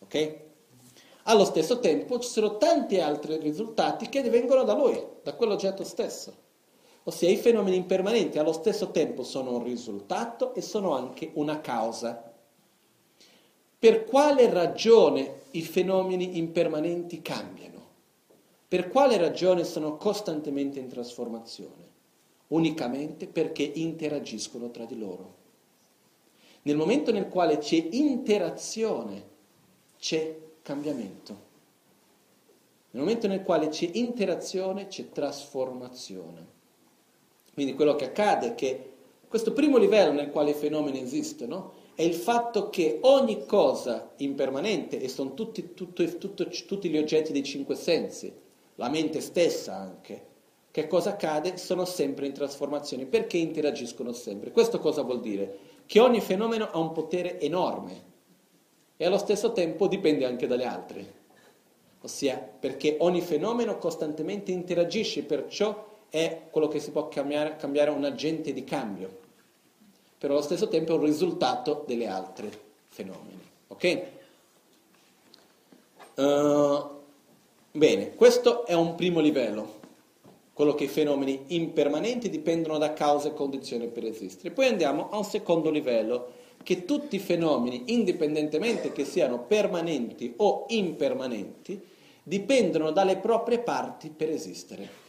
Ok? 0.00 0.36
Allo 1.24 1.44
stesso 1.44 1.78
tempo 1.78 2.18
ci 2.18 2.28
sono 2.28 2.56
tanti 2.58 3.00
altri 3.00 3.38
risultati 3.38 4.08
che 4.08 4.22
vengono 4.22 4.64
da 4.64 4.74
lui, 4.74 5.00
da 5.22 5.34
quell'oggetto 5.34 5.84
stesso. 5.84 6.34
Ossia 7.04 7.28
i 7.28 7.36
fenomeni 7.36 7.76
impermanenti 7.76 8.38
allo 8.38 8.52
stesso 8.52 8.90
tempo 8.90 9.22
sono 9.24 9.56
un 9.56 9.64
risultato 9.64 10.54
e 10.54 10.60
sono 10.62 10.94
anche 10.94 11.30
una 11.34 11.60
causa. 11.60 12.32
Per 13.78 14.04
quale 14.04 14.48
ragione 14.52 15.40
i 15.52 15.62
fenomeni 15.62 16.38
impermanenti 16.38 17.20
cambiano? 17.20 17.80
Per 18.68 18.88
quale 18.88 19.16
ragione 19.16 19.64
sono 19.64 19.96
costantemente 19.96 20.78
in 20.78 20.88
trasformazione? 20.88 21.90
Unicamente 22.52 23.26
perché 23.26 23.62
interagiscono 23.62 24.70
tra 24.70 24.84
di 24.84 24.98
loro. 24.98 25.40
Nel 26.62 26.76
momento 26.76 27.10
nel 27.10 27.28
quale 27.28 27.56
c'è 27.58 27.88
interazione, 27.92 29.24
c'è 29.98 30.36
cambiamento. 30.60 31.50
Nel 32.90 33.02
momento 33.02 33.26
nel 33.26 33.42
quale 33.42 33.68
c'è 33.68 33.88
interazione, 33.94 34.86
c'è 34.86 35.10
trasformazione. 35.10 36.46
Quindi 37.54 37.74
quello 37.74 37.96
che 37.96 38.04
accade 38.06 38.48
è 38.48 38.54
che 38.54 38.90
questo 39.28 39.52
primo 39.52 39.78
livello 39.78 40.12
nel 40.12 40.30
quale 40.30 40.50
i 40.50 40.54
fenomeni 40.54 41.00
esistono 41.00 41.80
è 41.94 42.02
il 42.02 42.14
fatto 42.14 42.68
che 42.68 42.98
ogni 43.00 43.46
cosa 43.46 44.12
impermanente, 44.16 45.00
e 45.00 45.08
sono 45.08 45.32
tutti, 45.32 45.72
tutto, 45.72 46.04
tutto, 46.18 46.48
tutti 46.66 46.88
gli 46.90 46.98
oggetti 46.98 47.32
dei 47.32 47.42
cinque 47.42 47.76
sensi, 47.76 48.30
la 48.74 48.90
mente 48.90 49.20
stessa 49.22 49.74
anche, 49.74 50.26
che 50.72 50.86
cosa 50.86 51.10
accade? 51.10 51.58
Sono 51.58 51.84
sempre 51.84 52.24
in 52.24 52.32
trasformazione 52.32 53.04
perché 53.04 53.36
interagiscono 53.36 54.12
sempre. 54.12 54.50
Questo 54.52 54.78
cosa 54.78 55.02
vuol 55.02 55.20
dire? 55.20 55.58
Che 55.84 56.00
ogni 56.00 56.22
fenomeno 56.22 56.70
ha 56.72 56.78
un 56.78 56.92
potere 56.92 57.38
enorme 57.38 58.10
e 58.96 59.04
allo 59.04 59.18
stesso 59.18 59.52
tempo 59.52 59.86
dipende 59.86 60.24
anche 60.24 60.46
dalle 60.46 60.64
altre. 60.64 61.20
Ossia, 62.00 62.36
perché 62.36 62.96
ogni 63.00 63.20
fenomeno 63.20 63.76
costantemente 63.76 64.50
interagisce, 64.50 65.24
perciò 65.24 65.90
è 66.08 66.44
quello 66.50 66.68
che 66.68 66.80
si 66.80 66.90
può 66.90 67.06
cambiare, 67.06 67.56
cambiare 67.56 67.90
un 67.90 68.04
agente 68.04 68.54
di 68.54 68.64
cambio, 68.64 69.18
però 70.16 70.32
allo 70.32 70.42
stesso 70.42 70.68
tempo 70.68 70.92
è 70.92 70.96
un 70.96 71.04
risultato 71.04 71.84
delle 71.86 72.06
altre 72.06 72.50
fenomeni. 72.88 73.40
Ok? 73.68 74.02
Uh, 76.14 77.00
bene, 77.72 78.14
questo 78.14 78.64
è 78.64 78.72
un 78.72 78.94
primo 78.94 79.20
livello, 79.20 79.80
quello 80.52 80.74
che 80.74 80.84
i 80.84 80.88
fenomeni 80.88 81.44
impermanenti 81.48 82.28
dipendono 82.28 82.78
da 82.78 82.92
cause 82.92 83.28
e 83.28 83.34
condizioni 83.34 83.88
per 83.88 84.04
esistere. 84.04 84.52
Poi 84.52 84.66
andiamo 84.66 85.08
a 85.10 85.16
un 85.16 85.24
secondo 85.24 85.70
livello, 85.70 86.40
che 86.62 86.84
tutti 86.84 87.16
i 87.16 87.20
fenomeni, 87.20 87.84
indipendentemente 87.86 88.92
che 88.92 89.04
siano 89.04 89.40
permanenti 89.40 90.34
o 90.36 90.66
impermanenti, 90.68 91.80
dipendono 92.22 92.92
dalle 92.92 93.16
proprie 93.16 93.58
parti 93.58 94.10
per 94.10 94.30
esistere. 94.30 95.00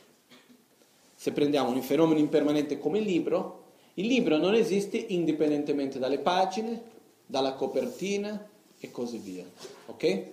Se 1.14 1.32
prendiamo 1.32 1.70
un 1.70 1.82
fenomeno 1.82 2.20
impermanente 2.20 2.80
come 2.80 3.00
il 3.00 3.06
libro, 3.06 3.62
il 3.96 4.08
libro 4.08 4.38
non 4.38 4.56
esiste 4.56 4.98
indipendentemente 4.98 6.00
dalle 6.00 6.18
pagine, 6.18 6.82
dalla 7.26 7.54
copertina 7.54 8.50
e 8.80 8.92
così 8.92 9.18
via. 9.18 9.46
Ok? 9.86 10.24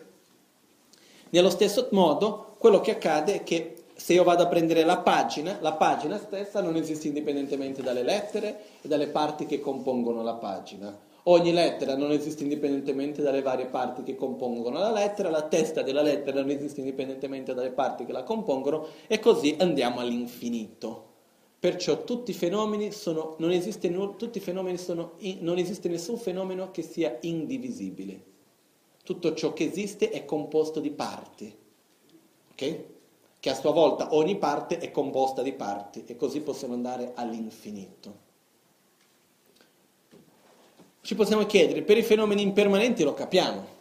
Nello 1.31 1.51
stesso 1.51 1.89
modo, 1.93 2.57
quello 2.59 2.81
che 2.81 2.93
accade 2.93 3.35
è 3.35 3.43
che 3.45 3.80
se 4.01 4.15
io 4.15 4.25
vado 4.25 4.45
a 4.45 4.47
prendere 4.47 4.83
la 4.83 4.97
pagina, 4.97 5.59
la 5.61 5.75
pagina 5.75 6.17
stessa 6.17 6.63
non 6.63 6.75
esiste 6.75 7.07
indipendentemente 7.07 7.83
dalle 7.83 8.03
lettere 8.03 8.61
e 8.81 8.89
dalle 8.89 9.09
parti 9.09 9.45
che 9.45 9.61
compongono 9.61 10.23
la 10.23 10.37
pagina. 10.37 10.99
Ogni 11.25 11.53
lettera 11.53 11.99
non 11.99 12.11
esiste 12.11 12.43
indipendentemente 12.43 13.21
dalle 13.21 13.43
varie 13.43 13.67
parti 13.67 14.03
che 14.03 14.17
compongono 14.17 14.79
la 14.79 14.91
lettera, 14.91 15.29
la 15.29 15.47
testa 15.47 15.83
della 15.83 16.01
lettera 16.01 16.41
non 16.41 16.49
esiste 16.49 16.81
indipendentemente 16.81 17.53
dalle 17.53 17.73
parti 17.73 18.07
che 18.07 18.13
la 18.13 18.23
compongono 18.23 18.87
e 19.07 19.19
così 19.19 19.55
andiamo 19.59 20.01
all'infinito. 20.01 21.09
Perciò 21.61 22.03
tutti 22.03 22.31
i 22.31 22.35
fenomeni 22.35 22.93
sono, 22.93 23.35
non, 23.37 23.51
esiste, 23.51 23.87
i 23.89 24.41
fenomeni 24.41 24.79
sono, 24.79 25.13
non 25.41 25.59
esiste 25.59 25.91
nessun 25.91 26.17
fenomeno 26.17 26.71
che 26.71 26.81
sia 26.81 27.19
indivisibile. 27.21 28.19
Tutto 29.05 29.35
ciò 29.35 29.53
che 29.53 29.65
esiste 29.65 30.09
è 30.09 30.25
composto 30.25 30.81
di 30.81 30.91
parti, 30.91 31.55
ok? 32.53 32.90
Che 33.41 33.49
a 33.49 33.55
sua 33.55 33.73
volta 33.73 34.15
ogni 34.15 34.37
parte 34.37 34.79
è 34.79 34.91
composta 34.91 35.41
di 35.41 35.55
parti 35.55 36.05
e 36.07 36.15
così 36.15 36.43
possiamo 36.43 36.75
andare 36.75 37.13
all'infinito. 37.15 38.29
Ci 41.01 41.15
possiamo 41.15 41.47
chiedere, 41.47 41.81
per 41.81 41.97
i 41.97 42.03
fenomeni 42.03 42.43
impermanenti 42.43 43.03
lo 43.03 43.15
capiamo. 43.15 43.79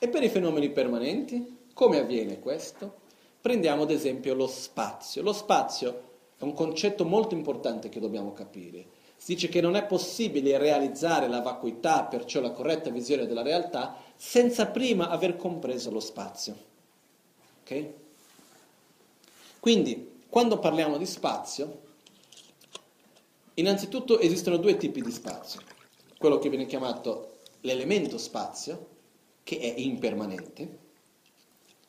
E 0.00 0.08
per 0.08 0.24
i 0.24 0.28
fenomeni 0.28 0.68
permanenti? 0.70 1.68
Come 1.72 1.98
avviene 1.98 2.40
questo? 2.40 2.94
Prendiamo 3.40 3.82
ad 3.82 3.92
esempio 3.92 4.34
lo 4.34 4.48
spazio. 4.48 5.22
Lo 5.22 5.32
spazio 5.32 6.02
è 6.36 6.42
un 6.42 6.52
concetto 6.52 7.04
molto 7.04 7.36
importante 7.36 7.88
che 7.88 8.00
dobbiamo 8.00 8.32
capire. 8.32 8.84
Si 9.16 9.34
dice 9.34 9.48
che 9.48 9.60
non 9.60 9.76
è 9.76 9.86
possibile 9.86 10.58
realizzare 10.58 11.28
la 11.28 11.40
vacuità, 11.40 12.02
perciò 12.02 12.40
la 12.40 12.50
corretta 12.50 12.90
visione 12.90 13.28
della 13.28 13.42
realtà, 13.42 13.94
senza 14.16 14.66
prima 14.66 15.08
aver 15.08 15.36
compreso 15.36 15.92
lo 15.92 16.00
spazio. 16.00 16.56
Ok? 17.60 18.00
Quindi, 19.62 20.18
quando 20.28 20.58
parliamo 20.58 20.98
di 20.98 21.06
spazio, 21.06 21.82
innanzitutto 23.54 24.18
esistono 24.18 24.56
due 24.56 24.76
tipi 24.76 25.00
di 25.00 25.12
spazio 25.12 25.60
quello 26.18 26.40
che 26.40 26.48
viene 26.48 26.66
chiamato 26.66 27.38
l'elemento 27.60 28.18
spazio, 28.18 28.88
che 29.44 29.60
è 29.60 29.72
impermanente, 29.76 30.78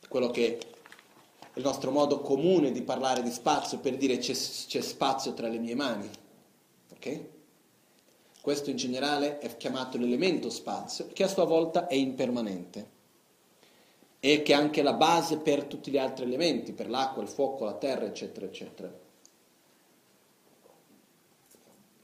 quello 0.08 0.30
che 0.30 0.58
è 0.58 0.66
il 1.54 1.64
nostro 1.64 1.90
modo 1.90 2.20
comune 2.20 2.70
di 2.70 2.82
parlare 2.82 3.22
di 3.22 3.32
spazio 3.32 3.80
per 3.80 3.96
dire 3.96 4.18
c'è, 4.18 4.34
c'è 4.34 4.80
spazio 4.80 5.34
tra 5.34 5.48
le 5.48 5.58
mie 5.58 5.74
mani. 5.74 6.08
Okay? 6.94 7.28
Questo 8.40 8.70
in 8.70 8.76
generale 8.76 9.40
è 9.40 9.56
chiamato 9.56 9.98
l'elemento 9.98 10.48
spazio, 10.48 11.08
che 11.12 11.24
a 11.24 11.28
sua 11.28 11.44
volta 11.44 11.88
è 11.88 11.94
impermanente 11.94 12.93
e 14.24 14.42
che 14.42 14.52
è 14.52 14.56
anche 14.56 14.80
la 14.80 14.94
base 14.94 15.36
per 15.36 15.64
tutti 15.64 15.90
gli 15.90 15.98
altri 15.98 16.24
elementi, 16.24 16.72
per 16.72 16.88
l'acqua, 16.88 17.22
il 17.22 17.28
fuoco, 17.28 17.66
la 17.66 17.74
terra, 17.74 18.06
eccetera, 18.06 18.46
eccetera. 18.46 18.90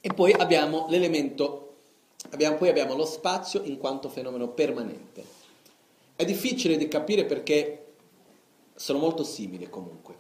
E 0.03 0.15
poi 0.15 0.33
abbiamo 0.33 0.87
l'elemento 0.91 1.69
Abbiamo, 2.33 2.57
poi 2.57 2.69
abbiamo 2.69 2.95
lo 2.95 3.07
spazio 3.07 3.63
in 3.63 3.79
quanto 3.79 4.09
fenomeno 4.09 4.49
permanente. 4.49 5.25
È 6.15 6.25
difficile 6.25 6.77
di 6.77 6.87
capire 6.87 7.25
perché 7.25 7.95
sono 8.75 8.99
molto 8.99 9.25
simili 9.25 9.69
comunque. 9.71 10.15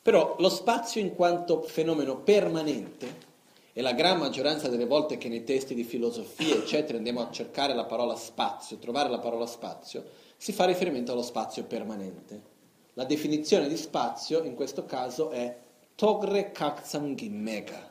Però 0.00 0.36
lo 0.38 0.48
spazio 0.48 1.00
in 1.00 1.14
quanto 1.14 1.62
fenomeno 1.62 2.18
permanente, 2.18 3.28
e 3.72 3.82
la 3.82 3.92
gran 3.92 4.18
maggioranza 4.18 4.68
delle 4.68 4.86
volte 4.86 5.18
che 5.18 5.28
nei 5.28 5.44
testi 5.44 5.74
di 5.74 5.84
filosofia, 5.84 6.54
eccetera, 6.56 6.98
andiamo 6.98 7.20
a 7.20 7.30
cercare 7.30 7.74
la 7.74 7.84
parola 7.84 8.16
spazio, 8.16 8.78
trovare 8.78 9.08
la 9.08 9.18
parola 9.18 9.46
spazio, 9.46 10.04
si 10.36 10.52
fa 10.52 10.64
riferimento 10.64 11.12
allo 11.12 11.22
spazio 11.22 11.64
permanente. 11.64 12.58
La 12.94 13.04
definizione 13.04 13.68
di 13.68 13.76
spazio 13.76 14.42
in 14.42 14.54
questo 14.54 14.84
caso 14.84 15.30
è 15.30 15.56
Togre 15.94 16.50
Kakzam 16.50 17.14
Gimmega 17.14 17.90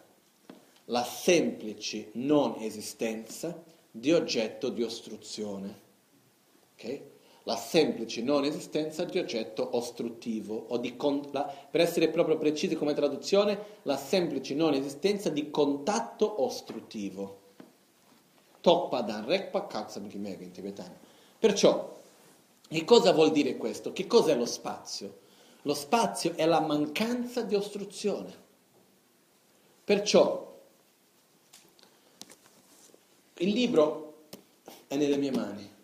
la 0.90 1.04
semplice 1.04 2.10
non 2.14 2.56
esistenza 2.60 3.64
di 3.92 4.12
oggetto 4.12 4.70
di 4.70 4.84
ostruzione. 4.84 5.88
Okay? 6.74 7.04
La 7.50 7.56
semplice 7.56 8.22
non 8.22 8.46
esistenza 8.46 9.04
di 9.06 9.18
oggetto 9.18 9.76
ostruttivo, 9.76 10.68
o 10.68 10.78
di 10.78 10.96
con- 10.96 11.30
la, 11.32 11.42
per 11.42 11.82
essere 11.82 12.10
proprio 12.10 12.38
precisi 12.38 12.76
come 12.76 12.94
traduzione, 12.94 13.80
la 13.82 13.98
semplice 13.98 14.54
non 14.54 14.76
esistenza 14.76 15.30
di 15.30 15.50
contatto 15.50 16.44
ostruttivo. 16.44 17.38
Toppadan 18.62 19.26
rekpa 19.26 19.66
kaksam 19.66 20.08
kimega 20.08 20.44
in 20.44 20.52
tibetano. 20.52 20.94
Perciò, 21.40 21.98
che 22.68 22.84
cosa 22.86 23.14
vuol 23.14 23.32
dire 23.32 23.58
questo? 23.58 23.94
Che 23.94 24.06
cos'è 24.06 24.36
lo 24.36 24.46
spazio? 24.46 25.22
Lo 25.64 25.74
spazio 25.74 26.36
è 26.36 26.46
la 26.46 26.60
mancanza 26.60 27.42
di 27.42 27.56
ostruzione. 27.56 28.32
Perciò 29.84 30.56
il 33.38 33.50
libro 33.50 34.26
è 34.86 34.96
nelle 34.98 35.18
mie 35.18 35.32
mani. 35.32 35.78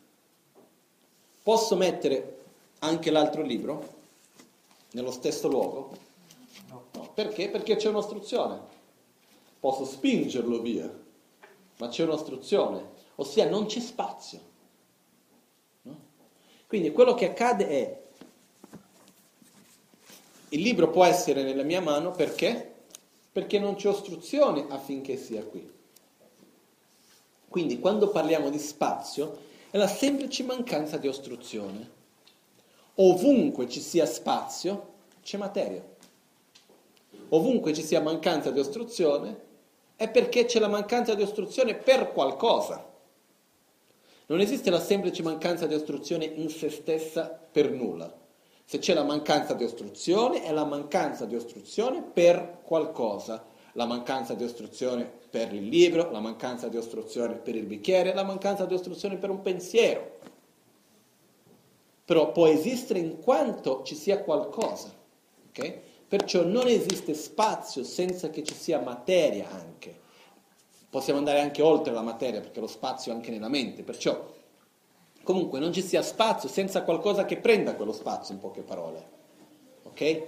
Posso 1.45 1.75
mettere 1.75 2.39
anche 2.79 3.11
l'altro 3.11 3.43
libro 3.43 3.97
nello 4.93 5.11
stesso 5.11 5.47
luogo? 5.47 5.95
No. 6.69 6.87
Perché? 7.13 7.49
Perché 7.49 7.75
c'è 7.75 7.89
un'ostruzione. 7.89 8.59
Posso 9.59 9.85
spingerlo 9.85 10.59
via, 10.59 10.91
ma 11.77 11.87
c'è 11.87 12.01
un'ostruzione, 12.01 12.89
ossia 13.17 13.47
non 13.47 13.67
c'è 13.67 13.79
spazio. 13.79 14.39
No? 15.83 15.95
Quindi 16.65 16.91
quello 16.91 17.13
che 17.13 17.29
accade 17.29 17.67
è, 17.67 18.01
il 20.49 20.61
libro 20.61 20.89
può 20.89 21.05
essere 21.05 21.43
nella 21.43 21.61
mia 21.61 21.79
mano 21.79 22.09
perché? 22.09 22.73
Perché 23.31 23.59
non 23.59 23.75
c'è 23.75 23.89
ostruzione 23.89 24.65
affinché 24.67 25.15
sia 25.15 25.43
qui. 25.43 25.71
Quindi 27.47 27.79
quando 27.79 28.09
parliamo 28.09 28.49
di 28.49 28.57
spazio 28.57 29.53
è 29.75 29.77
la 29.77 29.87
semplice 29.87 30.41
mancanza 30.43 30.95
di 30.95 31.09
ostruzione. 31.09 31.91
Ovunque 32.95 33.67
ci 33.67 33.81
sia 33.81 34.05
spazio 34.05 34.93
c'è 35.21 35.35
materia. 35.35 35.83
Ovunque 37.27 37.73
ci 37.73 37.83
sia 37.83 37.99
mancanza 37.99 38.51
di 38.51 38.59
ostruzione 38.59 39.37
è 39.97 40.09
perché 40.09 40.45
c'è 40.45 40.59
la 40.59 40.69
mancanza 40.69 41.13
di 41.13 41.23
ostruzione 41.23 41.75
per 41.75 42.13
qualcosa. 42.13 42.89
Non 44.27 44.39
esiste 44.39 44.69
la 44.69 44.79
semplice 44.79 45.21
mancanza 45.23 45.67
di 45.67 45.73
ostruzione 45.73 46.23
in 46.23 46.47
se 46.47 46.69
stessa 46.69 47.27
per 47.27 47.69
nulla. 47.69 48.09
Se 48.63 48.79
c'è 48.79 48.93
la 48.93 49.03
mancanza 49.03 49.55
di 49.55 49.65
ostruzione, 49.65 50.43
è 50.43 50.53
la 50.53 50.63
mancanza 50.63 51.25
di 51.25 51.35
ostruzione 51.35 52.01
per 52.01 52.59
qualcosa 52.63 53.43
la 53.75 53.85
mancanza 53.85 54.33
di 54.33 54.43
ostruzione 54.43 55.09
per 55.29 55.53
il 55.53 55.67
libro, 55.67 56.09
la 56.11 56.19
mancanza 56.19 56.69
di 56.69 56.77
ostruzione 56.77 57.35
per 57.35 57.55
il 57.55 57.65
bicchiere, 57.65 58.13
la 58.13 58.23
mancanza 58.23 58.65
di 58.65 58.73
ostruzione 58.73 59.17
per 59.17 59.29
un 59.29 59.41
pensiero. 59.41 60.19
Però 62.05 62.31
può 62.31 62.47
esistere 62.47 62.99
in 62.99 63.19
quanto 63.19 63.83
ci 63.83 63.95
sia 63.95 64.21
qualcosa. 64.21 64.93
Okay? 65.49 65.81
Perciò 66.07 66.43
non 66.43 66.67
esiste 66.67 67.13
spazio 67.13 67.83
senza 67.83 68.29
che 68.29 68.43
ci 68.43 68.53
sia 68.53 68.79
materia 68.79 69.49
anche. 69.51 70.03
possiamo 70.89 71.19
andare 71.19 71.41
anche 71.41 71.61
oltre 71.61 71.91
la 71.91 72.01
materia 72.01 72.39
perché 72.39 72.61
lo 72.61 72.67
spazio 72.67 73.11
è 73.11 73.15
anche 73.15 73.29
nella 73.29 73.49
mente, 73.49 73.83
perciò 73.83 74.33
comunque 75.23 75.59
non 75.59 75.73
ci 75.73 75.81
sia 75.81 76.01
spazio 76.01 76.47
senza 76.47 76.83
qualcosa 76.83 77.25
che 77.25 77.35
prenda 77.37 77.75
quello 77.75 77.91
spazio 77.91 78.33
in 78.33 78.39
poche 78.39 78.61
parole. 78.61 79.09
Ok? 79.83 80.23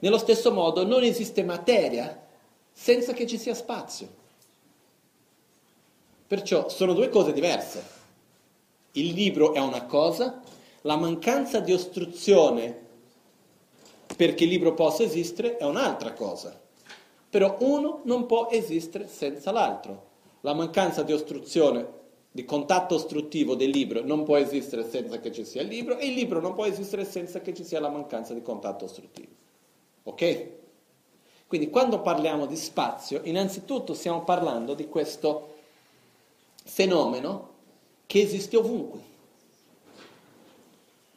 Nello 0.00 0.18
stesso 0.18 0.52
modo 0.52 0.84
non 0.84 1.02
esiste 1.02 1.42
materia 1.42 2.28
senza 2.72 3.12
che 3.12 3.26
ci 3.26 3.38
sia 3.38 3.54
spazio. 3.54 4.18
Perciò 6.26 6.68
sono 6.68 6.92
due 6.92 7.08
cose 7.08 7.32
diverse. 7.32 7.98
Il 8.92 9.12
libro 9.12 9.54
è 9.54 9.60
una 9.60 9.84
cosa, 9.84 10.40
la 10.82 10.96
mancanza 10.96 11.60
di 11.60 11.72
ostruzione 11.72 12.88
perché 14.16 14.44
il 14.44 14.50
libro 14.50 14.74
possa 14.74 15.02
esistere 15.02 15.56
è 15.56 15.64
un'altra 15.64 16.12
cosa. 16.12 16.58
Però 17.28 17.56
uno 17.60 18.00
non 18.04 18.26
può 18.26 18.48
esistere 18.50 19.08
senza 19.08 19.50
l'altro. 19.50 20.08
La 20.40 20.54
mancanza 20.54 21.02
di 21.02 21.12
ostruzione, 21.12 21.86
di 22.30 22.44
contatto 22.44 22.94
ostruttivo 22.94 23.54
del 23.54 23.70
libro 23.70 24.04
non 24.04 24.24
può 24.24 24.36
esistere 24.36 24.88
senza 24.88 25.18
che 25.18 25.32
ci 25.32 25.44
sia 25.44 25.62
il 25.62 25.68
libro 25.68 25.98
e 25.98 26.06
il 26.06 26.14
libro 26.14 26.40
non 26.40 26.54
può 26.54 26.64
esistere 26.64 27.04
senza 27.04 27.40
che 27.40 27.54
ci 27.54 27.64
sia 27.64 27.80
la 27.80 27.88
mancanza 27.88 28.34
di 28.34 28.42
contatto 28.42 28.84
ostruttivo. 28.84 29.32
Ok? 30.04 30.48
Quindi 31.50 31.68
quando 31.68 32.00
parliamo 32.00 32.46
di 32.46 32.54
spazio, 32.54 33.22
innanzitutto 33.24 33.92
stiamo 33.92 34.22
parlando 34.22 34.74
di 34.74 34.86
questo 34.86 35.56
fenomeno 36.62 37.48
che 38.06 38.20
esiste 38.20 38.56
ovunque, 38.56 39.00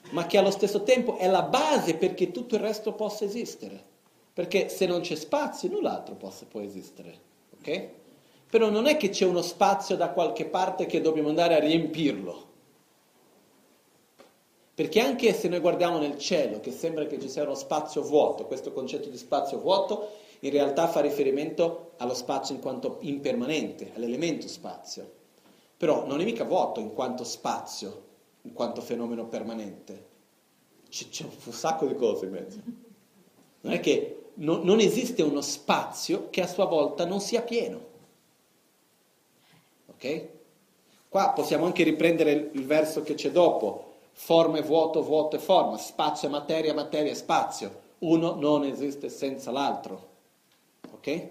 ma 0.10 0.26
che 0.26 0.40
allo 0.40 0.50
stesso 0.50 0.82
tempo 0.82 1.18
è 1.18 1.28
la 1.28 1.44
base 1.44 1.94
perché 1.98 2.32
tutto 2.32 2.56
il 2.56 2.62
resto 2.62 2.94
possa 2.94 3.26
esistere. 3.26 3.80
Perché 4.34 4.70
se 4.70 4.88
non 4.88 5.02
c'è 5.02 5.14
spazio, 5.14 5.70
null'altro 5.70 6.16
possa, 6.16 6.48
può 6.50 6.62
esistere. 6.62 7.16
Ok? 7.60 7.88
Però 8.50 8.72
non 8.72 8.88
è 8.88 8.98
che 8.98 9.10
c'è 9.10 9.26
uno 9.26 9.44
spazio 9.44 9.96
da 9.96 10.10
qualche 10.10 10.46
parte 10.46 10.88
che 10.88 11.00
dobbiamo 11.00 11.30
andare 11.30 11.54
a 11.54 11.60
riempirlo. 11.60 12.46
Perché 14.74 15.00
anche 15.00 15.32
se 15.36 15.48
noi 15.48 15.60
guardiamo 15.60 16.00
nel 16.00 16.18
cielo, 16.18 16.60
che 16.60 16.72
sembra 16.72 17.06
che 17.06 17.20
ci 17.20 17.30
sia 17.30 17.44
uno 17.44 17.54
spazio 17.54 18.02
vuoto, 18.02 18.48
questo 18.48 18.74
concetto 18.74 19.10
di 19.10 19.18
spazio 19.18 19.60
vuoto 19.60 20.22
in 20.44 20.52
realtà 20.52 20.88
fa 20.88 21.00
riferimento 21.00 21.92
allo 21.98 22.14
spazio 22.14 22.54
in 22.54 22.60
quanto 22.60 22.98
impermanente, 23.02 23.92
all'elemento 23.96 24.50
spazio. 24.50 25.10
Però 25.78 26.06
non 26.06 26.20
è 26.20 26.26
mica 26.26 26.44
vuoto 26.44 26.82
in 26.82 26.94
quanto 26.94 27.24
spazio, 27.24 28.04
in 28.42 28.52
quanto 28.52 28.82
fenomeno 28.82 29.26
permanente. 29.26 30.12
C'è, 30.90 31.08
c'è 31.08 31.24
un 31.24 31.54
sacco 31.54 31.86
di 31.86 31.96
cose 31.96 32.26
in 32.26 32.32
mezzo. 32.32 32.58
Non 33.62 33.72
è 33.72 33.80
che 33.80 34.32
no, 34.36 34.62
non 34.62 34.82
esiste 34.82 35.22
uno 35.22 35.40
spazio 35.40 36.28
che 36.30 36.42
a 36.42 36.48
sua 36.48 36.66
volta 36.66 37.06
non 37.06 37.22
sia 37.22 37.42
pieno. 37.42 37.92
Ok? 39.88 40.28
Qua 41.08 41.30
possiamo 41.30 41.66
anche 41.66 41.84
riprendere 41.84 42.50
il, 42.52 42.66
verso 42.66 43.02
che 43.02 43.14
c'è 43.14 43.32
dopo. 43.32 43.92
Forma 44.12 44.58
e 44.58 44.62
vuoto, 44.62 45.02
vuoto 45.02 45.38
e 45.38 45.40
forma, 45.40 45.78
spazio 45.78 46.28
e 46.28 46.32
materia, 46.32 46.74
materia 46.74 47.12
e 47.12 47.16
spazio. 47.16 47.82
Uno 48.00 48.36
non 48.36 48.66
esiste 48.66 49.08
senza 49.08 49.50
l'altro. 49.50 50.12
Ok? 51.06 51.30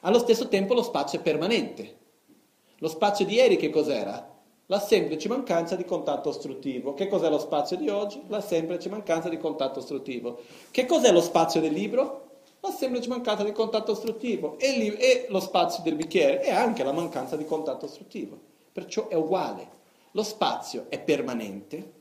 Allo 0.00 0.18
stesso 0.18 0.48
tempo 0.48 0.74
lo 0.74 0.82
spazio 0.82 1.18
è 1.18 1.22
permanente. 1.22 1.96
Lo 2.80 2.88
spazio 2.88 3.24
di 3.24 3.34
ieri 3.34 3.56
che 3.56 3.70
cos'era? 3.70 4.34
La 4.66 4.78
semplice 4.78 5.28
mancanza 5.28 5.76
di 5.76 5.84
contatto 5.86 6.28
ostruttivo. 6.28 6.92
Che 6.92 7.08
cos'è 7.08 7.30
lo 7.30 7.38
spazio 7.38 7.78
di 7.78 7.88
oggi? 7.88 8.20
La 8.26 8.42
semplice 8.42 8.90
mancanza 8.90 9.30
di 9.30 9.38
contatto 9.38 9.78
ostruttivo. 9.78 10.40
Che 10.70 10.84
cos'è 10.84 11.10
lo 11.10 11.22
spazio 11.22 11.62
del 11.62 11.72
libro? 11.72 12.40
La 12.60 12.70
semplice 12.70 13.08
mancanza 13.08 13.44
di 13.44 13.52
contatto 13.52 13.92
ostruttivo. 13.92 14.58
E, 14.58 14.76
li- 14.76 14.96
e 14.96 15.26
lo 15.30 15.40
spazio 15.40 15.82
del 15.82 15.96
bicchiere 15.96 16.40
è 16.40 16.50
anche 16.50 16.84
la 16.84 16.92
mancanza 16.92 17.36
di 17.36 17.46
contatto 17.46 17.86
ostruttivo. 17.86 18.38
Perciò 18.72 19.08
è 19.08 19.14
uguale. 19.14 19.70
Lo 20.10 20.22
spazio 20.22 20.86
è 20.90 21.00
permanente, 21.00 21.92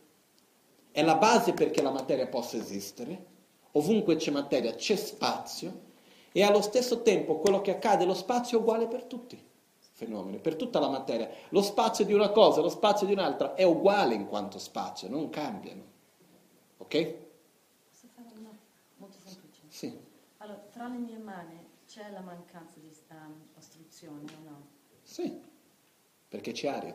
è 0.91 1.01
la 1.03 1.15
base 1.15 1.53
perché 1.53 1.81
la 1.81 1.91
materia 1.91 2.27
possa 2.27 2.57
esistere. 2.57 3.33
Ovunque 3.73 4.17
c'è 4.17 4.31
materia 4.31 4.73
c'è 4.73 4.95
spazio 4.95 5.84
e 6.37 6.43
allo 6.43 6.61
stesso 6.61 7.01
tempo 7.01 7.39
quello 7.39 7.61
che 7.61 7.71
accade, 7.71 8.03
lo 8.03 8.13
spazio 8.13 8.57
è 8.57 8.61
uguale 8.61 8.87
per 8.87 9.05
tutti 9.05 9.41
fenomeni, 9.93 10.39
per 10.39 10.57
tutta 10.57 10.79
la 10.79 10.89
materia. 10.89 11.29
Lo 11.49 11.61
spazio 11.61 12.03
di 12.03 12.11
una 12.11 12.29
cosa 12.31 12.59
lo 12.59 12.67
spazio 12.67 13.07
di 13.07 13.13
un'altra 13.13 13.53
è 13.53 13.63
uguale 13.63 14.15
in 14.15 14.27
quanto 14.27 14.59
spazio, 14.59 15.07
non 15.07 15.29
cambiano. 15.29 15.81
Ok? 16.79 17.13
Posso 17.89 18.07
fare 18.13 18.27
una 18.37 18.49
molto 18.97 19.17
semplice? 19.23 19.61
Sì. 19.69 19.97
Allora, 20.39 20.59
tra 20.73 20.89
le 20.89 20.97
mie 20.97 21.17
mani 21.17 21.57
c'è 21.87 22.11
la 22.11 22.19
mancanza 22.19 22.79
di 22.81 22.91
um, 23.11 23.41
ostruzione 23.55 24.23
o 24.23 24.49
no? 24.49 24.67
Sì, 25.03 25.41
perché 26.27 26.51
c'è 26.51 26.67
aria. 26.67 26.93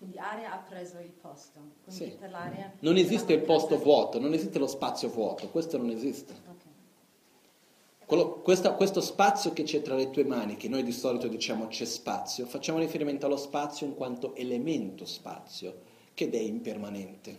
Quindi 0.00 0.16
aria 0.16 0.54
ha 0.54 0.56
preso 0.66 0.98
il 0.98 1.10
posto. 1.10 1.60
Sì. 1.88 2.16
per 2.18 2.30
l'aria... 2.30 2.72
Non 2.78 2.96
esiste 2.96 3.34
il 3.34 3.40
posto 3.40 3.74
mancanza- 3.74 3.84
vuoto, 3.84 4.18
non 4.18 4.32
esiste 4.32 4.58
lo 4.58 4.66
spazio 4.66 5.10
vuoto, 5.10 5.50
questo 5.50 5.76
non 5.76 5.90
esiste. 5.90 6.32
Ok. 6.32 8.06
Quello- 8.06 8.40
questa- 8.40 8.72
questo 8.72 9.02
spazio 9.02 9.52
che 9.52 9.62
c'è 9.62 9.82
tra 9.82 9.94
le 9.94 10.08
tue 10.08 10.24
mani, 10.24 10.56
che 10.56 10.68
noi 10.70 10.82
di 10.84 10.90
solito 10.92 11.28
diciamo 11.28 11.66
c'è 11.66 11.84
spazio, 11.84 12.46
facciamo 12.46 12.78
riferimento 12.78 13.26
allo 13.26 13.36
spazio 13.36 13.86
in 13.86 13.94
quanto 13.94 14.34
elemento 14.36 15.04
spazio, 15.04 15.82
che 16.14 16.30
è 16.30 16.36
impermanente, 16.38 17.38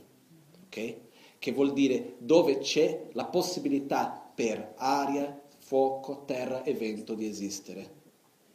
ok? 0.68 0.96
Che 1.40 1.52
vuol 1.52 1.74
dire 1.74 2.14
dove 2.20 2.60
c'è 2.60 3.08
la 3.14 3.26
possibilità 3.26 4.32
per 4.36 4.74
aria, 4.76 5.36
fuoco, 5.58 6.26
terra 6.26 6.62
e 6.62 6.76
vento 6.76 7.16
di 7.16 7.26
esistere. 7.28 8.00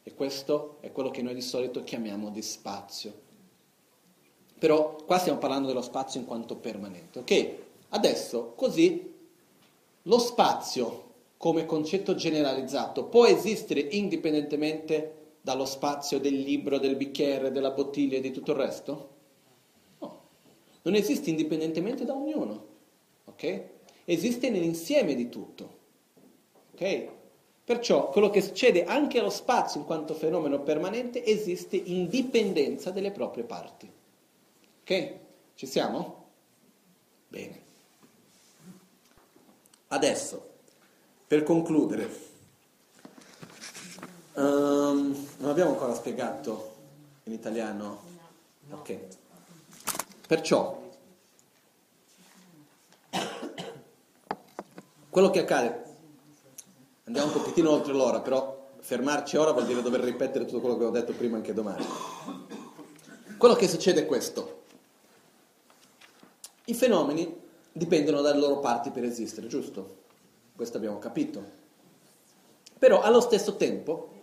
E 0.03 0.13
questo 0.13 0.77
è 0.79 0.93
quello 0.93 1.09
che 1.11 1.21
noi 1.21 1.33
di 1.33 1.41
solito 1.41 1.83
chiamiamo 1.83 2.29
di 2.29 2.41
spazio. 2.41 3.25
Però 4.59 4.95
qua 5.05 5.19
stiamo 5.19 5.37
parlando 5.37 5.67
dello 5.67 5.81
spazio 5.81 6.19
in 6.19 6.25
quanto 6.25 6.55
permanente, 6.55 7.19
ok? 7.19 7.55
Adesso, 7.89 8.53
così, 8.55 9.13
lo 10.03 10.19
spazio 10.19 11.03
come 11.37 11.65
concetto 11.65 12.15
generalizzato 12.15 13.05
può 13.05 13.25
esistere 13.25 13.79
indipendentemente 13.79 15.13
dallo 15.41 15.65
spazio 15.65 16.19
del 16.19 16.39
libro, 16.39 16.79
del 16.79 16.95
bicchiere, 16.95 17.51
della 17.51 17.71
bottiglia 17.71 18.17
e 18.17 18.21
di 18.21 18.31
tutto 18.31 18.51
il 18.51 18.57
resto? 18.57 19.09
No, 19.99 20.21
non 20.81 20.95
esiste 20.95 21.29
indipendentemente 21.29 22.03
da 22.03 22.13
ognuno, 22.13 22.65
ok? 23.25 23.63
Esiste 24.05 24.49
nell'insieme 24.49 25.13
di 25.15 25.29
tutto, 25.29 25.77
ok? 26.73 27.07
Perciò 27.63 28.09
quello 28.09 28.29
che 28.29 28.41
succede 28.41 28.85
anche 28.85 29.19
allo 29.19 29.29
spazio 29.29 29.81
in 29.81 29.85
quanto 29.85 30.13
fenomeno 30.13 30.61
permanente 30.61 31.23
esiste 31.23 31.75
in 31.75 32.07
dipendenza 32.07 32.91
delle 32.91 33.11
proprie 33.11 33.43
parti. 33.43 33.91
Ok? 34.89 35.15
Ci 35.55 35.67
siamo? 35.67 36.29
Bene. 37.27 37.61
Adesso, 39.87 40.49
per 41.27 41.43
concludere, 41.43 42.09
ehm, 44.35 45.27
non 45.39 45.49
abbiamo 45.49 45.71
ancora 45.71 45.93
spiegato 45.93 46.75
in 47.23 47.33
italiano. 47.33 48.01
Ok. 48.71 48.97
Perciò, 50.25 50.81
quello 55.09 55.29
che 55.31 55.39
accade, 55.39 55.83
andiamo 57.03 57.27
un 57.27 57.33
pochettino 57.33 57.71
oltre 57.71 57.91
l'ora, 57.91 58.21
però 58.21 58.69
fermarci 58.79 59.35
ora 59.35 59.51
vuol 59.51 59.65
dire 59.65 59.81
dover 59.81 59.99
ripetere 59.99 60.45
tutto 60.45 60.61
quello 60.61 60.77
che 60.77 60.85
ho 60.85 60.91
detto 60.91 61.11
prima 61.11 61.35
anche 61.35 61.53
domani. 61.53 61.85
Quello 63.37 63.55
che 63.55 63.67
succede 63.67 64.03
è 64.03 64.05
questo. 64.05 64.63
I 66.69 66.73
fenomeni 66.73 67.33
dipendono 67.71 68.19
dalle 68.19 68.39
loro 68.39 68.59
parti 68.59 68.89
per 68.89 69.05
esistere, 69.05 69.47
giusto? 69.47 69.99
Questo 70.53 70.75
abbiamo 70.75 70.99
capito. 70.99 71.41
Però 72.77 72.99
allo 72.99 73.21
stesso 73.21 73.55
tempo, 73.55 74.15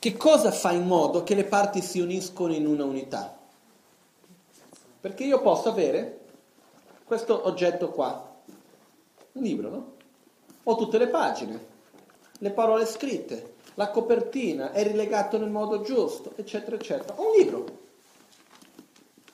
che 0.00 0.16
cosa 0.16 0.50
fa 0.50 0.72
in 0.72 0.86
modo 0.86 1.22
che 1.22 1.36
le 1.36 1.44
parti 1.44 1.82
si 1.82 2.00
uniscono 2.00 2.52
in 2.52 2.66
una 2.66 2.82
unità? 2.82 3.38
Perché 5.00 5.22
io 5.22 5.40
posso 5.40 5.68
avere 5.68 6.20
questo 7.04 7.46
oggetto 7.46 7.90
qua, 7.90 8.34
un 9.32 9.42
libro, 9.42 9.70
no? 9.70 9.92
Ho 10.64 10.74
tutte 10.74 10.98
le 10.98 11.06
pagine, 11.06 11.66
le 12.38 12.50
parole 12.50 12.86
scritte, 12.86 13.54
la 13.74 13.90
copertina 13.90 14.72
è 14.72 14.82
rilegato 14.82 15.38
nel 15.38 15.50
modo 15.50 15.80
giusto, 15.82 16.32
eccetera, 16.34 16.74
eccetera. 16.74 17.14
Ho 17.20 17.30
un 17.30 17.36
libro. 17.36 17.82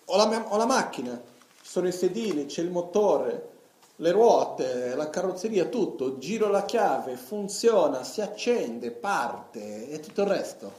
Ho 0.06 0.16
la, 0.16 0.46
ho 0.48 0.56
la 0.58 0.66
macchina, 0.66 1.29
sono 1.70 1.86
i 1.86 1.92
sedili, 1.92 2.46
c'è 2.46 2.62
il 2.62 2.70
motore, 2.72 3.48
le 3.94 4.10
ruote, 4.10 4.96
la 4.96 5.08
carrozzeria, 5.08 5.66
tutto. 5.66 6.18
Giro 6.18 6.48
la 6.48 6.64
chiave, 6.64 7.14
funziona, 7.14 8.02
si 8.02 8.20
accende, 8.20 8.90
parte 8.90 9.88
e 9.88 10.00
tutto 10.00 10.22
il 10.22 10.26
resto. 10.26 10.72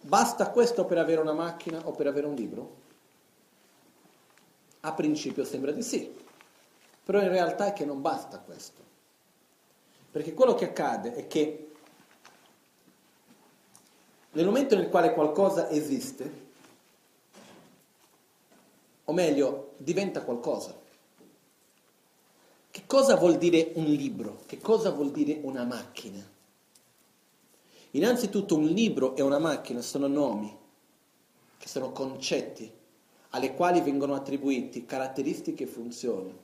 Basta 0.00 0.50
questo 0.50 0.86
per 0.86 0.98
avere 0.98 1.20
una 1.20 1.34
macchina 1.34 1.86
o 1.86 1.92
per 1.92 2.08
avere 2.08 2.26
un 2.26 2.34
libro? 2.34 2.76
A 4.80 4.92
principio 4.92 5.44
sembra 5.44 5.70
di 5.70 5.84
sì, 5.84 6.12
però 7.04 7.20
in 7.20 7.28
realtà 7.28 7.66
è 7.66 7.72
che 7.72 7.84
non 7.84 8.00
basta 8.00 8.40
questo. 8.40 8.82
Perché 10.10 10.34
quello 10.34 10.56
che 10.56 10.64
accade 10.64 11.14
è 11.14 11.28
che 11.28 11.70
nel 14.32 14.46
momento 14.46 14.74
nel 14.74 14.88
quale 14.88 15.14
qualcosa 15.14 15.70
esiste, 15.70 16.48
o 19.10 19.12
meglio, 19.12 19.74
diventa 19.76 20.22
qualcosa. 20.22 20.78
Che 22.70 22.82
cosa 22.86 23.16
vuol 23.16 23.38
dire 23.38 23.72
un 23.74 23.84
libro? 23.84 24.42
Che 24.46 24.58
cosa 24.58 24.90
vuol 24.90 25.10
dire 25.10 25.40
una 25.42 25.64
macchina? 25.64 26.24
Innanzitutto 27.92 28.56
un 28.56 28.66
libro 28.66 29.16
e 29.16 29.22
una 29.22 29.40
macchina 29.40 29.82
sono 29.82 30.06
nomi, 30.06 30.56
che 31.58 31.68
sono 31.68 31.90
concetti, 31.90 32.70
alle 33.30 33.54
quali 33.54 33.80
vengono 33.80 34.14
attribuiti 34.14 34.86
caratteristiche 34.86 35.64
e 35.64 35.66
funzioni. 35.66 36.38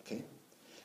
Okay? 0.00 0.24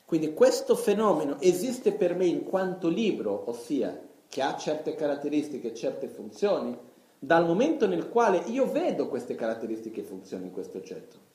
Quindi 0.04 0.34
questo 0.34 0.74
fenomeno 0.74 1.40
esiste 1.40 1.92
per 1.92 2.16
me 2.16 2.26
in 2.26 2.42
quanto 2.42 2.88
libro, 2.88 3.48
ossia 3.48 4.06
che 4.28 4.42
ha 4.42 4.56
certe 4.56 4.96
caratteristiche 4.96 5.68
e 5.68 5.74
certe 5.74 6.08
funzioni, 6.08 6.76
dal 7.18 7.44
momento 7.44 7.86
nel 7.86 8.08
quale 8.08 8.42
io 8.46 8.70
vedo 8.70 9.08
queste 9.08 9.34
caratteristiche 9.34 10.00
e 10.00 10.04
funzioni 10.04 10.46
in 10.46 10.52
questo 10.52 10.78
oggetto. 10.78 11.26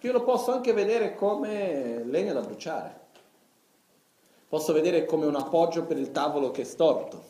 Io 0.00 0.12
lo 0.12 0.22
posso 0.22 0.52
anche 0.52 0.72
vedere 0.72 1.14
come 1.14 2.04
legna 2.04 2.32
da 2.32 2.40
bruciare, 2.40 3.00
posso 4.48 4.72
vedere 4.72 5.04
come 5.04 5.26
un 5.26 5.34
appoggio 5.34 5.84
per 5.84 5.98
il 5.98 6.12
tavolo 6.12 6.50
che 6.50 6.62
è 6.62 6.64
storto, 6.64 7.22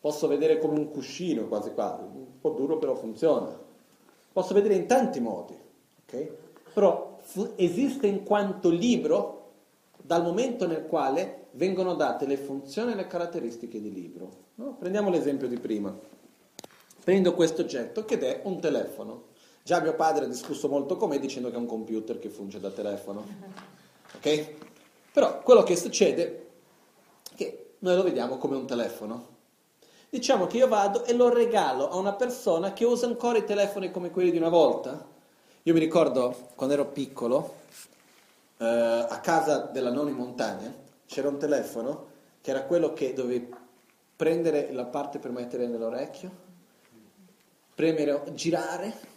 posso 0.00 0.26
vedere 0.26 0.58
come 0.58 0.78
un 0.78 0.90
cuscino 0.90 1.46
quasi 1.46 1.72
quasi, 1.72 2.02
un 2.02 2.40
po' 2.40 2.50
duro 2.50 2.78
però 2.78 2.94
funziona, 2.94 3.56
posso 4.32 4.54
vedere 4.54 4.74
in 4.74 4.86
tanti 4.86 5.20
modi, 5.20 5.56
okay? 6.04 6.30
però 6.72 7.18
esiste 7.56 8.06
in 8.06 8.24
quanto 8.24 8.70
libro 8.70 9.50
dal 10.02 10.22
momento 10.22 10.66
nel 10.66 10.86
quale 10.86 11.46
vengono 11.52 11.94
date 11.94 12.26
le 12.26 12.36
funzioni 12.36 12.92
e 12.92 12.94
le 12.94 13.06
caratteristiche 13.06 13.80
di 13.80 13.92
libro. 13.92 14.30
No? 14.56 14.76
Prendiamo 14.78 15.10
l'esempio 15.10 15.48
di 15.48 15.58
prima. 15.58 15.94
Prendo 17.04 17.34
questo 17.34 17.62
oggetto 17.62 18.04
che 18.04 18.18
è 18.18 18.40
un 18.44 18.60
telefono. 18.60 19.30
Già 19.64 19.80
mio 19.80 19.94
padre 19.94 20.24
ha 20.24 20.28
discusso 20.28 20.68
molto 20.68 20.96
con 20.96 21.08
me 21.08 21.18
dicendo 21.18 21.48
che 21.48 21.56
è 21.56 21.58
un 21.58 21.66
computer 21.66 22.18
che 22.18 22.28
funge 22.28 22.60
da 22.60 22.70
telefono. 22.70 23.24
Ok? 24.14 24.54
Però 25.10 25.40
quello 25.40 25.62
che 25.62 25.74
succede 25.74 26.50
è 27.30 27.34
che 27.34 27.74
noi 27.78 27.96
lo 27.96 28.02
vediamo 28.02 28.36
come 28.36 28.56
un 28.56 28.66
telefono. 28.66 29.28
Diciamo 30.10 30.46
che 30.46 30.58
io 30.58 30.68
vado 30.68 31.04
e 31.06 31.14
lo 31.14 31.32
regalo 31.32 31.88
a 31.88 31.96
una 31.96 32.12
persona 32.12 32.74
che 32.74 32.84
usa 32.84 33.06
ancora 33.06 33.38
i 33.38 33.44
telefoni 33.44 33.90
come 33.90 34.10
quelli 34.10 34.30
di 34.30 34.36
una 34.36 34.50
volta. 34.50 35.08
Io 35.62 35.72
mi 35.72 35.80
ricordo 35.80 36.50
quando 36.54 36.74
ero 36.74 36.86
piccolo, 36.88 37.54
eh, 38.58 38.66
a 38.66 39.18
casa 39.20 39.60
della 39.72 39.90
nonna 39.90 40.10
in 40.10 40.16
montagna, 40.16 40.74
c'era 41.06 41.28
un 41.28 41.38
telefono 41.38 42.06
che 42.42 42.50
era 42.50 42.64
quello 42.64 42.92
che 42.92 43.14
dovevi 43.14 43.54
prendere 44.14 44.72
la 44.72 44.84
parte 44.84 45.18
per 45.18 45.30
mettere 45.30 45.66
nell'orecchio, 45.66 46.30
premere, 47.74 48.22
girare 48.34 49.10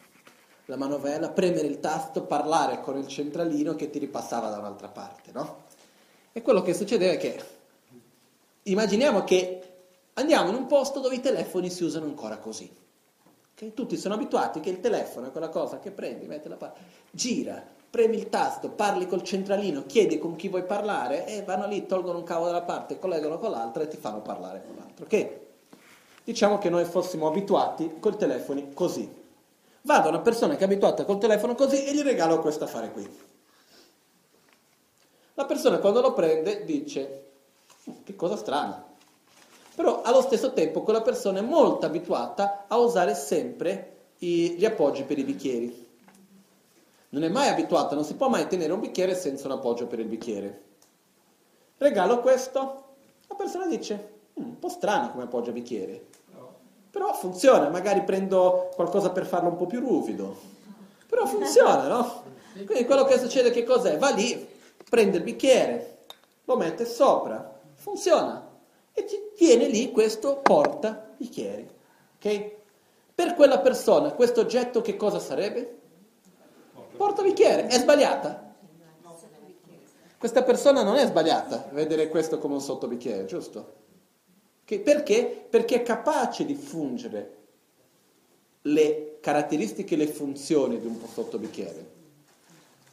la 0.65 0.77
manovella, 0.77 1.29
premere 1.29 1.67
il 1.67 1.79
tasto, 1.79 2.23
parlare 2.23 2.81
con 2.81 2.97
il 2.97 3.07
centralino 3.07 3.75
che 3.75 3.89
ti 3.89 3.99
ripassava 3.99 4.49
da 4.49 4.57
un'altra 4.57 4.87
parte, 4.87 5.31
no? 5.31 5.63
E 6.31 6.41
quello 6.41 6.61
che 6.61 6.73
succedeva 6.73 7.13
è 7.13 7.17
che 7.17 7.39
immaginiamo 8.63 9.23
che 9.23 9.61
andiamo 10.13 10.49
in 10.49 10.55
un 10.55 10.65
posto 10.65 10.99
dove 10.99 11.15
i 11.15 11.21
telefoni 11.21 11.69
si 11.69 11.83
usano 11.83 12.05
ancora 12.05 12.37
così. 12.37 12.69
Okay? 13.53 13.73
Tutti 13.73 13.95
sono 13.95 14.15
abituati 14.15 14.59
che 14.59 14.69
il 14.69 14.79
telefono 14.79 15.27
è 15.27 15.31
quella 15.31 15.49
cosa 15.49 15.79
che 15.79 15.91
prendi, 15.91 16.25
metti 16.25 16.49
la 16.49 16.57
parte, 16.57 16.79
gira, 17.11 17.63
premi 17.89 18.17
il 18.17 18.29
tasto, 18.29 18.69
parli 18.71 19.07
col 19.07 19.23
centralino, 19.23 19.85
chiedi 19.85 20.17
con 20.17 20.35
chi 20.35 20.49
vuoi 20.49 20.65
parlare 20.65 21.27
e 21.27 21.43
vanno 21.43 21.67
lì, 21.67 21.85
tolgono 21.85 22.17
un 22.17 22.23
cavo 22.25 22.45
dalla 22.45 22.63
parte, 22.63 22.99
collegano 22.99 23.37
con 23.37 23.51
l'altra 23.51 23.83
e 23.83 23.87
ti 23.87 23.97
fanno 23.97 24.21
parlare 24.21 24.63
con 24.65 24.75
l'altro. 24.75 25.05
Ok? 25.05 25.44
Diciamo 26.26 26.57
che 26.57 26.69
noi 26.69 26.84
fossimo 26.84 27.28
abituati 27.28 27.97
col 27.99 28.17
telefono 28.17 28.69
così. 28.73 29.09
Vado 29.84 30.07
a 30.07 30.09
una 30.09 30.19
persona 30.19 30.55
che 30.55 30.61
è 30.61 30.65
abituata 30.65 31.05
col 31.05 31.19
telefono 31.19 31.55
così 31.55 31.86
e 31.86 31.93
gli 31.93 32.01
regalo 32.01 32.41
questo 32.41 32.63
affare 32.65 32.91
qui. 32.91 33.07
La 35.36 35.45
persona 35.45 35.78
quando 35.78 36.01
lo 36.01 36.13
prende 36.13 36.65
dice, 36.65 37.26
oh, 37.86 37.97
che 38.03 38.15
cosa 38.15 38.36
strana. 38.36 38.84
Però 39.76 40.01
allo 40.01 40.21
stesso 40.21 40.53
tempo 40.53 40.82
quella 40.82 41.01
persona 41.01 41.39
è 41.39 41.43
molto 41.43 41.86
abituata 41.86 42.65
a 42.67 42.78
usare 42.78 43.13
sempre 43.13 43.97
i, 44.19 44.55
gli 44.57 44.65
appoggi 44.65 45.03
per 45.03 45.19
i 45.19 45.23
bicchieri. 45.23 45.88
Non 47.09 47.23
è 47.23 47.30
mai 47.30 47.49
abituata, 47.49 47.93
non 47.93 48.03
si 48.03 48.15
può 48.15 48.28
mai 48.30 48.47
tenere 48.47 48.73
un 48.73 48.80
bicchiere 48.80 49.13
senza 49.13 49.45
un 49.45 49.53
appoggio 49.53 49.86
per 49.86 49.99
il 49.99 50.07
bicchiere. 50.07 50.63
Regalo 51.78 52.21
questo, 52.21 52.84
la 53.28 53.36
persona 53.36 53.67
dice, 53.67 53.95
mm, 53.95 54.14
un 54.36 54.59
po' 54.59 54.69
strano 54.69 55.11
come 55.11 55.23
appoggia 55.23 55.51
bicchiere. 55.51 56.05
Però 56.89 57.13
funziona, 57.13 57.69
magari 57.69 58.03
prendo 58.03 58.69
qualcosa 58.73 59.09
per 59.09 59.25
farlo 59.25 59.49
un 59.49 59.57
po' 59.57 59.65
più 59.65 59.81
ruvido. 59.81 60.36
Però 61.07 61.25
funziona, 61.25 61.88
no? 61.88 62.23
Quindi 62.53 62.86
quello 62.86 63.03
che 63.03 63.19
succede 63.19 63.51
che 63.51 63.63
cos'è? 63.63 63.97
Va 63.97 64.11
lì, 64.11 64.47
prende 64.89 65.17
il 65.17 65.23
bicchiere, 65.23 65.97
lo 66.45 66.55
mette 66.55 66.86
sopra, 66.86 67.59
funziona. 67.73 68.49
E 68.93 69.03
ti 69.03 69.15
tiene 69.36 69.67
lì 69.67 69.91
questo 69.91 70.38
porta 70.38 71.09
bicchieri. 71.17 71.69
Ok? 72.15 72.51
Per 73.13 73.33
quella 73.36 73.59
persona 73.59 74.11
questo 74.13 74.41
oggetto 74.41 74.81
che 74.81 74.95
cosa 74.95 75.19
sarebbe? 75.19 75.79
Porta 76.95 77.21
bicchiere. 77.23 77.67
È 77.67 77.77
sbagliata? 77.77 78.53
Questa 80.17 80.43
persona 80.43 80.81
non 80.81 80.95
è 80.95 81.05
sbagliata 81.05 81.67
vedere 81.71 82.07
questo 82.07 82.39
come 82.39 82.53
un 82.53 82.61
sottobicchiere, 82.61 83.25
giusto? 83.25 83.83
Che, 84.66 84.80
perché? 84.80 85.45
Perché 85.47 85.76
è 85.76 85.84
capace 85.84 86.43
di 86.43 86.55
fungere 86.55 87.34
le 88.63 89.18
caratteristiche 89.22 89.93
e 89.93 89.97
le 89.97 90.07
funzioni 90.07 90.80
di 90.80 90.88
un 90.88 90.99
sottobicchiere. 91.07 91.93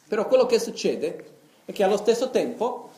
Però 0.07 0.27
quello 0.27 0.45
che 0.45 0.59
succede 0.59 1.31
è 1.65 1.71
che 1.71 1.83
allo 1.83 1.97
stesso 1.97 2.29
tempo 2.29 2.89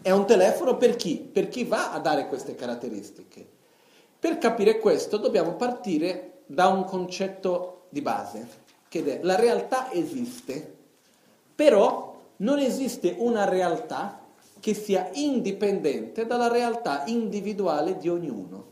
è 0.00 0.10
un 0.12 0.26
telefono 0.26 0.76
per 0.76 0.94
chi? 0.94 1.16
Per 1.16 1.48
chi 1.48 1.64
va 1.64 1.92
a 1.92 1.98
dare 1.98 2.28
queste 2.28 2.54
caratteristiche. 2.54 3.44
Per 4.18 4.38
capire 4.38 4.78
questo 4.78 5.16
dobbiamo 5.16 5.54
partire 5.54 6.42
da 6.46 6.68
un 6.68 6.84
concetto 6.84 7.86
di 7.88 8.00
base, 8.00 8.48
che 8.88 9.04
è 9.04 9.18
la 9.22 9.34
realtà 9.34 9.90
esiste, 9.90 10.76
però 11.54 12.20
non 12.36 12.60
esiste 12.60 13.16
una 13.18 13.44
realtà 13.44 14.21
che 14.62 14.74
sia 14.74 15.10
indipendente 15.14 16.24
dalla 16.24 16.46
realtà 16.46 17.02
individuale 17.06 17.98
di 17.98 18.08
ognuno. 18.08 18.70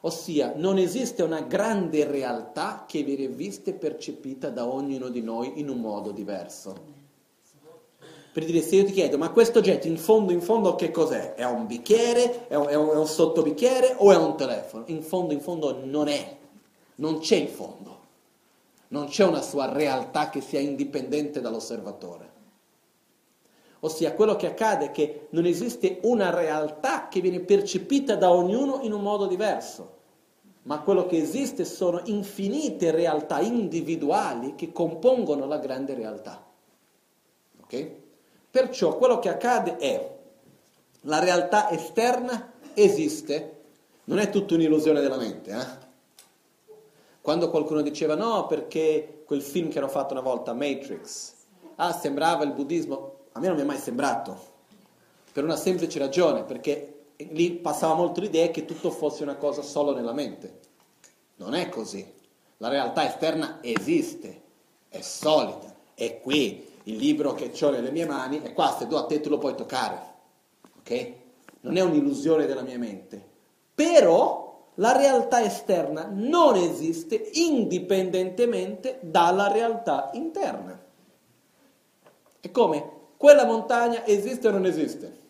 Ossia, 0.00 0.54
non 0.56 0.78
esiste 0.78 1.22
una 1.22 1.42
grande 1.42 2.06
realtà 2.06 2.86
che 2.88 3.02
viene 3.02 3.28
vista 3.28 3.68
e 3.68 3.74
percepita 3.74 4.48
da 4.48 4.66
ognuno 4.66 5.10
di 5.10 5.20
noi 5.20 5.60
in 5.60 5.68
un 5.68 5.80
modo 5.80 6.12
diverso. 6.12 6.74
Per 8.32 8.42
dire, 8.46 8.62
se 8.62 8.76
io 8.76 8.86
ti 8.86 8.92
chiedo, 8.92 9.18
ma 9.18 9.28
questo 9.32 9.58
oggetto 9.58 9.86
in 9.86 9.98
fondo, 9.98 10.32
in 10.32 10.40
fondo 10.40 10.76
che 10.76 10.90
cos'è? 10.90 11.34
È 11.34 11.44
un 11.44 11.66
bicchiere? 11.66 12.48
È 12.48 12.54
un, 12.54 12.68
è 12.68 12.74
un, 12.74 12.88
è 12.88 12.96
un 12.96 13.06
sottobicchiere? 13.06 13.96
O 13.98 14.12
è 14.12 14.16
un 14.16 14.34
telefono? 14.34 14.84
In 14.86 15.02
fondo, 15.02 15.34
in 15.34 15.42
fondo 15.42 15.78
non 15.84 16.08
è. 16.08 16.36
Non 16.94 17.18
c'è 17.18 17.36
in 17.36 17.48
fondo. 17.48 17.98
Non 18.88 19.08
c'è 19.08 19.24
una 19.24 19.42
sua 19.42 19.70
realtà 19.70 20.30
che 20.30 20.40
sia 20.40 20.58
indipendente 20.60 21.42
dall'osservatore. 21.42 22.31
Ossia 23.84 24.14
quello 24.14 24.36
che 24.36 24.46
accade 24.46 24.86
è 24.86 24.90
che 24.92 25.26
non 25.30 25.44
esiste 25.44 25.98
una 26.02 26.30
realtà 26.30 27.08
che 27.08 27.20
viene 27.20 27.40
percepita 27.40 28.14
da 28.14 28.30
ognuno 28.30 28.80
in 28.82 28.92
un 28.92 29.02
modo 29.02 29.26
diverso, 29.26 29.98
ma 30.62 30.80
quello 30.80 31.06
che 31.06 31.16
esiste 31.16 31.64
sono 31.64 32.00
infinite 32.04 32.92
realtà 32.92 33.40
individuali 33.40 34.54
che 34.54 34.70
compongono 34.70 35.46
la 35.46 35.58
grande 35.58 35.94
realtà. 35.94 36.46
Ok? 37.60 37.90
Perciò 38.52 38.96
quello 38.96 39.18
che 39.18 39.28
accade 39.28 39.76
è 39.78 40.16
la 41.02 41.18
realtà 41.18 41.68
esterna 41.70 42.52
esiste, 42.74 43.62
non 44.04 44.20
è 44.20 44.30
tutta 44.30 44.54
un'illusione 44.54 45.00
della 45.00 45.16
mente. 45.16 45.50
Eh? 45.50 45.90
Quando 47.20 47.50
qualcuno 47.50 47.82
diceva 47.82 48.14
no 48.14 48.46
perché 48.46 49.22
quel 49.24 49.42
film 49.42 49.70
che 49.70 49.78
hanno 49.78 49.88
fatto 49.88 50.12
una 50.12 50.22
volta, 50.22 50.52
Matrix, 50.52 51.32
ah 51.76 51.92
sembrava 51.92 52.44
il 52.44 52.52
buddismo, 52.52 53.11
a 53.32 53.40
me 53.40 53.46
non 53.46 53.56
mi 53.56 53.62
è 53.62 53.66
mai 53.66 53.78
sembrato, 53.78 54.50
per 55.32 55.44
una 55.44 55.56
semplice 55.56 55.98
ragione, 55.98 56.44
perché 56.44 57.04
lì 57.16 57.52
passava 57.52 57.94
molto 57.94 58.20
l'idea 58.20 58.48
che 58.48 58.64
tutto 58.64 58.90
fosse 58.90 59.22
una 59.22 59.36
cosa 59.36 59.62
solo 59.62 59.94
nella 59.94 60.12
mente. 60.12 60.60
Non 61.36 61.54
è 61.54 61.68
così. 61.68 62.06
La 62.58 62.68
realtà 62.68 63.06
esterna 63.06 63.58
esiste, 63.62 64.42
è 64.88 65.00
solida, 65.00 65.74
è 65.94 66.20
qui. 66.20 66.70
Il 66.84 66.96
libro 66.96 67.32
che 67.32 67.52
ho 67.60 67.70
nelle 67.70 67.90
mie 67.90 68.06
mani 68.06 68.42
è 68.42 68.52
qua, 68.52 68.74
se 68.76 68.86
do 68.86 68.98
a 68.98 69.06
te 69.06 69.20
tu 69.20 69.28
lo 69.28 69.38
puoi 69.38 69.54
toccare. 69.54 70.00
Ok? 70.78 71.12
Non 71.60 71.76
è 71.76 71.80
un'illusione 71.80 72.44
della 72.46 72.62
mia 72.62 72.78
mente. 72.78 73.30
Però 73.74 74.68
la 74.76 74.96
realtà 74.96 75.42
esterna 75.42 76.08
non 76.10 76.56
esiste 76.56 77.30
indipendentemente 77.34 78.98
dalla 79.00 79.50
realtà 79.50 80.10
interna. 80.14 80.80
È 82.40 82.50
come 82.50 83.00
quella 83.22 83.44
montagna 83.44 84.04
esiste 84.04 84.48
o 84.48 84.50
non 84.50 84.66
esiste? 84.66 85.20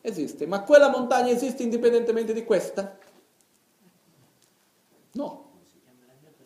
Esiste, 0.00 0.46
ma 0.46 0.62
quella 0.62 0.88
montagna 0.88 1.30
esiste 1.30 1.62
indipendentemente 1.62 2.32
di 2.32 2.42
questa? 2.42 2.98
No. 5.12 5.50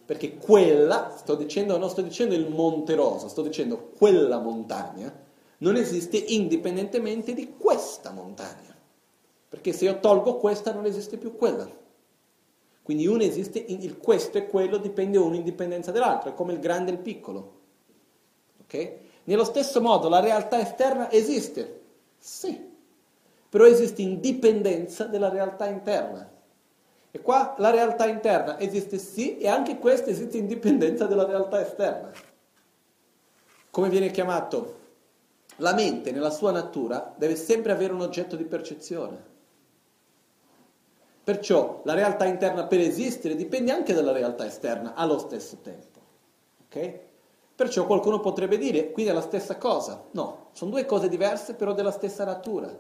Perché 0.04 0.38
quella, 0.38 1.14
sto 1.16 1.36
dicendo, 1.36 1.78
non 1.78 1.88
sto 1.88 2.02
dicendo 2.02 2.34
il 2.34 2.48
Monte 2.48 2.96
Rosa, 2.96 3.28
sto 3.28 3.42
dicendo 3.42 3.92
quella 3.96 4.40
montagna 4.40 5.24
non 5.58 5.76
esiste 5.76 6.16
indipendentemente 6.16 7.32
di 7.32 7.54
questa 7.56 8.10
montagna. 8.10 8.76
Perché 9.48 9.72
se 9.72 9.84
io 9.84 10.00
tolgo 10.00 10.38
questa 10.38 10.72
non 10.72 10.84
esiste 10.84 11.16
più 11.16 11.36
quella. 11.36 11.70
Quindi 12.82 13.06
uno 13.06 13.22
esiste, 13.22 13.60
il 13.60 13.98
questo 13.98 14.38
e 14.38 14.48
quello 14.48 14.78
dipende 14.78 15.16
uno 15.16 15.36
in 15.36 15.44
dipendenza 15.44 15.92
dall'altro, 15.92 16.30
è 16.30 16.34
come 16.34 16.54
il 16.54 16.58
grande 16.58 16.90
e 16.90 16.94
il 16.94 17.00
piccolo. 17.00 17.60
Ok? 18.62 19.04
Nello 19.26 19.44
stesso 19.44 19.80
modo 19.80 20.08
la 20.08 20.20
realtà 20.20 20.60
esterna 20.60 21.10
esiste, 21.10 21.80
sì, 22.16 22.74
però 23.48 23.64
esiste 23.64 24.02
in 24.02 24.20
dipendenza 24.20 25.04
della 25.04 25.28
realtà 25.28 25.66
interna. 25.66 26.30
E 27.10 27.20
qua 27.20 27.54
la 27.58 27.70
realtà 27.70 28.06
interna 28.06 28.58
esiste 28.60 28.98
sì 28.98 29.38
e 29.38 29.48
anche 29.48 29.78
questa 29.78 30.10
esiste 30.10 30.36
in 30.36 30.46
dipendenza 30.46 31.06
della 31.06 31.24
realtà 31.24 31.60
esterna. 31.60 32.12
Come 33.70 33.88
viene 33.88 34.10
chiamato? 34.10 34.84
La 35.56 35.74
mente 35.74 36.12
nella 36.12 36.30
sua 36.30 36.52
natura 36.52 37.14
deve 37.16 37.34
sempre 37.34 37.72
avere 37.72 37.92
un 37.92 38.02
oggetto 38.02 38.36
di 38.36 38.44
percezione. 38.44 39.34
Perciò 41.24 41.80
la 41.84 41.94
realtà 41.94 42.26
interna 42.26 42.66
per 42.66 42.78
esistere 42.78 43.34
dipende 43.34 43.72
anche 43.72 43.92
dalla 43.92 44.12
realtà 44.12 44.46
esterna 44.46 44.94
allo 44.94 45.18
stesso 45.18 45.56
tempo. 45.62 46.00
Ok? 46.66 47.05
Perciò 47.56 47.86
qualcuno 47.86 48.20
potrebbe 48.20 48.58
dire, 48.58 48.92
quindi 48.92 49.10
è 49.10 49.14
la 49.14 49.22
stessa 49.22 49.56
cosa. 49.56 50.04
No, 50.10 50.50
sono 50.52 50.70
due 50.70 50.84
cose 50.84 51.08
diverse 51.08 51.54
però 51.54 51.72
della 51.72 51.90
stessa 51.90 52.24
natura. 52.24 52.70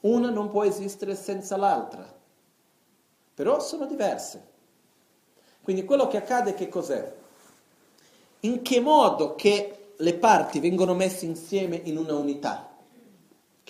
Una 0.00 0.28
non 0.28 0.50
può 0.50 0.62
esistere 0.62 1.14
senza 1.16 1.56
l'altra, 1.56 2.06
però 3.34 3.58
sono 3.60 3.86
diverse. 3.86 4.48
Quindi 5.62 5.84
quello 5.84 6.06
che 6.06 6.18
accade 6.18 6.52
che 6.52 6.68
cos'è? 6.68 7.14
In 8.40 8.60
che 8.60 8.80
modo 8.80 9.34
che 9.34 9.92
le 9.96 10.14
parti 10.14 10.60
vengono 10.60 10.94
messe 10.94 11.24
insieme 11.24 11.80
in 11.84 11.96
una 11.96 12.14
unità? 12.14 12.70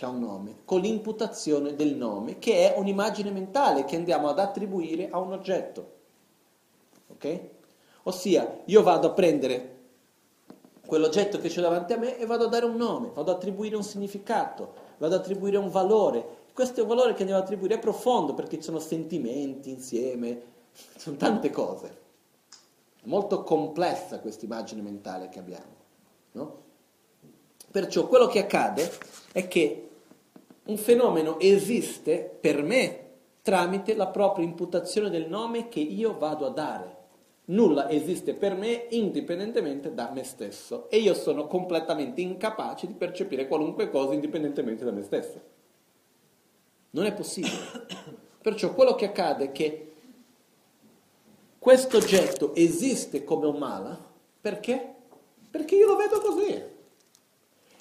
che 0.01 0.07
ha 0.07 0.09
un 0.09 0.21
nome, 0.21 0.61
con 0.65 0.81
l'imputazione 0.81 1.75
del 1.75 1.95
nome, 1.95 2.39
che 2.39 2.73
è 2.73 2.79
un'immagine 2.79 3.31
mentale 3.31 3.85
che 3.85 3.97
andiamo 3.97 4.31
ad 4.31 4.39
attribuire 4.39 5.11
a 5.11 5.19
un 5.19 5.33
oggetto. 5.33 5.93
Ok? 7.09 7.41
Ossia, 8.05 8.63
io 8.65 8.83
vado 8.83 9.09
a 9.09 9.13
prendere 9.13 9.80
quell'oggetto 10.91 11.39
che 11.39 11.49
c'è 11.49 11.61
davanti 11.61 11.93
a 11.93 11.99
me 11.99 12.19
e 12.19 12.27
vado 12.27 12.47
a 12.47 12.49
dare 12.49 12.65
un 12.65 12.75
nome, 12.75 13.13
vado 13.15 13.31
ad 13.31 13.37
attribuire 13.37 13.77
un 13.77 13.85
significato, 13.85 14.73
vado 14.99 15.15
ad 15.15 15.21
attribuire 15.21 15.57
un 15.57 15.71
valore. 15.71 16.39
Questo 16.53 16.81
è 16.81 16.83
un 16.83 16.89
valore 16.89 17.15
che 17.15 17.21
andiamo 17.21 17.39
ad 17.39 17.45
attribuire, 17.45 17.77
è 17.77 17.79
profondo 17.79 18.35
perché 18.35 18.57
ci 18.57 18.65
sono 18.65 18.81
sentimenti 18.81 19.71
insieme, 19.71 20.43
sono 20.99 21.17
tante 21.17 21.51
cose. 21.51 21.99
È 23.01 23.07
molto 23.07 23.45
complessa 23.45 24.19
questa 24.19 24.47
immagine 24.47 24.83
mentale 24.83 25.29
che 25.29 25.39
abbiamo. 25.39 25.79
No? 26.33 26.63
Perciò 27.71 28.09
quello 28.09 28.27
che 28.27 28.41
accade 28.41 28.91
è 29.31 29.47
che 29.47 29.91
un 30.65 30.77
fenomeno 30.77 31.39
esiste 31.39 32.37
per 32.41 32.65
me 32.65 33.11
tramite 33.43 33.95
la 33.95 34.09
propria 34.09 34.45
imputazione 34.45 35.09
del 35.09 35.29
nome 35.29 35.69
che 35.69 35.79
io 35.79 36.19
vado 36.19 36.47
a 36.47 36.51
dare. 36.51 36.97
Nulla 37.51 37.91
esiste 37.91 38.35
per 38.35 38.55
me 38.55 38.87
indipendentemente 38.91 39.93
da 39.93 40.11
me 40.13 40.23
stesso 40.23 40.89
e 40.89 40.99
io 40.99 41.15
sono 41.15 41.49
completamente 41.49 42.21
incapace 42.21 42.87
di 42.87 42.93
percepire 42.93 43.49
qualunque 43.49 43.91
cosa 43.91 44.15
indipendentemente 44.15 44.85
da 44.85 44.93
me 44.93 45.03
stesso. 45.03 45.41
Non 46.91 47.07
è 47.07 47.13
possibile. 47.13 47.57
Perciò 48.41 48.73
quello 48.73 48.95
che 48.95 49.07
accade 49.07 49.47
è 49.47 49.53
che 49.53 49.93
questo 51.59 51.97
oggetto 51.97 52.55
esiste 52.55 53.25
come 53.25 53.47
un 53.47 53.57
mala 53.57 53.99
perché? 54.41 54.95
Perché 55.51 55.75
io 55.75 55.89
lo 55.89 55.97
vedo 55.97 56.21
così 56.21 56.69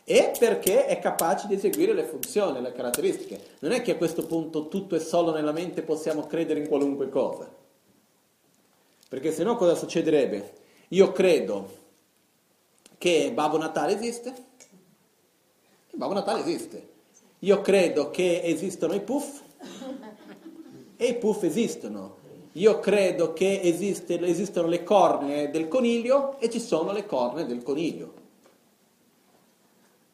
e 0.03 0.31
perché 0.39 0.87
è 0.87 0.97
capace 0.97 1.45
di 1.45 1.53
eseguire 1.53 1.93
le 1.93 2.05
funzioni, 2.05 2.59
le 2.59 2.71
caratteristiche. 2.71 3.39
Non 3.59 3.71
è 3.71 3.83
che 3.83 3.91
a 3.91 3.97
questo 3.97 4.25
punto 4.25 4.67
tutto 4.67 4.95
è 4.95 4.99
solo 4.99 5.31
nella 5.31 5.51
mente 5.51 5.81
e 5.81 5.83
possiamo 5.83 6.25
credere 6.25 6.59
in 6.59 6.67
qualunque 6.67 7.09
cosa. 7.09 7.58
Perché 9.09 9.31
se 9.31 9.43
no 9.43 9.55
cosa 9.55 9.73
succederebbe? 9.73 10.53
Io 10.89 11.11
credo 11.11 11.77
che 12.99 13.31
Babbo 13.33 13.57
Natale 13.57 13.95
esiste, 13.95 14.33
e 15.89 15.97
Babbo 15.97 16.13
Natale 16.13 16.41
esiste. 16.41 16.87
Io 17.39 17.59
credo 17.61 18.11
che 18.11 18.41
esistono 18.43 18.93
i 18.93 19.01
puff, 19.01 19.41
e 20.95 21.05
i 21.05 21.15
puff 21.15 21.41
esistono. 21.43 22.17
Io 22.53 22.79
credo 22.79 23.33
che 23.33 23.61
esiste, 23.63 24.19
esistono 24.21 24.67
le 24.67 24.83
corne 24.83 25.49
del 25.49 25.67
coniglio 25.67 26.39
e 26.39 26.49
ci 26.49 26.59
sono 26.59 26.91
le 26.91 27.07
corne 27.07 27.45
del 27.45 27.63
coniglio. 27.63 28.13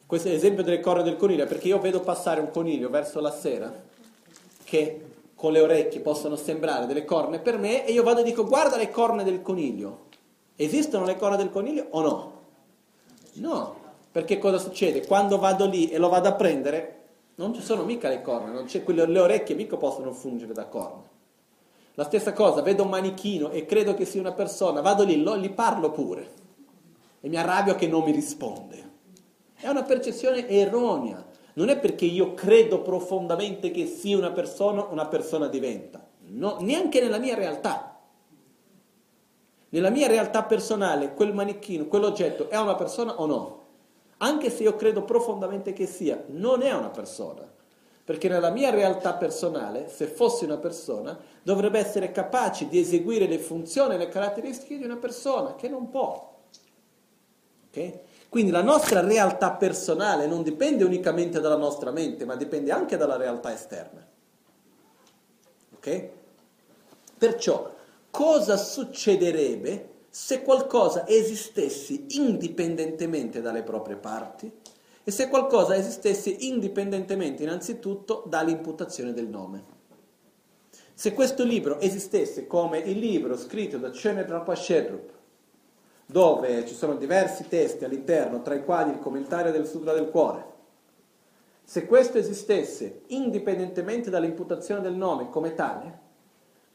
Questo 0.06 0.30
è 0.30 0.32
l'esempio 0.32 0.64
delle 0.64 0.80
corna 0.80 1.02
del 1.02 1.18
coniglio, 1.18 1.46
perché 1.48 1.68
io 1.68 1.80
vedo 1.80 2.00
passare 2.00 2.40
un 2.40 2.52
coniglio 2.52 2.90
verso 2.90 3.20
la 3.20 3.32
sera 3.32 3.74
che 4.64 5.05
con 5.36 5.52
le 5.52 5.60
orecchie 5.60 6.00
possono 6.00 6.36
sembrare 6.36 6.86
delle 6.86 7.06
corna 7.06 7.40
per 7.40 7.58
me 7.58 7.86
e 7.86 7.92
io 7.92 8.04
vado 8.04 8.22
e 8.22 8.24
dico 8.24 8.46
guarda 8.46 8.78
le 8.78 8.90
corna 8.90 9.24
del 9.24 9.42
coniglio. 9.42 10.06
Esistono 10.56 11.06
le 11.06 11.18
corna 11.18 11.36
del 11.36 11.50
coniglio 11.50 11.88
o 11.90 12.02
no? 12.02 12.34
No, 13.34 13.76
perché 14.12 14.38
cosa 14.40 14.58
succede? 14.58 15.06
Quando 15.06 15.38
vado 15.38 15.66
lì 15.66 15.90
e 15.90 15.98
lo 15.98 16.08
vado 16.08 16.30
a 16.30 16.34
prendere, 16.34 17.04
non 17.36 17.54
ci 17.54 17.62
sono 17.62 17.84
mica 17.84 18.08
le 18.08 18.22
corna, 18.22 18.64
quelle, 18.84 19.06
le 19.06 19.20
orecchie 19.20 19.56
mica 19.56 19.76
possono 19.76 20.14
fungere 20.14 20.54
da 20.54 20.68
corna. 20.68 21.04
La 21.96 22.04
stessa 22.06 22.34
cosa, 22.34 22.62
vedo 22.62 22.84
un 22.84 22.90
manichino 22.90 23.50
e 23.50 23.66
credo 23.66 23.94
che 23.94 24.06
sia 24.06 24.22
una 24.22 24.34
persona, 24.34 24.82
vado 24.82 25.04
lì, 25.04 25.22
lo, 25.22 25.38
gli 25.38 25.52
parlo 25.52 25.92
pure 25.92 26.44
e 27.20 27.28
mi 27.28 27.38
arrabbio 27.38 27.76
che 27.76 27.88
non 27.88 28.04
mi 28.04 28.12
risponde. 28.12 28.92
È 29.56 29.68
una 29.68 29.84
percezione 29.84 30.48
erronea. 30.48 31.26
Non 31.56 31.70
è 31.70 31.80
perché 31.80 32.06
io 32.06 32.34
credo 32.34 32.82
profondamente 32.82 33.72
che 33.72 33.86
sia 33.86 34.18
una 34.18 34.32
persona, 34.32 34.84
una 34.86 35.08
persona 35.08 35.48
diventa. 35.48 36.06
No, 36.28 36.58
neanche 36.60 37.02
nella 37.02 37.18
mia 37.18 37.36
realtà. 37.36 37.98
Nella 39.70 39.90
mia 39.90 40.08
realtà 40.08 40.44
personale, 40.44 41.14
quel 41.14 41.34
manichino, 41.34 41.86
quell'oggetto 41.86 42.50
è 42.50 42.58
una 42.58 42.76
persona 42.76 43.20
o 43.20 43.26
no? 43.26 43.64
Anche 44.18 44.50
se 44.50 44.64
io 44.64 44.76
credo 44.76 45.04
profondamente 45.04 45.72
che 45.72 45.86
sia, 45.86 46.24
non 46.28 46.62
è 46.62 46.74
una 46.74 46.90
persona. 46.90 47.50
Perché 48.04 48.28
nella 48.28 48.52
mia 48.52 48.70
realtà 48.70 49.14
personale, 49.14 49.90
se 49.90 50.08
fosse 50.08 50.46
una 50.46 50.58
persona, 50.58 51.18
dovrebbe 51.42 51.80
essere 51.80 52.12
capace 52.12 52.68
di 52.68 52.80
eseguire 52.80 53.28
le 53.28 53.40
funzioni 53.40 53.96
e 53.96 53.98
le 53.98 54.10
caratteristiche 54.10 54.78
di 54.78 54.84
una 54.84 54.98
persona, 54.98 55.56
che 55.56 55.70
non 55.70 55.90
può. 55.90 56.38
Okay? 57.70 58.00
Quindi 58.30 58.52
la 58.52 58.62
nostra 58.62 59.02
realtà 59.02 59.52
personale 59.52 60.28
non 60.28 60.44
dipende 60.44 60.84
unicamente 60.84 61.40
dalla 61.40 61.56
nostra 61.56 61.92
mente, 61.92 62.26
ma 62.26 62.36
dipende 62.36 62.72
anche 62.72 62.98
dalla 62.98 63.18
realtà 63.18 63.54
esterna. 63.54 64.06
Ok? 65.76 66.10
Perciò, 67.18 67.74
cosa 68.10 68.58
succederebbe 68.58 69.90
se 70.10 70.42
qualcosa 70.42 71.08
esistesse 71.08 72.06
indipendentemente 72.10 73.42
dalle 73.42 73.64
proprie 73.64 73.96
parti 73.96 74.52
e 75.04 75.12
se 75.12 75.28
qualcosa 75.28 75.76
esistesse 75.76 76.30
indipendentemente 76.30 77.44
innanzitutto 77.44 78.24
dall'imputazione 78.26 79.14
del 79.14 79.28
nome? 79.28 79.74
Se 80.94 81.14
questo 81.14 81.44
libro 81.44 81.80
esistesse 81.80 82.48
come 82.48 82.80
il 82.80 82.98
libro 82.98 83.38
scritto 83.38 83.78
da 83.78 83.90
Chenedra 83.90 84.44
Shedrup, 84.56 85.12
dove 86.06 86.66
ci 86.66 86.76
sono 86.76 86.96
diversi 86.96 87.48
testi 87.48 87.84
all'interno, 87.84 88.42
tra 88.42 88.54
i 88.54 88.64
quali 88.64 88.92
il 88.92 89.00
commentario 89.00 89.52
del 89.52 89.66
Sutra 89.66 89.94
del 89.94 90.10
Cuore. 90.10 90.54
Se 91.64 91.88
questo 91.88 92.20
esistesse 92.20 93.02
indipendentemente 93.08 94.12
dall'imputazione 94.12 94.82
del 94.82 94.94
nome 94.94 95.30
come 95.30 95.56
tale, 95.56 96.00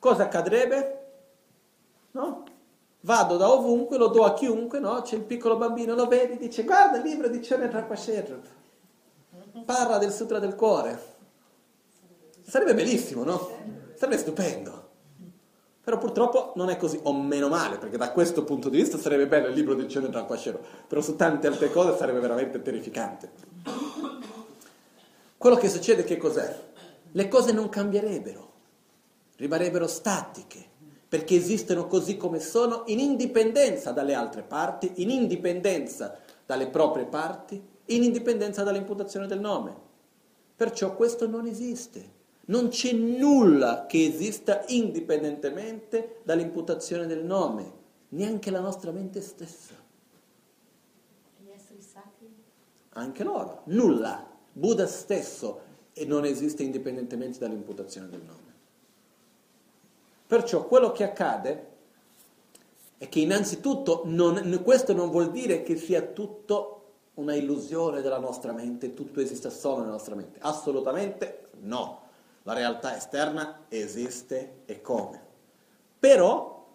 cosa 0.01 0.25
accadrebbe? 0.25 0.99
No? 2.13 2.45
Vado 3.03 3.37
da 3.37 3.51
ovunque, 3.51 3.97
lo 3.97 4.09
do 4.09 4.25
a 4.25 4.35
chiunque, 4.35 4.81
no? 4.81 5.01
C'è 5.03 5.15
il 5.15 5.23
piccolo 5.23 5.57
bambino, 5.57 5.95
lo 5.95 6.07
vedi, 6.07 6.37
dice 6.37 6.65
guarda 6.65 6.99
il 6.99 7.05
libro 7.05 7.29
di 7.29 7.39
Chene 7.39 7.69
Trapasher, 7.69 8.41
parla 9.65 9.99
del 9.99 10.13
Sutra 10.13 10.41
del 10.41 10.57
Cuore. 10.57 11.09
Sarebbe 12.43 12.75
bellissimo, 12.75 13.23
no? 13.23 13.49
Sarebbe 13.95 14.19
stupendo. 14.19 14.80
Però 15.91 16.03
purtroppo 16.03 16.53
non 16.55 16.71
è 16.71 16.77
così, 16.77 17.01
o 17.03 17.13
meno 17.13 17.49
male, 17.49 17.77
perché 17.77 17.97
da 17.97 18.13
questo 18.13 18.45
punto 18.45 18.69
di 18.69 18.77
vista 18.77 18.97
sarebbe 18.97 19.27
bello 19.27 19.49
il 19.49 19.55
libro 19.55 19.75
di 19.75 19.89
Cielo 19.89 20.09
Tranquascero, 20.09 20.61
però 20.87 21.01
su 21.01 21.17
tante 21.17 21.49
altre 21.49 21.69
cose 21.69 21.97
sarebbe 21.97 22.21
veramente 22.21 22.63
terrificante. 22.63 23.33
Quello 25.37 25.57
che 25.57 25.69
succede 25.69 26.05
che 26.05 26.17
cos'è? 26.17 26.57
Le 27.11 27.27
cose 27.27 27.51
non 27.51 27.69
cambierebbero, 27.69 28.53
rimarrebbero 29.35 29.89
statiche, 29.89 30.65
perché 31.09 31.35
esistono 31.35 31.89
così 31.89 32.17
come 32.17 32.39
sono 32.39 32.85
in 32.87 33.01
indipendenza 33.01 33.91
dalle 33.91 34.15
altre 34.15 34.43
parti, 34.43 34.93
in 35.03 35.11
indipendenza 35.11 36.19
dalle 36.47 36.69
proprie 36.69 37.07
parti, 37.07 37.61
in 37.87 38.05
indipendenza 38.05 38.63
dall'imputazione 38.63 39.27
del 39.27 39.41
nome. 39.41 39.75
Perciò 40.55 40.95
questo 40.95 41.27
non 41.27 41.49
esiste. 41.49 42.19
Non 42.51 42.69
c'è 42.69 42.93
nulla 42.93 43.87
che 43.87 44.05
esista 44.05 44.65
indipendentemente 44.69 46.19
dall'imputazione 46.25 47.07
del 47.07 47.25
nome, 47.25 47.73
neanche 48.09 48.51
la 48.51 48.59
nostra 48.59 48.91
mente 48.91 49.21
stessa. 49.21 49.75
Gli 51.39 51.49
esseri 51.49 51.81
sacri? 51.81 52.29
Anche 52.95 53.23
loro, 53.23 53.63
nulla. 53.67 54.29
Buddha 54.53 54.89
stesso 54.89 55.61
e 55.93 56.05
non 56.05 56.25
esiste 56.25 56.65
indipendentemente 56.65 57.39
dall'imputazione 57.39 58.09
del 58.09 58.21
nome. 58.21 58.53
Perciò 60.27 60.67
quello 60.67 60.91
che 60.91 61.05
accade 61.05 61.67
è 62.99 63.09
che 63.09 63.21
innanzitutto 63.21 64.03
non, 64.07 64.61
questo 64.65 64.93
non 64.93 65.11
vuol 65.11 65.31
dire 65.31 65.63
che 65.63 65.77
sia 65.77 66.03
tutto 66.03 66.95
una 67.15 67.35
illusione 67.35 68.01
della 68.01 68.19
nostra 68.19 68.51
mente, 68.53 68.93
tutto 68.93 69.21
esiste 69.21 69.51
solo 69.51 69.79
nella 69.79 69.93
nostra 69.93 70.17
mente. 70.17 70.41
Assolutamente 70.41 71.51
no. 71.61 72.09
La 72.51 72.57
realtà 72.57 72.97
esterna 72.97 73.67
esiste 73.69 74.63
e 74.65 74.81
come. 74.81 75.23
Però 76.01 76.67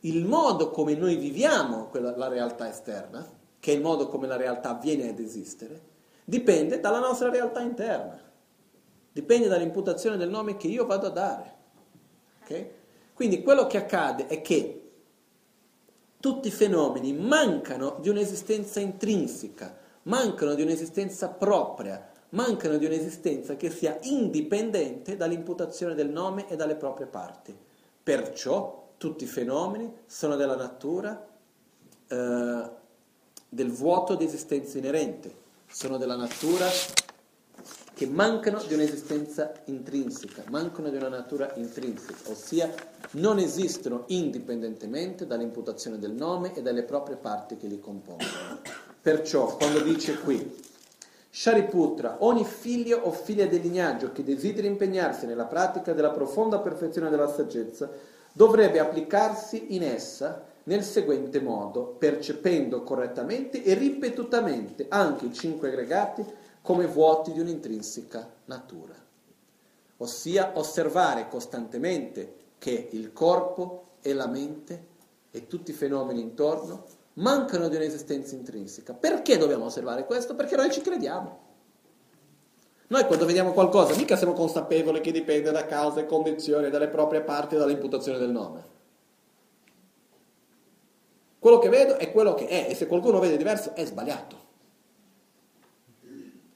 il 0.00 0.24
modo 0.24 0.70
come 0.70 0.94
noi 0.94 1.16
viviamo 1.16 1.86
quella, 1.86 2.16
la 2.16 2.28
realtà 2.28 2.68
esterna, 2.68 3.28
che 3.58 3.72
è 3.72 3.74
il 3.74 3.80
modo 3.80 4.06
come 4.06 4.28
la 4.28 4.36
realtà 4.36 4.74
viene 4.74 5.08
ad 5.08 5.18
esistere, 5.18 5.80
dipende 6.24 6.78
dalla 6.78 7.00
nostra 7.00 7.28
realtà 7.28 7.60
interna. 7.60 8.22
Dipende 9.10 9.48
dall'imputazione 9.48 10.16
del 10.16 10.30
nome 10.30 10.56
che 10.56 10.68
io 10.68 10.86
vado 10.86 11.08
a 11.08 11.10
dare. 11.10 11.54
Okay? 12.44 12.70
Quindi 13.12 13.42
quello 13.42 13.66
che 13.66 13.78
accade 13.78 14.28
è 14.28 14.40
che 14.40 14.90
tutti 16.20 16.46
i 16.46 16.52
fenomeni 16.52 17.12
mancano 17.12 17.96
di 18.00 18.10
un'esistenza 18.10 18.78
intrinseca, 18.78 19.76
mancano 20.02 20.54
di 20.54 20.62
un'esistenza 20.62 21.30
propria, 21.30 22.14
mancano 22.30 22.76
di 22.76 22.86
un'esistenza 22.86 23.56
che 23.56 23.70
sia 23.70 23.98
indipendente 24.02 25.16
dall'imputazione 25.16 25.94
del 25.94 26.10
nome 26.10 26.48
e 26.48 26.56
dalle 26.56 26.76
proprie 26.76 27.06
parti. 27.06 27.56
Perciò 28.02 28.92
tutti 28.96 29.24
i 29.24 29.28
fenomeni 29.28 29.92
sono 30.06 30.36
della 30.36 30.56
natura 30.56 31.26
eh, 32.08 32.70
del 33.48 33.70
vuoto 33.70 34.14
di 34.14 34.24
esistenza 34.24 34.78
inerente, 34.78 35.34
sono 35.68 35.96
della 35.96 36.16
natura 36.16 36.66
che 37.94 38.06
mancano 38.06 38.62
di 38.62 38.74
un'esistenza 38.74 39.52
intrinseca, 39.64 40.44
mancano 40.50 40.90
di 40.90 40.96
una 40.96 41.08
natura 41.08 41.50
intrinseca, 41.54 42.30
ossia 42.30 42.72
non 43.12 43.38
esistono 43.38 44.04
indipendentemente 44.08 45.26
dall'imputazione 45.26 45.98
del 45.98 46.12
nome 46.12 46.54
e 46.54 46.60
dalle 46.60 46.82
proprie 46.82 47.16
parti 47.16 47.56
che 47.56 47.66
li 47.66 47.80
compongono. 47.80 48.60
Perciò, 49.00 49.56
quando 49.56 49.80
dice 49.80 50.18
qui, 50.18 50.54
Shariputra, 51.38 52.16
ogni 52.20 52.46
figlio 52.46 53.00
o 53.02 53.12
figlia 53.12 53.44
del 53.44 53.60
lignaggio 53.60 54.10
che 54.10 54.24
desideri 54.24 54.68
impegnarsi 54.68 55.26
nella 55.26 55.44
pratica 55.44 55.92
della 55.92 56.10
profonda 56.10 56.60
perfezione 56.60 57.10
della 57.10 57.30
saggezza, 57.30 57.90
dovrebbe 58.32 58.78
applicarsi 58.78 59.74
in 59.74 59.82
essa 59.82 60.46
nel 60.62 60.82
seguente 60.82 61.38
modo, 61.42 61.94
percependo 61.98 62.82
correttamente 62.82 63.62
e 63.62 63.74
ripetutamente 63.74 64.86
anche 64.88 65.26
i 65.26 65.34
cinque 65.34 65.68
aggregati 65.68 66.24
come 66.62 66.86
vuoti 66.86 67.32
di 67.32 67.40
un'intrinseca 67.40 68.30
natura, 68.46 68.94
ossia 69.98 70.52
osservare 70.54 71.28
costantemente 71.28 72.34
che 72.56 72.88
il 72.92 73.12
corpo 73.12 73.88
e 74.00 74.14
la 74.14 74.26
mente 74.26 74.86
e 75.30 75.46
tutti 75.46 75.72
i 75.72 75.74
fenomeni 75.74 76.22
intorno 76.22 76.95
mancano 77.16 77.68
di 77.68 77.76
un'esistenza 77.76 78.34
intrinseca. 78.34 78.94
Perché 78.94 79.36
dobbiamo 79.38 79.66
osservare 79.66 80.04
questo? 80.06 80.34
Perché 80.34 80.56
noi 80.56 80.70
ci 80.70 80.80
crediamo. 80.80 81.44
Noi 82.88 83.04
quando 83.06 83.26
vediamo 83.26 83.52
qualcosa 83.52 83.96
mica 83.96 84.16
siamo 84.16 84.32
consapevoli 84.32 85.00
che 85.00 85.10
dipende 85.10 85.50
da 85.50 85.66
cause 85.66 86.00
e 86.00 86.06
condizioni, 86.06 86.70
dalle 86.70 86.88
proprie 86.88 87.20
parti 87.20 87.56
e 87.56 87.58
dall'imputazione 87.58 88.18
del 88.18 88.30
nome. 88.30 88.74
Quello 91.38 91.58
che 91.58 91.68
vedo 91.68 91.96
è 91.96 92.10
quello 92.12 92.34
che 92.34 92.46
è 92.46 92.66
e 92.70 92.74
se 92.74 92.86
qualcuno 92.86 93.18
vede 93.18 93.36
diverso 93.36 93.74
è 93.74 93.84
sbagliato. 93.84 94.44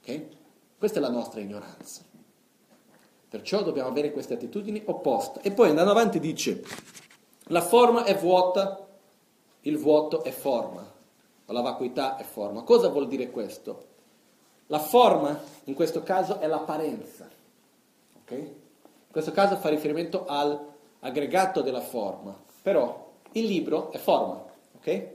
Okay? 0.01 0.29
Questa 0.77 0.99
è 0.99 1.01
la 1.01 1.09
nostra 1.09 1.41
ignoranza. 1.41 2.01
Perciò 3.29 3.61
dobbiamo 3.63 3.89
avere 3.89 4.11
queste 4.11 4.33
attitudini 4.33 4.81
opposte. 4.85 5.39
E 5.41 5.51
poi 5.51 5.69
andando 5.69 5.91
avanti 5.91 6.19
dice, 6.19 6.61
la 7.43 7.61
forma 7.61 8.03
è 8.03 8.17
vuota, 8.17 8.87
il 9.61 9.77
vuoto 9.77 10.23
è 10.23 10.31
forma, 10.31 10.89
o 11.45 11.53
la 11.53 11.61
vacuità 11.61 12.17
è 12.17 12.23
forma. 12.23 12.63
Cosa 12.63 12.89
vuol 12.89 13.07
dire 13.07 13.29
questo? 13.29 13.89
La 14.67 14.79
forma, 14.79 15.39
in 15.65 15.73
questo 15.73 16.01
caso, 16.01 16.39
è 16.39 16.47
l'apparenza. 16.47 17.29
Okay? 18.23 18.39
In 18.39 19.11
questo 19.11 19.31
caso 19.31 19.57
fa 19.57 19.69
riferimento 19.69 20.25
all'aggregato 20.25 21.61
della 21.61 21.81
forma. 21.81 22.33
Però 22.61 23.11
il 23.33 23.45
libro 23.45 23.91
è 23.91 23.97
forma, 23.97 24.43
ok? 24.77 25.07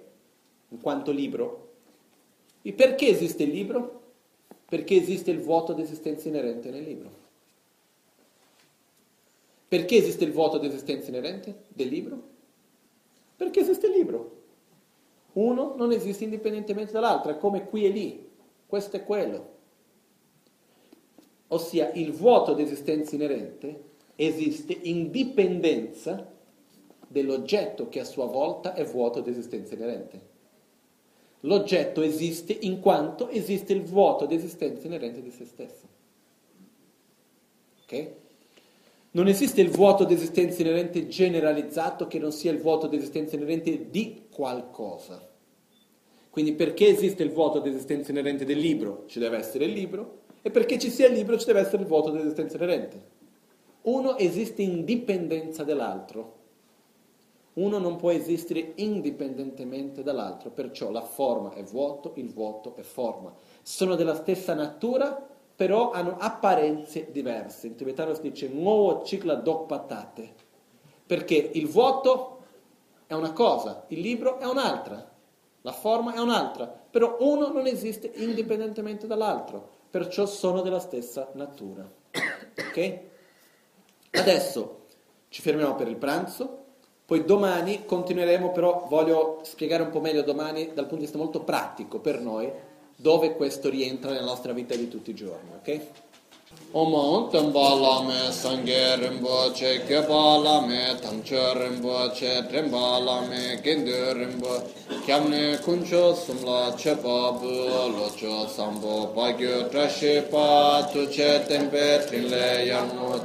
In 0.68 0.80
quanto 0.80 1.10
libro. 1.10 1.68
E 2.62 2.72
perché 2.72 3.08
esiste 3.08 3.44
il 3.44 3.50
libro? 3.50 4.02
Perché 4.68 4.96
esiste 4.96 5.30
il 5.30 5.40
vuoto 5.40 5.72
di 5.72 5.82
esistenza 5.82 6.28
inerente 6.28 6.70
nel 6.70 6.82
libro. 6.82 7.10
Perché 9.68 9.96
esiste 9.96 10.24
il 10.24 10.32
vuoto 10.32 10.58
di 10.58 10.66
esistenza 10.66 11.08
inerente 11.08 11.64
del 11.68 11.88
libro? 11.88 12.22
Perché 13.36 13.60
esiste 13.60 13.86
il 13.86 13.92
libro. 13.92 14.35
Uno 15.36 15.74
non 15.76 15.92
esiste 15.92 16.24
indipendentemente 16.24 16.92
dall'altro, 16.92 17.30
è 17.30 17.38
come 17.38 17.66
qui 17.66 17.84
e 17.84 17.88
lì, 17.88 18.28
questo 18.66 18.96
è 18.96 19.04
quello. 19.04 19.54
Ossia 21.48 21.92
il 21.92 22.12
vuoto 22.12 22.54
di 22.54 22.62
esistenza 22.62 23.14
inerente 23.14 23.84
esiste 24.16 24.72
in 24.72 25.10
dipendenza 25.10 26.32
dell'oggetto 27.06 27.88
che 27.90 28.00
a 28.00 28.04
sua 28.04 28.24
volta 28.24 28.72
è 28.72 28.84
vuoto 28.84 29.20
di 29.20 29.30
esistenza 29.30 29.74
inerente. 29.74 30.34
L'oggetto 31.40 32.00
esiste 32.00 32.56
in 32.58 32.80
quanto 32.80 33.28
esiste 33.28 33.74
il 33.74 33.82
vuoto 33.82 34.24
di 34.24 34.34
esistenza 34.34 34.86
inerente 34.86 35.20
di 35.20 35.30
se 35.30 35.44
stesso. 35.44 35.86
Ok? 37.82 38.10
Non 39.12 39.28
esiste 39.28 39.60
il 39.60 39.68
vuoto 39.68 40.04
di 40.04 40.14
esistenza 40.14 40.62
inerente 40.62 41.08
generalizzato 41.08 42.06
che 42.06 42.18
non 42.18 42.32
sia 42.32 42.50
il 42.50 42.58
vuoto 42.58 42.86
di 42.86 42.96
esistenza 42.96 43.36
inerente 43.36 43.90
di 43.90 44.24
qualcosa. 44.36 45.26
Quindi 46.28 46.52
perché 46.52 46.88
esiste 46.88 47.22
il 47.22 47.32
vuoto 47.32 47.60
di 47.60 47.70
esistenza 47.70 48.10
inerente 48.10 48.44
del 48.44 48.58
libro, 48.58 49.04
ci 49.06 49.18
deve 49.18 49.38
essere 49.38 49.64
il 49.64 49.72
libro, 49.72 50.24
e 50.42 50.50
perché 50.50 50.78
ci 50.78 50.90
sia 50.90 51.06
il 51.06 51.14
libro 51.14 51.38
ci 51.38 51.46
deve 51.46 51.60
essere 51.60 51.80
il 51.80 51.88
vuoto 51.88 52.10
di 52.10 52.18
esistenza 52.18 52.56
inerente. 52.56 53.14
Uno 53.82 54.18
esiste 54.18 54.60
in 54.60 54.84
dipendenza 54.84 55.64
dell'altro. 55.64 56.34
Uno 57.54 57.78
non 57.78 57.96
può 57.96 58.10
esistere 58.10 58.72
indipendentemente 58.74 60.02
dall'altro, 60.02 60.50
perciò 60.50 60.90
la 60.90 61.00
forma 61.00 61.54
è 61.54 61.62
vuoto, 61.62 62.12
il 62.16 62.30
vuoto 62.30 62.76
è 62.76 62.82
forma. 62.82 63.32
Sono 63.62 63.94
della 63.94 64.14
stessa 64.14 64.52
natura, 64.52 65.26
però 65.56 65.92
hanno 65.92 66.16
apparenze 66.18 67.08
diverse. 67.10 67.68
In 67.68 67.76
tibetano 67.76 68.12
si 68.12 68.20
dice 68.20 68.48
nuovo 68.48 69.02
cicla 69.02 69.36
dok 69.36 69.64
patate, 69.64 70.34
perché 71.06 71.36
il 71.54 71.66
vuoto 71.66 72.35
è 73.06 73.14
una 73.14 73.32
cosa, 73.32 73.84
il 73.88 74.00
libro 74.00 74.38
è 74.38 74.44
un'altra, 74.46 75.08
la 75.62 75.72
forma 75.72 76.14
è 76.14 76.18
un'altra, 76.18 76.66
però 76.66 77.16
uno 77.20 77.48
non 77.48 77.66
esiste 77.66 78.10
indipendentemente 78.16 79.06
dall'altro, 79.06 79.68
perciò 79.90 80.26
sono 80.26 80.62
della 80.62 80.80
stessa 80.80 81.28
natura. 81.32 81.88
Ok? 82.58 83.00
Adesso 84.12 84.84
ci 85.28 85.42
fermiamo 85.42 85.74
per 85.74 85.88
il 85.88 85.96
pranzo. 85.96 86.64
Poi 87.04 87.24
domani 87.24 87.84
continueremo, 87.84 88.50
però 88.50 88.86
voglio 88.88 89.40
spiegare 89.42 89.82
un 89.82 89.90
po' 89.90 90.00
meglio 90.00 90.22
domani 90.22 90.72
dal 90.74 90.86
punto 90.86 90.96
di 90.96 91.02
vista 91.02 91.18
molto 91.18 91.42
pratico 91.44 92.00
per 92.00 92.20
noi 92.20 92.50
dove 92.96 93.36
questo 93.36 93.68
rientra 93.68 94.10
nella 94.10 94.24
nostra 94.24 94.52
vita 94.52 94.74
di 94.74 94.88
tutti 94.88 95.10
i 95.10 95.14
giorni, 95.14 95.50
ok? 95.58 95.80
Om 96.76 97.30
Tambala 97.30 98.30
Sange 98.30 98.96
Rinpoche, 98.98 99.86
Gyabala 99.88 100.60
me 100.66 100.94
Tangche 101.00 101.54
Rinpoche, 101.54 102.46
Trimbala 102.50 103.26
me 103.28 103.58
Gindu 103.62 104.12
Rinpoche, 104.12 104.68
Kyamne 105.06 105.56
Kuncho 105.64 106.14
Sumla 106.14 106.76
Chepa 106.76 107.32
Bu, 107.40 107.46
Locho 107.96 108.46
Sambo 108.46 109.06
Bagyo 109.14 109.70
Trashipa, 109.70 110.86
Tuche 110.92 111.46
Tempe 111.48 112.04
Trinle 112.06 112.66
Yarmut, 112.66 113.24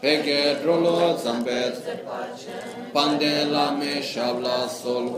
Pege 0.00 0.62
Drolo 0.62 1.16
Zambet, 1.16 1.74
Pandela 2.92 3.76
me 3.76 4.00
Shabla 4.02 4.68
Sol, 4.68 5.10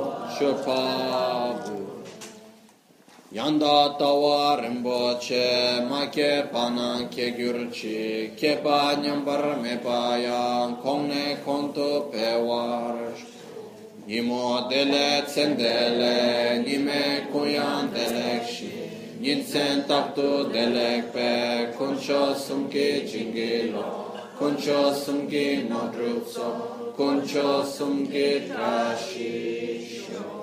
Yanda 3.37 3.95
tawa 3.99 4.59
rinpo 4.63 5.19
che 5.21 5.85
ma 5.87 6.09
ke 6.09 6.49
panan 6.51 7.07
ke 7.11 7.37
gyur 7.37 7.69
chi 7.71 8.33
ke 8.35 8.63
pa 8.63 8.97
nyambar 8.97 9.61
me 9.61 9.77
pa 9.77 10.17
yang 10.17 10.81
kong 10.81 11.09
ne 11.09 11.37
kong 11.45 11.75
tu 11.75 12.09
pe 12.11 12.33
war. 12.41 12.97
Nimo 14.07 14.67
dele 14.71 15.23
tsen 15.27 15.55
dele 15.55 16.65
nime 16.65 17.29
kuyan 17.31 17.93
delek 17.93 18.49
shi. 18.49 18.73
Nin 19.21 19.45
tsen 19.45 19.85
taktu 19.87 20.51
delek 20.51 21.13
pe 21.13 21.75
kuncho 21.77 22.33
sumki 22.33 23.05
jingi 23.05 23.71
lo. 23.71 23.85
Kuncho 24.39 24.95
sumki 24.95 25.69
nodrup 25.69 26.27
so 26.27 26.49
kuncho 26.97 27.63
sumki 27.63 28.49
trashi 28.49 29.85
shio 29.85 30.36